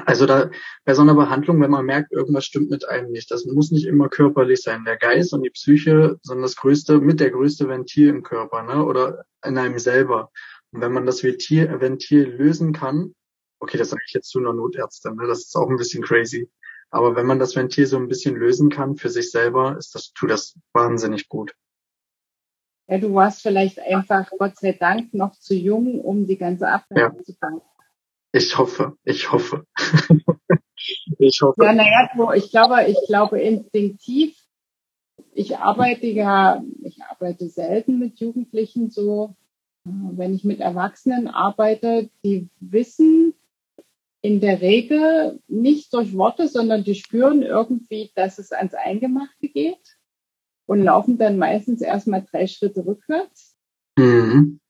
Also 0.04 0.26
da 0.26 0.50
bei 0.84 0.94
so 0.94 1.02
einer 1.02 1.14
Behandlung, 1.14 1.60
wenn 1.60 1.70
man 1.70 1.84
merkt, 1.84 2.12
irgendwas 2.12 2.44
stimmt 2.44 2.70
mit 2.70 2.88
einem 2.88 3.10
nicht, 3.10 3.30
das 3.30 3.44
muss 3.46 3.70
nicht 3.70 3.86
immer 3.86 4.08
körperlich 4.08 4.62
sein. 4.62 4.84
Der 4.84 4.96
Geist 4.96 5.32
und 5.32 5.42
die 5.42 5.50
Psyche 5.50 6.18
sind 6.22 6.42
das 6.42 6.56
größte, 6.56 7.00
mit 7.00 7.20
der 7.20 7.30
größte 7.30 7.68
Ventil 7.68 8.08
im 8.08 8.22
Körper, 8.22 8.62
ne? 8.62 8.84
Oder 8.84 9.24
in 9.44 9.58
einem 9.58 9.78
selber. 9.78 10.30
Und 10.70 10.82
wenn 10.82 10.92
man 10.92 11.06
das 11.06 11.22
Ventil, 11.22 11.80
Ventil 11.80 12.28
lösen 12.28 12.72
kann, 12.72 13.14
okay, 13.60 13.78
das 13.78 13.90
sage 13.90 14.02
ich 14.06 14.14
jetzt 14.14 14.28
zu 14.28 14.38
einer 14.38 14.52
Notärztin, 14.52 15.16
ne? 15.16 15.26
das 15.26 15.40
ist 15.40 15.56
auch 15.56 15.68
ein 15.68 15.76
bisschen 15.76 16.02
crazy. 16.02 16.50
Aber 16.90 17.16
wenn 17.16 17.26
man 17.26 17.38
das 17.38 17.54
Ventil 17.54 17.86
so 17.86 17.98
ein 17.98 18.08
bisschen 18.08 18.34
lösen 18.36 18.70
kann 18.70 18.96
für 18.96 19.10
sich 19.10 19.30
selber, 19.30 19.76
ist 19.78 19.94
das, 19.94 20.12
tut 20.12 20.30
das 20.30 20.58
wahnsinnig 20.72 21.28
gut. 21.28 21.54
Ja, 22.86 22.98
du 22.98 23.12
warst 23.12 23.42
vielleicht 23.42 23.78
einfach, 23.80 24.30
Gott 24.38 24.56
sei 24.56 24.72
Dank, 24.72 25.12
noch 25.12 25.38
zu 25.38 25.54
jung, 25.54 26.00
um 26.00 26.26
die 26.26 26.38
ganze 26.38 26.68
Abwehr 26.68 27.12
ja. 27.14 27.22
zu 27.22 27.34
fangen. 27.34 27.60
Ich 28.32 28.58
hoffe, 28.58 28.96
ich 29.04 29.32
hoffe. 29.32 29.64
ich 31.18 31.40
hoffe. 31.40 31.64
Ja, 31.64 31.72
naja, 31.72 32.34
ich 32.34 32.50
glaube, 32.50 32.84
ich 32.86 32.98
glaube 33.06 33.40
instinktiv. 33.40 34.36
Ich 35.32 35.56
arbeite 35.56 36.06
ja, 36.06 36.62
ich 36.82 37.02
arbeite 37.02 37.48
selten 37.48 37.98
mit 37.98 38.20
Jugendlichen 38.20 38.90
so. 38.90 39.34
Wenn 39.84 40.34
ich 40.34 40.44
mit 40.44 40.60
Erwachsenen 40.60 41.28
arbeite, 41.28 42.10
die 42.22 42.48
wissen 42.60 43.32
in 44.20 44.40
der 44.40 44.60
Regel 44.60 45.40
nicht 45.46 45.94
durch 45.94 46.14
Worte, 46.14 46.48
sondern 46.48 46.84
die 46.84 46.96
spüren 46.96 47.42
irgendwie, 47.42 48.10
dass 48.14 48.38
es 48.38 48.52
ans 48.52 48.74
Eingemachte 48.74 49.48
geht 49.48 49.96
und 50.66 50.82
laufen 50.82 51.16
dann 51.16 51.38
meistens 51.38 51.80
erstmal 51.80 52.26
drei 52.30 52.46
Schritte 52.46 52.84
rückwärts. 52.84 53.56
Mhm 53.96 54.60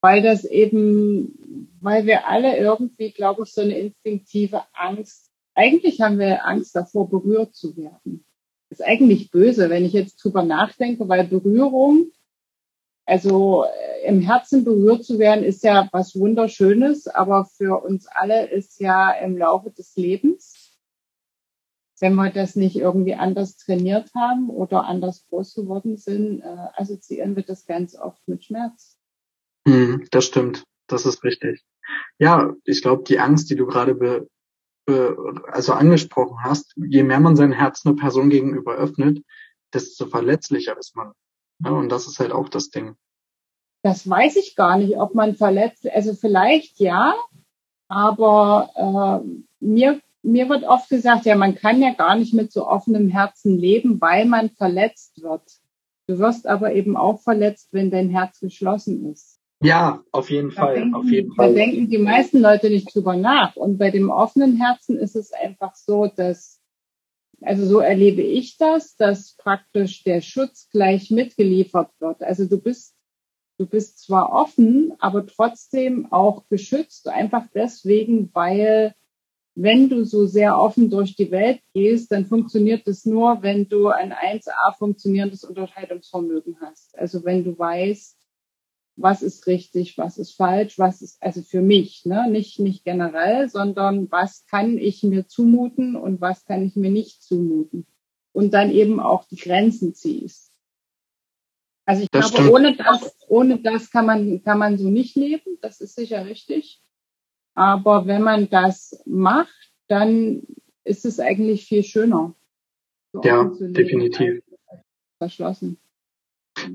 weil 0.00 0.22
das 0.22 0.44
eben, 0.44 1.68
weil 1.80 2.06
wir 2.06 2.26
alle 2.26 2.56
irgendwie, 2.56 3.10
glaube 3.10 3.42
ich, 3.44 3.52
so 3.52 3.60
eine 3.60 3.78
instinktive 3.78 4.62
Angst, 4.72 5.30
eigentlich 5.54 6.00
haben 6.00 6.18
wir 6.18 6.46
Angst 6.46 6.74
davor, 6.74 7.08
berührt 7.08 7.54
zu 7.54 7.76
werden. 7.76 8.24
Das 8.70 8.80
ist 8.80 8.86
eigentlich 8.86 9.30
böse, 9.30 9.68
wenn 9.68 9.84
ich 9.84 9.92
jetzt 9.92 10.22
drüber 10.22 10.42
nachdenke, 10.42 11.08
weil 11.08 11.26
Berührung, 11.26 12.12
also 13.04 13.64
äh, 13.64 14.06
im 14.06 14.20
Herzen 14.20 14.64
berührt 14.64 15.04
zu 15.04 15.18
werden, 15.18 15.44
ist 15.44 15.64
ja 15.64 15.88
was 15.92 16.14
Wunderschönes, 16.18 17.08
aber 17.08 17.44
für 17.44 17.82
uns 17.82 18.06
alle 18.06 18.48
ist 18.48 18.80
ja 18.80 19.10
im 19.10 19.36
Laufe 19.36 19.70
des 19.70 19.96
Lebens, 19.96 20.78
wenn 21.98 22.14
wir 22.14 22.30
das 22.30 22.56
nicht 22.56 22.76
irgendwie 22.76 23.14
anders 23.14 23.56
trainiert 23.56 24.10
haben 24.14 24.48
oder 24.48 24.84
anders 24.84 25.26
groß 25.28 25.54
geworden 25.54 25.96
sind, 25.96 26.40
äh, 26.40 26.56
assoziieren 26.76 27.36
wir 27.36 27.42
das 27.42 27.66
ganz 27.66 27.96
oft 27.96 28.26
mit 28.28 28.44
Schmerz. 28.44 28.99
Mhm, 29.66 30.06
das 30.10 30.24
stimmt. 30.24 30.64
Das 30.86 31.06
ist 31.06 31.22
richtig. 31.22 31.62
Ja, 32.18 32.54
ich 32.64 32.82
glaube, 32.82 33.04
die 33.04 33.18
Angst, 33.18 33.50
die 33.50 33.56
du 33.56 33.66
gerade 33.66 33.94
be, 33.94 34.28
be, 34.86 35.16
also 35.46 35.72
angesprochen 35.72 36.38
hast, 36.42 36.74
je 36.76 37.02
mehr 37.02 37.20
man 37.20 37.36
sein 37.36 37.52
Herz 37.52 37.84
einer 37.84 37.96
Person 37.96 38.30
gegenüber 38.30 38.74
öffnet, 38.74 39.22
desto 39.72 40.06
verletzlicher 40.06 40.76
ist 40.78 40.96
man. 40.96 41.12
Ja, 41.64 41.70
und 41.70 41.90
das 41.90 42.06
ist 42.06 42.18
halt 42.18 42.32
auch 42.32 42.48
das 42.48 42.70
Ding. 42.70 42.96
Das 43.82 44.08
weiß 44.08 44.36
ich 44.36 44.56
gar 44.56 44.76
nicht, 44.76 44.96
ob 44.96 45.14
man 45.14 45.36
verletzt, 45.36 45.88
also 45.88 46.14
vielleicht 46.14 46.80
ja, 46.80 47.14
aber 47.88 49.22
äh, 49.24 49.64
mir, 49.64 50.00
mir 50.22 50.48
wird 50.48 50.64
oft 50.64 50.88
gesagt, 50.90 51.24
ja, 51.24 51.34
man 51.34 51.54
kann 51.54 51.82
ja 51.82 51.94
gar 51.94 52.16
nicht 52.16 52.34
mit 52.34 52.52
so 52.52 52.66
offenem 52.66 53.08
Herzen 53.08 53.58
leben, 53.58 54.00
weil 54.00 54.26
man 54.26 54.50
verletzt 54.50 55.22
wird. 55.22 55.42
Du 56.06 56.18
wirst 56.18 56.46
aber 56.46 56.74
eben 56.74 56.96
auch 56.96 57.20
verletzt, 57.20 57.68
wenn 57.72 57.90
dein 57.90 58.10
Herz 58.10 58.40
geschlossen 58.40 59.10
ist. 59.10 59.39
Ja, 59.62 60.02
auf 60.10 60.30
jeden 60.30 60.50
Fall, 60.50 60.76
denken, 60.76 60.94
auf 60.94 61.04
jeden 61.04 61.34
Fall. 61.34 61.48
Da 61.48 61.54
denken 61.54 61.90
die 61.90 61.98
meisten 61.98 62.40
Leute 62.40 62.70
nicht 62.70 62.94
drüber 62.94 63.16
nach. 63.16 63.56
Und 63.56 63.76
bei 63.78 63.90
dem 63.90 64.10
offenen 64.10 64.56
Herzen 64.56 64.96
ist 64.96 65.16
es 65.16 65.32
einfach 65.32 65.74
so, 65.74 66.06
dass, 66.06 66.60
also 67.42 67.66
so 67.66 67.80
erlebe 67.80 68.22
ich 68.22 68.56
das, 68.56 68.96
dass 68.96 69.36
praktisch 69.36 70.02
der 70.02 70.22
Schutz 70.22 70.70
gleich 70.70 71.10
mitgeliefert 71.10 71.90
wird. 72.00 72.22
Also 72.22 72.46
du 72.46 72.58
bist, 72.58 72.94
du 73.58 73.66
bist 73.66 74.00
zwar 74.00 74.32
offen, 74.32 74.94
aber 74.98 75.26
trotzdem 75.26 76.10
auch 76.10 76.48
geschützt, 76.48 77.08
einfach 77.08 77.46
deswegen, 77.54 78.30
weil 78.32 78.94
wenn 79.54 79.90
du 79.90 80.04
so 80.04 80.24
sehr 80.24 80.58
offen 80.58 80.88
durch 80.88 81.16
die 81.16 81.30
Welt 81.30 81.60
gehst, 81.74 82.12
dann 82.12 82.24
funktioniert 82.24 82.86
das 82.86 83.04
nur, 83.04 83.42
wenn 83.42 83.68
du 83.68 83.88
ein 83.88 84.14
1a 84.14 84.78
funktionierendes 84.78 85.44
Unterscheidungsvermögen 85.44 86.56
hast. 86.62 86.96
Also 86.96 87.24
wenn 87.24 87.44
du 87.44 87.58
weißt, 87.58 88.19
was 89.02 89.22
ist 89.22 89.46
richtig, 89.46 89.98
was 89.98 90.18
ist 90.18 90.32
falsch, 90.32 90.78
was 90.78 91.02
ist, 91.02 91.22
also 91.22 91.42
für 91.42 91.60
mich, 91.60 92.04
ne, 92.04 92.30
nicht, 92.30 92.58
nicht 92.58 92.84
generell, 92.84 93.48
sondern 93.48 94.10
was 94.10 94.46
kann 94.46 94.78
ich 94.78 95.02
mir 95.02 95.26
zumuten 95.26 95.96
und 95.96 96.20
was 96.20 96.44
kann 96.44 96.64
ich 96.64 96.76
mir 96.76 96.90
nicht 96.90 97.22
zumuten. 97.22 97.86
Und 98.32 98.54
dann 98.54 98.70
eben 98.70 99.00
auch 99.00 99.24
die 99.24 99.36
Grenzen 99.36 99.94
ziehst. 99.94 100.52
Also 101.84 102.02
ich 102.02 102.08
das 102.10 102.30
glaube, 102.30 102.44
stimmt. 102.44 102.54
ohne 102.54 102.76
das, 102.76 103.16
ohne 103.28 103.60
das 103.60 103.90
kann 103.90 104.06
man, 104.06 104.42
kann 104.42 104.58
man 104.58 104.78
so 104.78 104.88
nicht 104.88 105.16
leben. 105.16 105.58
Das 105.60 105.80
ist 105.80 105.96
sicher 105.96 106.24
richtig. 106.26 106.80
Aber 107.54 108.06
wenn 108.06 108.22
man 108.22 108.48
das 108.48 109.02
macht, 109.06 109.72
dann 109.88 110.42
ist 110.84 111.04
es 111.04 111.18
eigentlich 111.18 111.66
viel 111.66 111.82
schöner. 111.82 112.34
So 113.12 113.22
ja, 113.24 113.50
definitiv. 113.60 114.42
Verschlossen. 115.18 115.78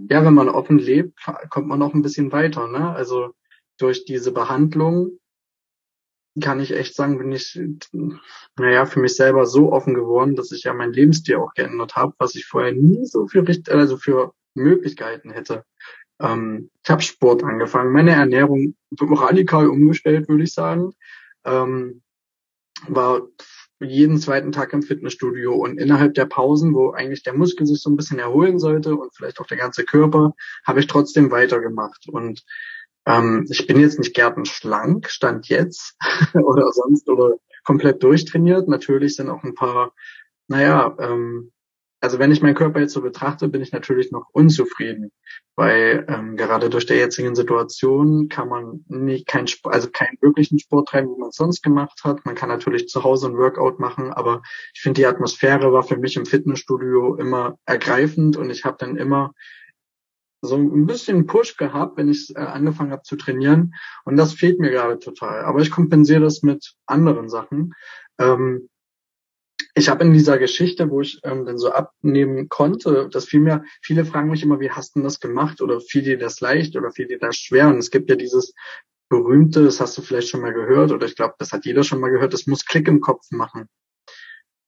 Ja, 0.09 0.23
wenn 0.23 0.33
man 0.33 0.49
offen 0.49 0.77
lebt, 0.77 1.19
kommt 1.49 1.67
man 1.67 1.79
noch 1.79 1.93
ein 1.93 2.01
bisschen 2.01 2.31
weiter. 2.31 2.67
Ne? 2.67 2.89
Also 2.89 3.33
durch 3.77 4.05
diese 4.05 4.31
Behandlung 4.31 5.19
kann 6.41 6.59
ich 6.59 6.73
echt 6.73 6.95
sagen, 6.95 7.17
bin 7.17 7.31
ich, 7.31 7.59
naja, 8.57 8.85
für 8.85 8.99
mich 8.99 9.15
selber 9.15 9.45
so 9.45 9.71
offen 9.71 9.93
geworden, 9.93 10.35
dass 10.35 10.51
ich 10.51 10.63
ja 10.63 10.73
mein 10.73 10.91
Lebensstil 10.91 11.37
auch 11.37 11.53
geändert 11.53 11.95
habe, 11.95 12.13
was 12.17 12.35
ich 12.35 12.45
vorher 12.45 12.73
nie 12.73 13.05
so 13.05 13.27
für 13.27 13.45
also 13.69 13.97
für 13.97 14.33
Möglichkeiten 14.53 15.31
hätte. 15.31 15.63
Ähm, 16.19 16.69
ich 16.83 16.89
habe 16.89 17.01
Sport 17.01 17.43
angefangen, 17.43 17.93
meine 17.93 18.11
Ernährung 18.11 18.75
radikal 18.99 19.67
umgestellt, 19.67 20.27
würde 20.27 20.43
ich 20.43 20.53
sagen. 20.53 20.93
Ähm, 21.45 22.01
war 22.87 23.21
jeden 23.85 24.19
zweiten 24.19 24.51
Tag 24.51 24.73
im 24.73 24.81
Fitnessstudio 24.81 25.53
und 25.53 25.79
innerhalb 25.79 26.13
der 26.13 26.25
Pausen, 26.25 26.73
wo 26.73 26.91
eigentlich 26.91 27.23
der 27.23 27.33
Muskel 27.33 27.65
sich 27.65 27.81
so 27.81 27.89
ein 27.89 27.95
bisschen 27.95 28.19
erholen 28.19 28.59
sollte 28.59 28.95
und 28.95 29.15
vielleicht 29.15 29.39
auch 29.39 29.47
der 29.47 29.57
ganze 29.57 29.85
Körper, 29.85 30.33
habe 30.65 30.79
ich 30.79 30.87
trotzdem 30.87 31.31
weitergemacht. 31.31 32.07
Und 32.09 32.43
ähm, 33.05 33.45
ich 33.49 33.67
bin 33.67 33.79
jetzt 33.79 33.99
nicht 33.99 34.15
gärtenschlank, 34.15 35.09
stand 35.09 35.47
jetzt 35.47 35.95
oder 36.33 36.71
sonst 36.71 37.07
oder 37.09 37.35
komplett 37.63 38.03
durchtrainiert. 38.03 38.67
Natürlich 38.67 39.15
sind 39.15 39.29
auch 39.29 39.43
ein 39.43 39.55
paar, 39.55 39.93
naja, 40.47 40.95
ähm, 40.99 41.51
also 42.05 42.19
wenn 42.19 42.31
ich 42.31 42.43
meinen 42.43 42.53
Körper 42.53 42.81
jetzt 42.81 42.93
so 42.93 43.01
betrachte, 43.01 43.47
bin 43.47 43.63
ich 43.63 43.71
natürlich 43.71 44.11
noch 44.11 44.27
unzufrieden, 44.31 45.11
weil 45.55 46.05
ähm, 46.07 46.37
gerade 46.37 46.69
durch 46.69 46.85
der 46.85 46.97
jetzigen 46.97 47.33
Situation 47.33 48.29
kann 48.29 48.47
man 48.47 48.85
nicht 48.87 49.25
kein 49.25 49.47
also 49.63 49.89
keinen 49.89 50.15
wirklichen 50.21 50.59
Sport 50.59 50.89
treiben, 50.89 51.09
wie 51.15 51.19
man 51.19 51.29
es 51.29 51.35
sonst 51.35 51.63
gemacht 51.63 52.01
hat. 52.03 52.23
Man 52.23 52.35
kann 52.35 52.49
natürlich 52.49 52.89
zu 52.89 53.03
Hause 53.03 53.29
ein 53.29 53.37
Workout 53.37 53.79
machen, 53.79 54.13
aber 54.13 54.43
ich 54.75 54.81
finde 54.81 55.01
die 55.01 55.07
Atmosphäre 55.07 55.73
war 55.73 55.81
für 55.81 55.97
mich 55.97 56.15
im 56.15 56.27
Fitnessstudio 56.27 57.15
immer 57.15 57.57
ergreifend 57.65 58.37
und 58.37 58.51
ich 58.51 58.65
habe 58.65 58.77
dann 58.79 58.97
immer 58.97 59.33
so 60.43 60.57
ein 60.57 60.85
bisschen 60.85 61.25
Push 61.25 61.57
gehabt, 61.57 61.97
wenn 61.97 62.07
ich 62.07 62.35
äh, 62.35 62.39
angefangen 62.39 62.91
habe 62.91 63.01
zu 63.01 63.15
trainieren 63.15 63.73
und 64.03 64.15
das 64.15 64.35
fehlt 64.35 64.59
mir 64.59 64.69
gerade 64.69 64.99
total. 64.99 65.43
Aber 65.43 65.59
ich 65.59 65.71
kompensiere 65.71 66.21
das 66.21 66.43
mit 66.43 66.75
anderen 66.85 67.29
Sachen. 67.29 67.73
Ähm, 68.19 68.69
ich 69.77 69.89
habe 69.89 70.05
in 70.05 70.13
dieser 70.13 70.37
Geschichte, 70.37 70.89
wo 70.89 71.01
ich 71.01 71.19
ähm, 71.23 71.45
dann 71.45 71.57
so 71.57 71.69
abnehmen 71.69 72.47
konnte, 72.47 73.09
dass 73.11 73.25
viel 73.25 73.41
mehr, 73.41 73.63
viele 73.81 74.05
fragen 74.05 74.29
mich 74.29 74.41
immer, 74.41 74.61
wie 74.61 74.71
hast 74.71 74.95
du 74.95 75.01
das 75.01 75.19
gemacht 75.19 75.61
oder 75.61 75.81
fiel 75.81 76.01
dir 76.01 76.17
das 76.17 76.39
leicht 76.39 76.77
oder 76.77 76.91
fiel 76.91 77.07
dir 77.07 77.19
das 77.19 77.35
schwer? 77.35 77.67
Und 77.67 77.77
es 77.77 77.91
gibt 77.91 78.09
ja 78.09 78.15
dieses 78.15 78.53
berühmte, 79.09 79.65
das 79.65 79.81
hast 79.81 79.97
du 79.97 80.01
vielleicht 80.01 80.29
schon 80.29 80.41
mal 80.41 80.53
gehört 80.53 80.93
oder 80.93 81.05
ich 81.05 81.17
glaube, 81.17 81.35
das 81.39 81.51
hat 81.51 81.65
jeder 81.65 81.83
schon 81.83 81.99
mal 81.99 82.09
gehört, 82.09 82.33
das 82.33 82.47
muss 82.47 82.65
Klick 82.65 82.87
im 82.87 83.01
Kopf 83.01 83.25
machen. 83.31 83.67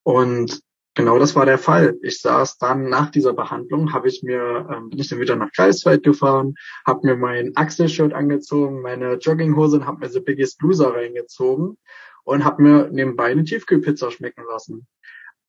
Und 0.04 0.60
genau 0.94 1.18
das 1.20 1.38
war 1.38 1.46
der 1.46 1.58
Fall. 1.58 1.96
Ich 2.02 2.20
saß 2.20 2.58
dann 2.58 2.90
nach 2.90 3.10
dieser 3.10 3.34
Behandlung, 3.34 3.94
habe 3.94 4.10
ich 4.10 4.24
mir, 4.24 4.68
ähm, 4.70 4.90
bin 4.90 5.00
ich 5.00 5.08
dann 5.08 5.22
wieder 5.22 5.38
nach 5.38 5.54
Greifswald 5.54 6.04
gefahren, 6.04 6.56
habe 6.86 7.08
mir 7.08 7.16
mein 7.16 7.56
Axel-Shirt 7.56 8.12
angezogen, 8.12 8.82
meine 8.82 9.14
Jogginghose 9.14 9.78
und 9.78 9.88
habe 9.88 10.00
mir 10.00 10.10
The 10.10 10.20
Biggest 10.20 10.62
Loser 10.62 10.94
reingezogen 10.94 11.78
und 12.28 12.44
habe 12.44 12.62
mir 12.62 12.90
nebenbei 12.92 13.32
eine 13.32 13.46
Tiefkühlpizza 13.46 14.12
schmecken 14.12 14.44
lassen. 14.50 14.86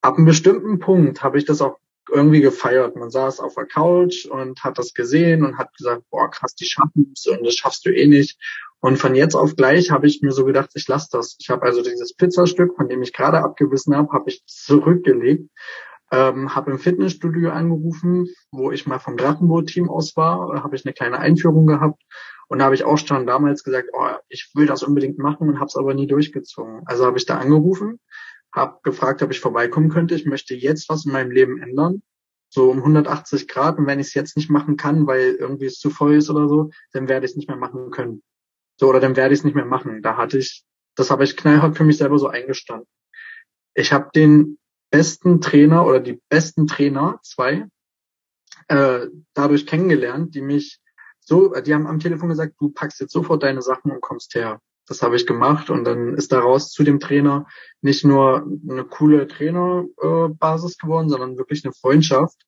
Ab 0.01 0.15
einem 0.15 0.27
bestimmten 0.27 0.79
Punkt 0.79 1.25
habe 1.25 1.37
ich 1.37 1.45
das 1.45 1.61
auch 1.61 1.79
irgendwie 2.09 2.41
gefeiert. 2.41 2.95
Man 2.95 3.11
saß 3.11 3.41
auf 3.41 3.57
der 3.57 3.67
Couch 3.67 4.27
und 4.27 4.63
hat 4.63 4.79
das 4.79 4.95
gesehen 4.95 5.45
und 5.45 5.59
hat 5.59 5.77
gesagt, 5.77 6.05
boah, 6.09 6.31
krass, 6.31 6.55
die 6.55 6.67
schaffen 6.67 7.13
es 7.13 7.27
und 7.27 7.45
das 7.45 7.55
schaffst 7.55 7.85
du 7.85 7.91
eh 7.91 8.07
nicht. 8.07 8.39
Und 8.79 8.97
von 8.97 9.17
jetzt 9.17 9.35
auf 9.35 9.57
gleich 9.57 9.91
habe 9.91 10.07
ich 10.07 10.23
mir 10.23 10.31
so 10.31 10.45
gedacht, 10.45 10.71
ich 10.75 10.87
lasse 10.87 11.09
das. 11.11 11.37
Ich 11.41 11.51
habe 11.51 11.63
also 11.63 11.83
dieses 11.83 12.15
Pizzastück, 12.15 12.77
von 12.77 12.89
dem 12.89 13.03
ich 13.03 13.13
gerade 13.13 13.39
abgebissen 13.39 13.97
habe, 13.97 14.13
habe 14.13 14.31
ich 14.31 14.45
zurückgelegt, 14.47 15.51
ähm, 16.13 16.55
habe 16.55 16.71
im 16.71 16.79
Fitnessstudio 16.79 17.51
angerufen, 17.51 18.29
wo 18.53 18.71
ich 18.71 18.87
mal 18.87 19.01
vom 19.01 19.17
Drachenboot-Team 19.17 19.91
aus 19.91 20.17
war, 20.17 20.63
habe 20.63 20.77
ich 20.77 20.87
eine 20.87 20.95
kleine 20.95 21.19
Einführung 21.19 21.67
gehabt 21.67 22.01
Und 22.49 22.59
da 22.59 22.65
habe 22.65 22.75
ich 22.75 22.85
auch 22.85 22.97
schon 22.97 23.27
damals 23.27 23.63
gesagt, 23.63 23.91
oh, 23.93 24.09
ich 24.29 24.51
will 24.55 24.67
das 24.67 24.83
unbedingt 24.83 25.19
machen 25.19 25.49
und 25.49 25.57
habe 25.57 25.67
es 25.67 25.77
aber 25.77 25.95
nie 25.95 26.07
durchgezogen. 26.07 26.83
Also 26.87 27.05
habe 27.05 27.19
ich 27.19 27.27
da 27.27 27.39
angerufen, 27.39 28.01
habe 28.55 28.79
gefragt, 28.83 29.23
ob 29.23 29.31
ich 29.31 29.41
vorbeikommen 29.41 29.91
könnte. 29.91 30.15
Ich 30.15 30.25
möchte 30.25 30.55
jetzt 30.55 30.89
was 30.89 31.05
in 31.05 31.13
meinem 31.13 31.31
Leben 31.31 31.61
ändern, 31.63 32.03
so 32.49 32.71
um 32.71 32.79
180 32.79 33.49
Grad. 33.49 33.79
Und 33.79 33.87
wenn 33.87 34.01
ich 34.01 34.09
es 34.09 34.15
jetzt 34.15 34.37
nicht 34.37 34.49
machen 34.49 34.79
kann, 34.79 35.07
weil 35.07 35.37
irgendwie 35.39 35.67
es 35.67 35.79
zu 35.79 35.91
voll 35.91 36.15
ist 36.15 36.31
oder 36.31 36.49
so, 36.49 36.71
dann 36.93 37.09
werde 37.09 37.27
ich 37.27 37.33
es 37.33 37.37
nicht 37.37 37.49
mehr 37.49 37.59
machen 37.59 37.91
können. 37.91 38.23
So, 38.79 38.89
oder 38.89 39.01
dann 39.01 39.17
werde 39.17 39.35
ich 39.35 39.41
es 39.41 39.45
nicht 39.45 39.55
mehr 39.55 39.67
machen. 39.67 40.01
Da 40.03 40.17
hatte 40.17 40.39
ich, 40.39 40.65
das 40.97 41.11
habe 41.11 41.25
ich 41.25 41.37
knallhart 41.37 41.77
für 41.77 41.85
mich 41.85 41.99
selber 41.99 42.19
so 42.19 42.29
eingestanden. 42.29 42.89
Ich 43.75 43.93
habe 43.93 44.09
den 44.15 44.59
besten 44.91 45.43
Trainer 45.43 45.87
oder 45.87 46.01
die 46.01 46.21
besten 46.31 46.67
Trainer, 46.67 47.21
zwei, 47.23 47.67
äh, 48.69 49.07
dadurch 49.35 49.67
kennengelernt, 49.67 50.35
die 50.35 50.41
mich 50.41 50.81
so, 51.29 51.53
die 51.61 51.75
haben 51.75 51.87
am 51.87 52.01
Telefon 52.01 52.31
gesagt, 52.31 52.55
du 52.59 52.71
packst 52.71 53.01
jetzt 53.01 53.13
sofort 53.13 53.43
deine 53.43 53.61
Sachen 53.61 53.93
und 53.93 54.01
kommst 54.01 54.35
her. 54.35 54.61
Das 54.87 55.03
habe 55.03 55.17
ich 55.17 55.27
gemacht 55.27 55.69
und 55.69 55.85
dann 55.85 56.15
ist 56.15 56.33
daraus 56.33 56.71
zu 56.71 56.83
dem 56.83 57.01
Trainer 57.01 57.47
nicht 57.83 58.05
nur 58.05 58.47
eine 58.69 58.85
coole 58.85 59.29
Trainerbasis 59.29 60.73
äh, 60.73 60.77
geworden, 60.81 61.11
sondern 61.11 61.37
wirklich 61.37 61.65
eine 61.65 61.75
Freundschaft. 61.75 62.41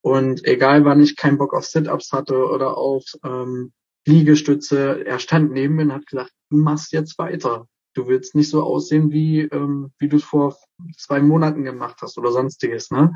Und 0.00 0.44
egal, 0.44 0.84
wann 0.84 1.00
ich 1.00 1.16
keinen 1.16 1.38
Bock 1.38 1.54
auf 1.54 1.64
Sit-ups 1.64 2.10
hatte 2.10 2.46
oder 2.48 2.76
auf 2.76 3.04
ähm, 3.24 3.72
Liegestütze, 4.04 5.06
er 5.06 5.20
stand 5.20 5.52
neben 5.52 5.76
mir 5.76 5.82
und 5.82 5.92
hat 5.92 6.06
gesagt, 6.06 6.32
du 6.50 6.56
machst 6.56 6.92
jetzt 6.92 7.16
weiter 7.18 7.68
du 7.94 8.06
willst 8.08 8.34
nicht 8.34 8.50
so 8.50 8.62
aussehen, 8.62 9.10
wie, 9.10 9.42
ähm, 9.42 9.92
wie 9.98 10.08
du 10.08 10.16
es 10.16 10.24
vor 10.24 10.56
zwei 10.96 11.20
Monaten 11.20 11.64
gemacht 11.64 11.98
hast 12.02 12.18
oder 12.18 12.32
sonstiges. 12.32 12.90
Ne? 12.90 13.14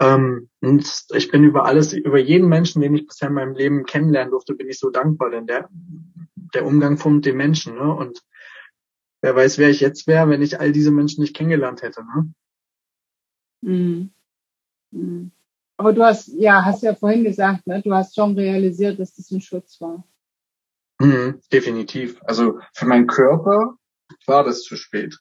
Ähm, 0.00 0.48
und 0.60 1.06
ich 1.14 1.30
bin 1.30 1.44
über 1.44 1.66
alles, 1.66 1.92
über 1.92 2.18
jeden 2.18 2.48
Menschen, 2.48 2.82
den 2.82 2.94
ich 2.94 3.06
bisher 3.06 3.28
in 3.28 3.34
meinem 3.34 3.54
Leben 3.54 3.84
kennenlernen 3.84 4.30
durfte, 4.30 4.54
bin 4.54 4.68
ich 4.68 4.78
so 4.78 4.90
dankbar, 4.90 5.30
denn 5.30 5.46
der, 5.46 5.68
der 6.54 6.66
Umgang 6.66 6.98
von 6.98 7.22
den 7.22 7.36
Menschen. 7.36 7.74
Ne? 7.74 7.94
Und 7.94 8.22
wer 9.20 9.36
weiß, 9.36 9.58
wer 9.58 9.70
ich 9.70 9.80
jetzt 9.80 10.06
wäre, 10.06 10.28
wenn 10.28 10.42
ich 10.42 10.60
all 10.60 10.72
diese 10.72 10.90
Menschen 10.90 11.20
nicht 11.20 11.36
kennengelernt 11.36 11.82
hätte. 11.82 12.02
Ne? 12.04 12.34
Mhm. 13.62 14.10
Mhm. 14.90 15.30
Aber 15.76 15.92
du 15.92 16.04
hast, 16.04 16.28
ja, 16.28 16.64
hast 16.64 16.82
ja 16.82 16.94
vorhin 16.94 17.24
gesagt, 17.24 17.66
ne, 17.66 17.82
du 17.82 17.92
hast 17.92 18.14
schon 18.14 18.38
realisiert, 18.38 18.98
dass 18.98 19.14
das 19.14 19.30
ein 19.32 19.40
Schutz 19.40 19.80
war. 19.80 20.04
Mhm, 21.00 21.40
definitiv. 21.52 22.20
Also 22.22 22.60
für 22.72 22.86
meinen 22.86 23.08
Körper 23.08 23.76
war 24.26 24.44
das 24.44 24.62
zu 24.62 24.76
spät. 24.76 25.18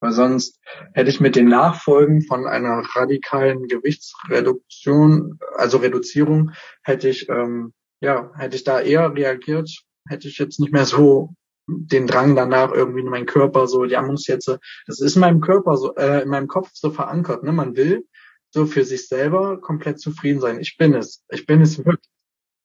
Weil 0.00 0.12
sonst 0.12 0.60
hätte 0.92 1.08
ich 1.10 1.20
mit 1.20 1.36
den 1.36 1.48
Nachfolgen 1.48 2.22
von 2.22 2.46
einer 2.46 2.82
radikalen 2.94 3.68
Gewichtsreduktion, 3.68 5.38
also 5.56 5.78
Reduzierung, 5.78 6.50
hätte 6.82 7.08
ich, 7.08 7.28
ähm, 7.28 7.72
ja, 8.00 8.30
hätte 8.36 8.56
ich 8.56 8.64
da 8.64 8.80
eher 8.80 9.14
reagiert, 9.14 9.70
hätte 10.06 10.28
ich 10.28 10.38
jetzt 10.38 10.60
nicht 10.60 10.72
mehr 10.72 10.84
so 10.84 11.30
den 11.66 12.06
Drang 12.06 12.36
danach 12.36 12.72
irgendwie 12.72 13.00
in 13.00 13.08
meinen 13.08 13.24
Körper 13.24 13.66
so, 13.66 13.84
ja, 13.84 14.02
muss 14.02 14.26
jetzt, 14.26 14.48
das 14.86 15.00
ist 15.00 15.16
in 15.16 15.20
meinem 15.20 15.40
Körper 15.40 15.76
so, 15.76 15.94
äh, 15.94 16.22
in 16.22 16.28
meinem 16.28 16.48
Kopf 16.48 16.70
so 16.74 16.90
verankert, 16.90 17.42
ne? 17.42 17.52
Man 17.52 17.74
will 17.74 18.06
so 18.50 18.66
für 18.66 18.84
sich 18.84 19.08
selber 19.08 19.60
komplett 19.60 20.00
zufrieden 20.00 20.40
sein. 20.40 20.60
Ich 20.60 20.76
bin 20.76 20.94
es. 20.94 21.24
Ich 21.30 21.46
bin 21.46 21.60
es 21.60 21.78
wirklich. 21.78 22.10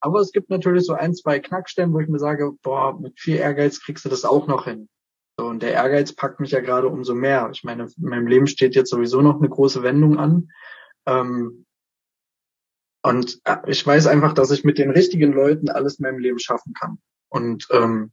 Aber 0.00 0.20
es 0.20 0.32
gibt 0.32 0.48
natürlich 0.48 0.86
so 0.86 0.92
ein, 0.92 1.14
zwei 1.14 1.40
Knackstellen, 1.40 1.92
wo 1.92 2.00
ich 2.00 2.08
mir 2.08 2.18
sage, 2.18 2.52
boah, 2.62 2.98
mit 2.98 3.18
viel 3.18 3.36
Ehrgeiz 3.36 3.80
kriegst 3.80 4.04
du 4.04 4.08
das 4.08 4.24
auch 4.24 4.46
noch 4.46 4.66
hin. 4.66 4.88
So, 5.40 5.46
und 5.46 5.62
der 5.62 5.72
Ehrgeiz 5.72 6.12
packt 6.12 6.38
mich 6.38 6.50
ja 6.50 6.60
gerade 6.60 6.88
umso 6.88 7.14
mehr. 7.14 7.48
Ich 7.50 7.64
meine, 7.64 7.84
in 7.84 8.04
meinem 8.04 8.26
Leben 8.26 8.46
steht 8.46 8.74
jetzt 8.74 8.90
sowieso 8.90 9.22
noch 9.22 9.38
eine 9.38 9.48
große 9.48 9.82
Wendung 9.82 10.18
an. 10.18 10.52
Ähm, 11.06 11.64
und 13.02 13.40
äh, 13.44 13.56
ich 13.66 13.86
weiß 13.86 14.06
einfach, 14.06 14.34
dass 14.34 14.50
ich 14.50 14.64
mit 14.64 14.76
den 14.76 14.90
richtigen 14.90 15.32
Leuten 15.32 15.70
alles 15.70 15.98
in 15.98 16.02
meinem 16.02 16.18
Leben 16.18 16.38
schaffen 16.38 16.74
kann. 16.74 16.98
Und 17.30 17.66
ähm, 17.70 18.12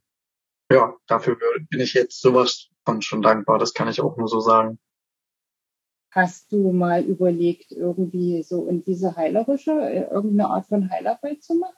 ja, 0.72 0.96
dafür 1.06 1.36
bin 1.68 1.80
ich 1.80 1.92
jetzt 1.92 2.18
sowas 2.22 2.70
von 2.86 3.02
schon 3.02 3.20
dankbar. 3.20 3.58
Das 3.58 3.74
kann 3.74 3.88
ich 3.88 4.00
auch 4.00 4.16
nur 4.16 4.28
so 4.28 4.40
sagen. 4.40 4.78
Hast 6.10 6.50
du 6.50 6.72
mal 6.72 7.04
überlegt, 7.04 7.72
irgendwie 7.72 8.42
so 8.42 8.66
in 8.68 8.84
diese 8.84 9.16
heilerische, 9.16 9.72
äh, 9.72 10.08
irgendeine 10.10 10.48
Art 10.48 10.66
von 10.66 10.90
Heilarbeit 10.90 11.42
zu 11.42 11.56
machen? 11.56 11.76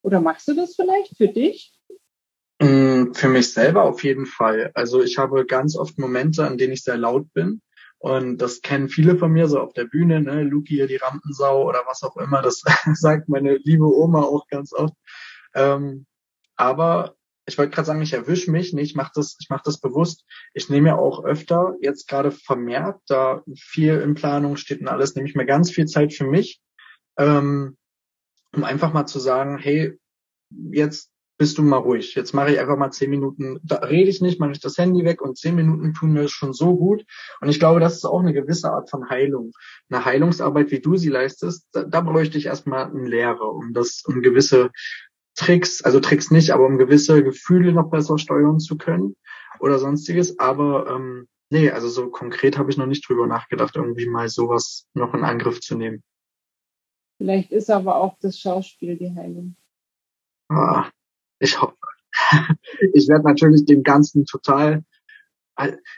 Oder 0.00 0.22
machst 0.22 0.48
du 0.48 0.54
das 0.54 0.74
vielleicht 0.74 1.18
für 1.18 1.28
dich? 1.28 1.78
Mm, 2.62 2.85
für 3.14 3.28
mich 3.28 3.52
selber 3.52 3.82
auf 3.82 4.02
jeden 4.04 4.26
Fall. 4.26 4.70
Also 4.74 5.02
ich 5.02 5.18
habe 5.18 5.46
ganz 5.46 5.76
oft 5.76 5.98
Momente, 5.98 6.46
an 6.46 6.58
denen 6.58 6.72
ich 6.72 6.82
sehr 6.82 6.96
laut 6.96 7.32
bin. 7.32 7.60
Und 7.98 8.38
das 8.38 8.60
kennen 8.60 8.88
viele 8.88 9.16
von 9.16 9.32
mir 9.32 9.48
so 9.48 9.58
auf 9.60 9.72
der 9.72 9.84
Bühne, 9.84 10.20
ne, 10.20 10.42
Luki 10.42 10.86
die 10.86 10.96
Rampensau 10.96 11.66
oder 11.66 11.82
was 11.86 12.02
auch 12.02 12.16
immer. 12.16 12.42
Das 12.42 12.62
sagt 12.94 13.28
meine 13.28 13.56
liebe 13.56 13.86
Oma 13.86 14.22
auch 14.22 14.46
ganz 14.48 14.72
oft. 14.72 14.94
Ähm, 15.54 16.06
aber 16.56 17.16
ich 17.46 17.56
wollte 17.58 17.74
gerade 17.74 17.86
sagen, 17.86 18.02
ich 18.02 18.12
erwische 18.12 18.50
mich 18.50 18.72
nicht, 18.72 18.90
ich 18.90 18.96
mache 18.96 19.12
das, 19.14 19.36
ich 19.40 19.48
mache 19.48 19.62
das 19.64 19.80
bewusst. 19.80 20.24
Ich 20.52 20.68
nehme 20.68 20.88
ja 20.88 20.96
auch 20.96 21.24
öfter, 21.24 21.76
jetzt 21.80 22.08
gerade 22.08 22.32
vermehrt, 22.32 23.00
da 23.06 23.42
viel 23.56 24.00
in 24.00 24.14
Planung 24.14 24.56
steht 24.56 24.80
und 24.80 24.88
alles, 24.88 25.14
nehme 25.14 25.28
ich 25.28 25.36
mir 25.36 25.46
ganz 25.46 25.70
viel 25.70 25.86
Zeit 25.86 26.12
für 26.12 26.26
mich, 26.26 26.60
ähm, 27.18 27.76
um 28.52 28.64
einfach 28.64 28.92
mal 28.92 29.06
zu 29.06 29.20
sagen, 29.20 29.58
hey, 29.58 29.98
jetzt 30.50 31.12
bist 31.38 31.58
du 31.58 31.62
mal 31.62 31.76
ruhig. 31.76 32.14
Jetzt 32.14 32.32
mache 32.32 32.52
ich 32.52 32.60
einfach 32.60 32.76
mal 32.76 32.90
zehn 32.90 33.10
Minuten, 33.10 33.58
da 33.62 33.76
rede 33.76 34.08
ich 34.08 34.20
nicht, 34.20 34.40
mache 34.40 34.52
ich 34.52 34.60
das 34.60 34.78
Handy 34.78 35.04
weg 35.04 35.20
und 35.20 35.36
zehn 35.36 35.54
Minuten 35.54 35.92
tun 35.92 36.12
mir 36.12 36.28
schon 36.28 36.52
so 36.52 36.76
gut. 36.76 37.04
Und 37.40 37.48
ich 37.48 37.58
glaube, 37.58 37.80
das 37.80 37.94
ist 37.94 38.04
auch 38.04 38.20
eine 38.20 38.32
gewisse 38.32 38.70
Art 38.70 38.90
von 38.90 39.08
Heilung. 39.10 39.52
Eine 39.90 40.04
Heilungsarbeit, 40.04 40.70
wie 40.70 40.80
du 40.80 40.96
sie 40.96 41.10
leistest, 41.10 41.66
da, 41.72 41.84
da 41.84 42.00
bräuchte 42.00 42.38
ich 42.38 42.46
erstmal 42.46 42.86
eine 42.86 43.08
Lehre, 43.08 43.44
um 43.44 43.72
das, 43.72 44.02
um 44.06 44.22
gewisse 44.22 44.70
Tricks, 45.34 45.82
also 45.82 46.00
Tricks 46.00 46.30
nicht, 46.30 46.50
aber 46.50 46.64
um 46.66 46.78
gewisse 46.78 47.22
Gefühle 47.22 47.72
noch 47.72 47.90
besser 47.90 48.18
steuern 48.18 48.58
zu 48.58 48.78
können 48.78 49.14
oder 49.60 49.78
sonstiges. 49.78 50.38
Aber 50.38 50.90
ähm, 50.90 51.28
nee, 51.50 51.70
also 51.70 51.88
so 51.88 52.08
konkret 52.08 52.56
habe 52.56 52.70
ich 52.70 52.78
noch 52.78 52.86
nicht 52.86 53.06
drüber 53.06 53.26
nachgedacht, 53.26 53.76
irgendwie 53.76 54.08
mal 54.08 54.28
sowas 54.28 54.86
noch 54.94 55.12
in 55.12 55.24
Angriff 55.24 55.60
zu 55.60 55.76
nehmen. 55.76 56.02
Vielleicht 57.18 57.50
ist 57.50 57.70
aber 57.70 57.96
auch 57.96 58.18
das 58.20 58.38
Schauspiel 58.38 58.96
die 58.96 59.14
Heilung. 59.14 59.56
Ah, 60.48 60.90
ich 61.38 61.60
hoffe. 61.60 61.76
Ich 62.94 63.08
werde 63.08 63.24
natürlich 63.24 63.64
dem 63.64 63.82
Ganzen 63.82 64.24
total 64.24 64.82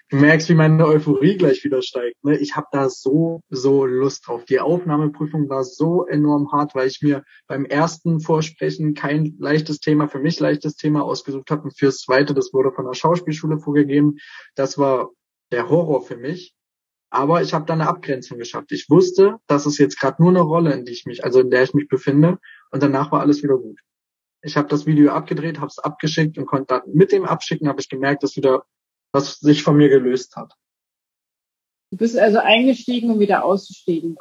Du 0.09 0.17
merkst, 0.17 0.49
wie 0.49 0.55
meine 0.55 0.87
Euphorie 0.87 1.37
gleich 1.37 1.65
wieder 1.65 1.83
steigt. 1.83 2.23
Ne? 2.25 2.37
Ich 2.39 2.55
habe 2.55 2.69
da 2.71 2.89
so, 2.89 3.41
so 3.51 3.87
Lust 3.87 4.27
drauf. 4.27 4.45
Die 4.45 4.61
Aufnahmeprüfung 4.61 5.49
war 5.49 5.65
so 5.65 6.07
enorm 6.07 6.53
hart, 6.53 6.77
weil 6.77 6.87
ich 6.87 7.03
mir 7.03 7.25
beim 7.49 7.65
ersten 7.65 8.21
Vorsprechen 8.21 8.95
kein 8.95 9.35
leichtes 9.41 9.81
Thema, 9.81 10.07
für 10.07 10.21
mich 10.21 10.39
leichtes 10.39 10.77
Thema 10.77 11.03
ausgesucht 11.03 11.51
habe. 11.51 11.63
Und 11.63 11.77
fürs 11.77 11.99
zweite, 11.99 12.35
das 12.35 12.53
wurde 12.53 12.71
von 12.71 12.87
der 12.87 12.95
Schauspielschule 12.95 13.59
vorgegeben. 13.59 14.19
Das 14.55 14.79
war 14.79 15.11
der 15.51 15.69
Horror 15.69 16.03
für 16.03 16.17
mich. 16.17 16.55
Aber 17.11 17.43
ich 17.43 17.53
habe 17.53 17.65
da 17.65 17.73
eine 17.73 17.89
Abgrenzung 17.89 18.39
geschafft. 18.39 18.71
Ich 18.71 18.89
wusste, 18.89 19.39
das 19.49 19.67
ist 19.67 19.79
jetzt 19.79 19.99
gerade 19.99 20.23
nur 20.23 20.31
eine 20.31 20.41
Rolle, 20.41 20.73
in 20.73 20.85
die 20.85 20.93
ich 20.93 21.05
mich, 21.05 21.25
also 21.25 21.41
in 21.41 21.51
der 21.51 21.65
ich 21.65 21.75
mich 21.75 21.89
befinde. 21.89 22.39
Und 22.71 22.83
danach 22.83 23.11
war 23.11 23.21
alles 23.21 23.43
wieder 23.43 23.59
gut. 23.59 23.81
Ich 24.43 24.57
habe 24.57 24.69
das 24.69 24.87
Video 24.87 25.13
abgedreht, 25.13 25.59
habe 25.59 25.69
es 25.69 25.79
abgeschickt 25.79 26.39
und 26.39 26.47
konnte 26.47 26.67
dann 26.67 26.83
mit 26.93 27.13
dem 27.13 27.25
Abschicken 27.25 27.69
habe 27.69 27.81
ich 27.81 27.89
gemerkt, 27.89 28.23
dass 28.23 28.37
wieder 28.37 28.65
was 29.13 29.39
sich 29.41 29.63
von 29.63 29.77
mir 29.77 29.89
gelöst 29.89 30.37
hat. 30.37 30.55
Du 31.91 31.97
bist 31.97 32.19
also 32.19 32.39
eingestiegen, 32.39 33.11
um 33.11 33.21
wieder 33.21 33.45
auszusteigen. 33.45 34.17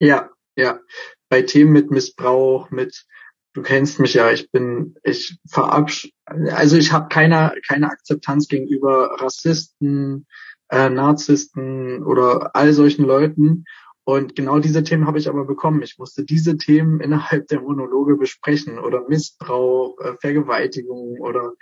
Ja, 0.00 0.30
ja. 0.56 0.80
Bei 1.28 1.42
Themen 1.42 1.72
mit 1.72 1.90
Missbrauch, 1.90 2.70
mit 2.70 3.06
du 3.54 3.62
kennst 3.62 4.00
mich 4.00 4.14
ja, 4.14 4.30
ich 4.30 4.50
bin, 4.50 4.96
ich 5.04 5.38
verabsch, 5.48 6.10
also 6.24 6.76
ich 6.76 6.92
habe 6.92 7.08
keine 7.08 7.54
keine 7.66 7.88
Akzeptanz 7.90 8.48
gegenüber 8.48 9.16
Rassisten, 9.20 10.26
äh, 10.70 10.88
Narzissten 10.88 12.02
oder 12.02 12.56
all 12.56 12.72
solchen 12.72 13.04
Leuten 13.04 13.64
und 14.04 14.34
genau 14.34 14.58
diese 14.58 14.82
Themen 14.82 15.06
habe 15.06 15.18
ich 15.18 15.28
aber 15.28 15.44
bekommen. 15.44 15.82
Ich 15.82 15.98
musste 15.98 16.24
diese 16.24 16.56
Themen 16.56 17.00
innerhalb 17.00 17.46
der 17.48 17.60
Monologe 17.60 18.16
besprechen 18.16 18.78
oder 18.78 19.06
Missbrauch, 19.08 19.98
äh, 20.00 20.16
Vergewaltigung 20.20 21.20
oder 21.20 21.52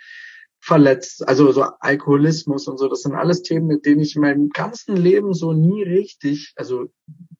verletzt, 0.61 1.27
also 1.27 1.53
so 1.53 1.63
Alkoholismus 1.81 2.67
und 2.69 2.79
so. 2.79 2.89
Das 2.89 3.03
sind 3.03 3.15
alles 3.15 3.43
Themen, 3.43 3.67
mit 3.67 3.85
denen 3.85 4.01
ich 4.01 4.17
in 4.17 4.23
meinem 4.23 4.49
ganzen 4.51 4.97
Leben 4.97 5.35
so 5.35 5.53
nie 5.53 5.83
richtig, 5.83 6.53
also 6.57 6.91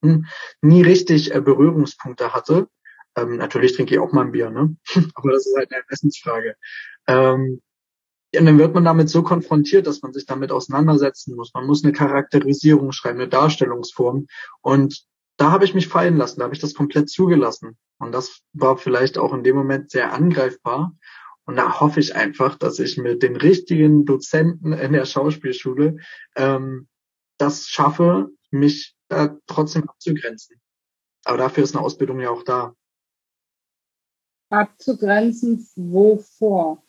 hm, 0.03 0.27
nie 0.63 0.83
richtig 0.83 1.35
äh, 1.35 1.41
Berührungspunkte 1.41 2.35
hatte. 2.35 2.69
Ähm, 3.17 3.37
natürlich 3.37 3.75
trinke 3.75 3.95
ich 3.95 4.01
auch 4.01 4.13
mal 4.13 4.27
ein 4.27 4.33
Bier, 4.33 4.51
ne? 4.51 4.77
aber 5.15 5.33
das 5.33 5.47
ist 5.47 5.57
halt 5.57 5.73
eine 5.73 5.83
Essensfrage. 5.89 6.57
Ähm, 7.07 7.61
und 8.37 8.47
dann 8.47 8.59
wird 8.59 8.75
man 8.75 8.85
damit 8.85 9.09
so 9.09 9.23
konfrontiert, 9.23 9.87
dass 9.87 10.03
man 10.03 10.13
sich 10.13 10.25
damit 10.25 10.53
auseinandersetzen 10.53 11.35
muss. 11.35 11.53
Man 11.53 11.67
muss 11.67 11.83
eine 11.83 11.93
Charakterisierung 11.93 12.93
schreiben, 12.93 13.21
eine 13.21 13.29
Darstellungsform. 13.29 14.29
Und 14.61 15.05
da 15.37 15.51
habe 15.51 15.65
ich 15.65 15.75
mich 15.75 15.89
fallen 15.89 16.17
lassen, 16.17 16.39
da 16.39 16.45
habe 16.45 16.55
ich 16.55 16.61
das 16.61 16.75
komplett 16.75 17.11
zugelassen. 17.11 17.77
Und 17.99 18.13
das 18.13 18.43
war 18.53 18.77
vielleicht 18.77 19.19
auch 19.19 19.33
in 19.33 19.43
dem 19.43 19.57
Moment 19.57 19.91
sehr 19.91 20.13
angreifbar. 20.13 20.93
Und 21.45 21.57
da 21.57 21.81
hoffe 21.81 21.99
ich 21.99 22.15
einfach, 22.15 22.57
dass 22.57 22.79
ich 22.79 22.99
mit 22.99 23.23
den 23.23 23.35
richtigen 23.35 24.05
Dozenten 24.05 24.73
in 24.73 24.93
der 24.93 25.07
Schauspielschule 25.07 25.97
ähm, 26.37 26.87
das 27.39 27.67
schaffe, 27.67 28.31
mich 28.51 28.95
da 29.09 29.37
trotzdem 29.47 29.89
abzugrenzen. 29.89 30.61
Aber 31.25 31.39
dafür 31.39 31.65
ist 31.65 31.75
eine 31.75 31.85
Ausbildung 31.85 32.21
ja 32.21 32.31
auch 32.31 32.45
da. 32.45 32.75
Abzugrenzen 34.51 35.67
wovor? 35.75 36.85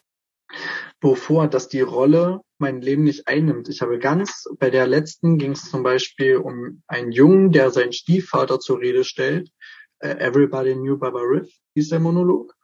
Wovor, 1.02 1.48
dass 1.48 1.68
die 1.68 1.82
Rolle 1.82 2.42
mein 2.58 2.82
Leben 2.82 3.04
nicht 3.04 3.28
einnimmt. 3.28 3.70
Ich 3.70 3.82
habe 3.82 4.00
ganz, 4.00 4.48
bei 4.60 4.70
der 4.70 4.88
letzten 4.88 5.38
ging 5.38 5.52
es 5.52 5.70
zum 5.70 5.84
Beispiel 5.84 6.38
um 6.38 6.84
einen 6.88 7.12
Jungen, 7.12 7.52
der 7.52 7.72
seinen 7.72 7.94
Stiefvater 7.94 8.60
zur 8.60 8.80
Rede 8.80 9.04
stellt. 9.04 9.50
Uh, 10.04 10.08
Everybody 10.08 10.74
Knew 10.74 10.98
Baba 10.98 11.20
Riff 11.20 11.52
hieß 11.76 11.90
der 11.90 12.00
Monolog. 12.00 12.56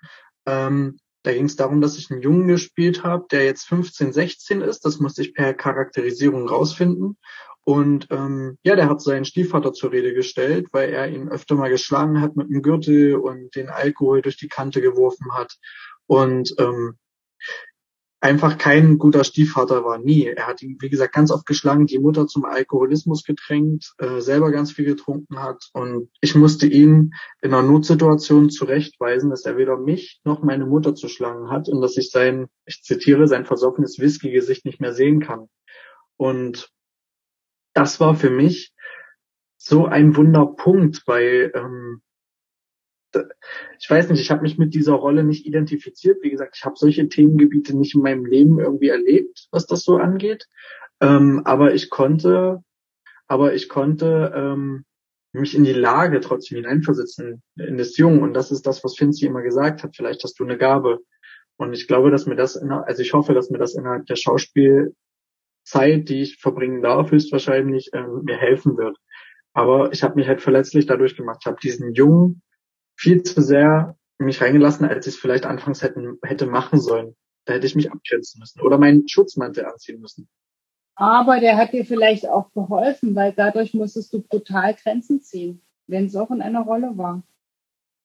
Ähm, 0.48 0.98
da 1.24 1.34
ging 1.34 1.46
es 1.46 1.56
darum, 1.56 1.82
dass 1.82 1.98
ich 1.98 2.10
einen 2.10 2.22
Jungen 2.22 2.48
gespielt 2.48 3.04
habe, 3.04 3.26
der 3.30 3.46
jetzt 3.46 3.68
15, 3.68 4.14
16 4.14 4.62
ist. 4.62 4.86
Das 4.86 5.00
musste 5.00 5.22
ich 5.22 5.34
per 5.34 5.54
Charakterisierung 5.54 6.48
rausfinden. 6.48 7.18
Und 7.64 8.08
ähm, 8.12 8.58
ja, 8.64 8.78
der 8.78 8.88
hat 8.88 9.02
seinen 9.02 9.26
Stiefvater 9.26 9.74
zur 9.74 9.92
Rede 9.92 10.14
gestellt, 10.14 10.68
weil 10.72 10.90
er 10.90 11.10
ihn 11.10 11.28
öfter 11.28 11.56
mal 11.56 11.70
geschlagen 11.70 12.22
hat 12.22 12.38
mit 12.38 12.50
dem 12.50 12.62
Gürtel 12.62 13.16
und 13.16 13.54
den 13.56 13.68
Alkohol 13.68 14.22
durch 14.22 14.38
die 14.38 14.48
Kante 14.48 14.80
geworfen 14.80 15.34
hat. 15.34 15.58
Und 16.06 16.56
ähm, 16.60 16.98
einfach 18.20 18.58
kein 18.58 18.98
guter 18.98 19.24
Stiefvater 19.24 19.84
war, 19.86 20.00
nie. 20.00 20.26
Er 20.26 20.48
hat 20.48 20.62
ihn, 20.62 20.78
wie 20.80 20.90
gesagt, 20.90 21.14
ganz 21.14 21.32
oft 21.32 21.46
geschlagen, 21.46 21.86
die 21.86 22.00
Mutter 22.00 22.28
zum 22.28 22.46
Alkoholismus 22.46 23.24
gedrängt, 23.24 23.94
äh, 24.00 24.20
selber 24.22 24.52
ganz 24.52 24.72
viel 24.72 24.86
getrunken 24.86 25.42
hat 25.42 25.70
und 25.74 26.10
ich 26.22 26.34
musste 26.34 26.66
ihn 26.66 27.14
in 27.42 27.54
einer 27.54 27.62
Notsituation 27.62 28.50
zurechtweisen, 28.50 29.30
dass 29.30 29.46
er 29.46 29.58
weder 29.58 29.78
mich 29.78 30.20
noch 30.24 30.42
meine 30.42 30.66
Mutter 30.66 30.96
zu 30.96 31.08
schlagen 31.08 31.52
hat 31.52 31.70
und 31.70 31.82
dass 31.82 31.98
ich 31.98 32.10
sein, 32.10 32.48
ich 32.66 32.82
zitiere, 32.82 33.28
sein 33.28 33.46
versoffenes 33.46 34.00
Whisky-Gesicht 34.00 34.66
nicht 34.66 34.82
mehr 34.82 34.94
sehen 34.94 35.20
kann. 35.20 35.48
Und 36.16 36.70
das 37.74 38.00
war 38.00 38.16
für 38.16 38.32
mich 38.32 38.74
so 39.58 39.86
ein 39.86 40.16
Wunderpunkt, 40.16 41.04
weil 41.06 41.52
ähm, 41.54 42.02
ich 43.80 43.90
weiß 43.90 44.10
nicht, 44.10 44.22
ich 44.22 44.32
habe 44.32 44.42
mich 44.42 44.58
mit 44.58 44.74
dieser 44.74 44.94
Rolle 44.94 45.24
nicht 45.24 45.46
identifiziert. 45.46 46.18
Wie 46.22 46.30
gesagt, 46.30 46.56
ich 46.58 46.66
habe 46.66 46.76
solche 46.78 47.08
Themengebiete 47.10 47.78
nicht 47.78 47.96
in 47.96 48.02
meinem 48.02 48.26
Leben 48.26 48.60
irgendwie 48.60 48.90
erlebt, 48.90 49.48
was 49.52 49.66
das 49.66 49.84
so 49.84 49.98
angeht. 49.98 50.48
Ähm, 51.02 51.42
aber 51.46 51.74
ich 51.74 51.90
konnte, 51.90 52.64
aber 53.28 53.54
ich 53.54 53.70
konnte 53.70 54.34
ähm, 54.36 54.86
mich 55.34 55.56
in 55.56 55.64
die 55.64 55.74
Lage 55.74 56.20
trotzdem 56.20 56.58
hineinversetzen 56.58 57.42
in 57.58 57.78
das 57.78 57.98
Jungen. 57.98 58.22
Und 58.22 58.34
das 58.34 58.52
ist 58.52 58.66
das, 58.66 58.84
was 58.84 58.96
Finzi 58.96 59.26
immer 59.26 59.42
gesagt 59.42 59.84
hat. 59.84 59.96
Vielleicht 59.96 60.24
hast 60.24 60.40
du 60.40 60.44
eine 60.44 60.58
Gabe. 60.58 61.00
Und 61.58 61.74
ich 61.74 61.88
glaube, 61.88 62.12
dass 62.12 62.26
mir 62.26 62.36
das, 62.36 62.56
in, 62.56 62.72
also 62.72 63.02
ich 63.02 63.14
hoffe, 63.14 63.34
dass 63.34 63.50
mir 63.50 63.58
das 63.58 63.76
innerhalb 63.76 64.06
der 64.06 64.16
Schauspielzeit, 64.16 64.94
die 65.76 66.22
ich 66.22 66.38
verbringen 66.38 66.82
darf, 66.82 67.12
höchstwahrscheinlich 67.12 67.90
ähm, 67.94 68.22
mir 68.24 68.38
helfen 68.38 68.78
wird. 68.78 68.98
Aber 69.54 69.92
ich 69.92 70.04
habe 70.04 70.16
mich 70.16 70.28
halt 70.28 70.42
verletzlich 70.42 70.86
dadurch 70.86 71.18
gemacht. 71.18 71.40
Ich 71.42 71.48
habe 71.48 71.58
diesen 71.62 71.94
Jungen 71.94 72.44
viel 72.98 73.24
zu 73.24 73.42
sehr 73.42 73.96
mich 74.18 74.42
reingelassen, 74.42 74.86
als 74.86 75.08
ich 75.08 75.14
es 75.14 75.20
vielleicht 75.20 75.46
anfangs 75.46 75.84
hätten, 75.84 76.18
hätte 76.24 76.48
machen 76.48 76.80
sollen. 76.80 77.16
Da 77.46 77.54
hätte 77.54 77.68
ich 77.68 77.76
mich 77.76 77.92
abgrenzen 77.92 78.40
müssen 78.40 78.62
oder 78.62 78.78
meinen 78.78 79.08
Schutzmantel 79.08 79.66
anziehen 79.66 80.02
müssen. 80.02 80.28
Aber 80.96 81.40
der 81.40 81.58
hat 81.58 81.74
dir 81.74 81.86
vielleicht 81.86 82.28
auch 82.28 82.52
geholfen, 82.54 83.16
weil 83.16 83.32
dadurch 83.32 83.74
musstest 83.74 84.12
du 84.14 84.22
brutal 84.22 84.74
Grenzen 84.74 85.22
ziehen, 85.22 85.62
wenn 85.86 86.08
es 86.08 86.16
auch 86.16 86.32
in 86.32 86.42
einer 86.42 86.62
Rolle 86.62 86.98
war. 86.98 87.22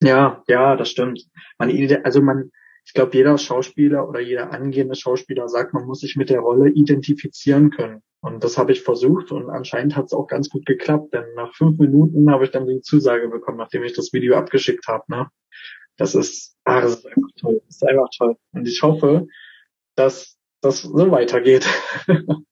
Ja, 0.02 0.42
ja, 0.46 0.76
das 0.76 0.90
stimmt. 0.90 1.26
Man, 1.58 1.70
also 2.04 2.20
man, 2.20 2.50
ich 2.84 2.94
glaube, 2.94 3.16
jeder 3.16 3.38
Schauspieler 3.38 4.08
oder 4.08 4.20
jeder 4.20 4.52
angehende 4.52 4.94
Schauspieler 4.94 5.48
sagt, 5.48 5.72
man 5.72 5.86
muss 5.86 6.00
sich 6.00 6.16
mit 6.16 6.30
der 6.30 6.40
Rolle 6.40 6.68
identifizieren 6.70 7.70
können. 7.70 8.02
Und 8.20 8.44
das 8.44 8.56
habe 8.56 8.72
ich 8.72 8.82
versucht 8.82 9.32
und 9.32 9.50
anscheinend 9.50 9.96
hat 9.96 10.06
es 10.06 10.12
auch 10.12 10.28
ganz 10.28 10.48
gut 10.48 10.64
geklappt, 10.64 11.12
denn 11.12 11.24
nach 11.34 11.54
fünf 11.54 11.78
Minuten 11.78 12.30
habe 12.30 12.44
ich 12.44 12.50
dann 12.50 12.66
die 12.66 12.80
Zusage 12.80 13.28
bekommen, 13.28 13.58
nachdem 13.58 13.82
ich 13.82 13.94
das 13.94 14.12
Video 14.12 14.36
abgeschickt 14.36 14.86
habe. 14.86 15.04
Ne? 15.08 15.28
Das 15.96 16.14
ist, 16.14 16.56
ah, 16.64 16.80
das 16.80 16.96
ist 16.96 17.06
einfach 17.06 17.30
toll. 17.36 17.62
Das 17.66 17.76
ist 17.76 17.86
einfach 17.86 18.08
toll. 18.16 18.36
Und 18.52 18.68
ich 18.68 18.82
hoffe, 18.82 19.26
dass 19.96 20.38
das 20.60 20.82
so 20.82 21.10
weitergeht. 21.10 21.66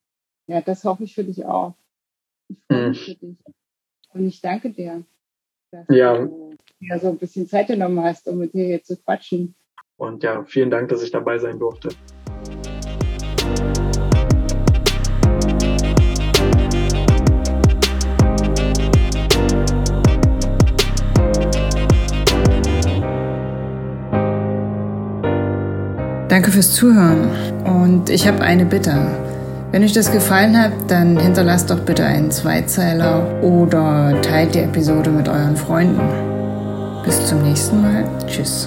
ja, 0.47 0.61
das 0.61 0.85
hoffe 0.85 1.05
ich 1.05 1.15
für 1.15 1.25
dich 1.25 1.45
auch. 1.45 1.75
Ich 2.49 2.59
freue 2.67 2.89
mich 2.89 3.07
hm. 3.07 3.15
für 3.15 3.27
dich. 3.27 3.37
Und 4.13 4.27
ich 4.27 4.41
danke 4.41 4.71
dir, 4.71 5.05
dass 5.71 5.87
ja. 5.89 6.19
du 6.19 6.57
dir 6.81 6.99
so 6.99 7.09
ein 7.11 7.19
bisschen 7.19 7.47
Zeit 7.47 7.69
genommen 7.69 8.03
hast, 8.03 8.27
um 8.27 8.39
mit 8.39 8.55
dir 8.55 8.67
hier 8.67 8.83
zu 8.83 8.97
quatschen. 8.97 9.55
Und 10.01 10.23
ja, 10.23 10.43
vielen 10.47 10.71
Dank, 10.71 10.89
dass 10.89 11.03
ich 11.03 11.11
dabei 11.11 11.39
sein 11.39 11.59
durfte. 11.59 11.91
Danke 26.29 26.51
fürs 26.51 26.73
Zuhören 26.73 27.29
und 27.65 28.09
ich 28.09 28.27
habe 28.27 28.41
eine 28.41 28.65
Bitte. 28.65 28.95
Wenn 29.71 29.85
euch 29.85 29.93
das 29.93 30.11
gefallen 30.11 30.59
hat, 30.59 30.73
dann 30.89 31.19
hinterlasst 31.19 31.71
doch 31.71 31.81
bitte 31.81 32.05
einen 32.05 32.31
Zweizeiler 32.31 33.43
oder 33.43 34.19
teilt 34.23 34.55
die 34.55 34.61
Episode 34.61 35.11
mit 35.11 35.29
euren 35.29 35.57
Freunden. 35.57 36.01
Bis 37.05 37.27
zum 37.27 37.43
nächsten 37.43 37.83
Mal. 37.83 38.05
Tschüss. 38.27 38.67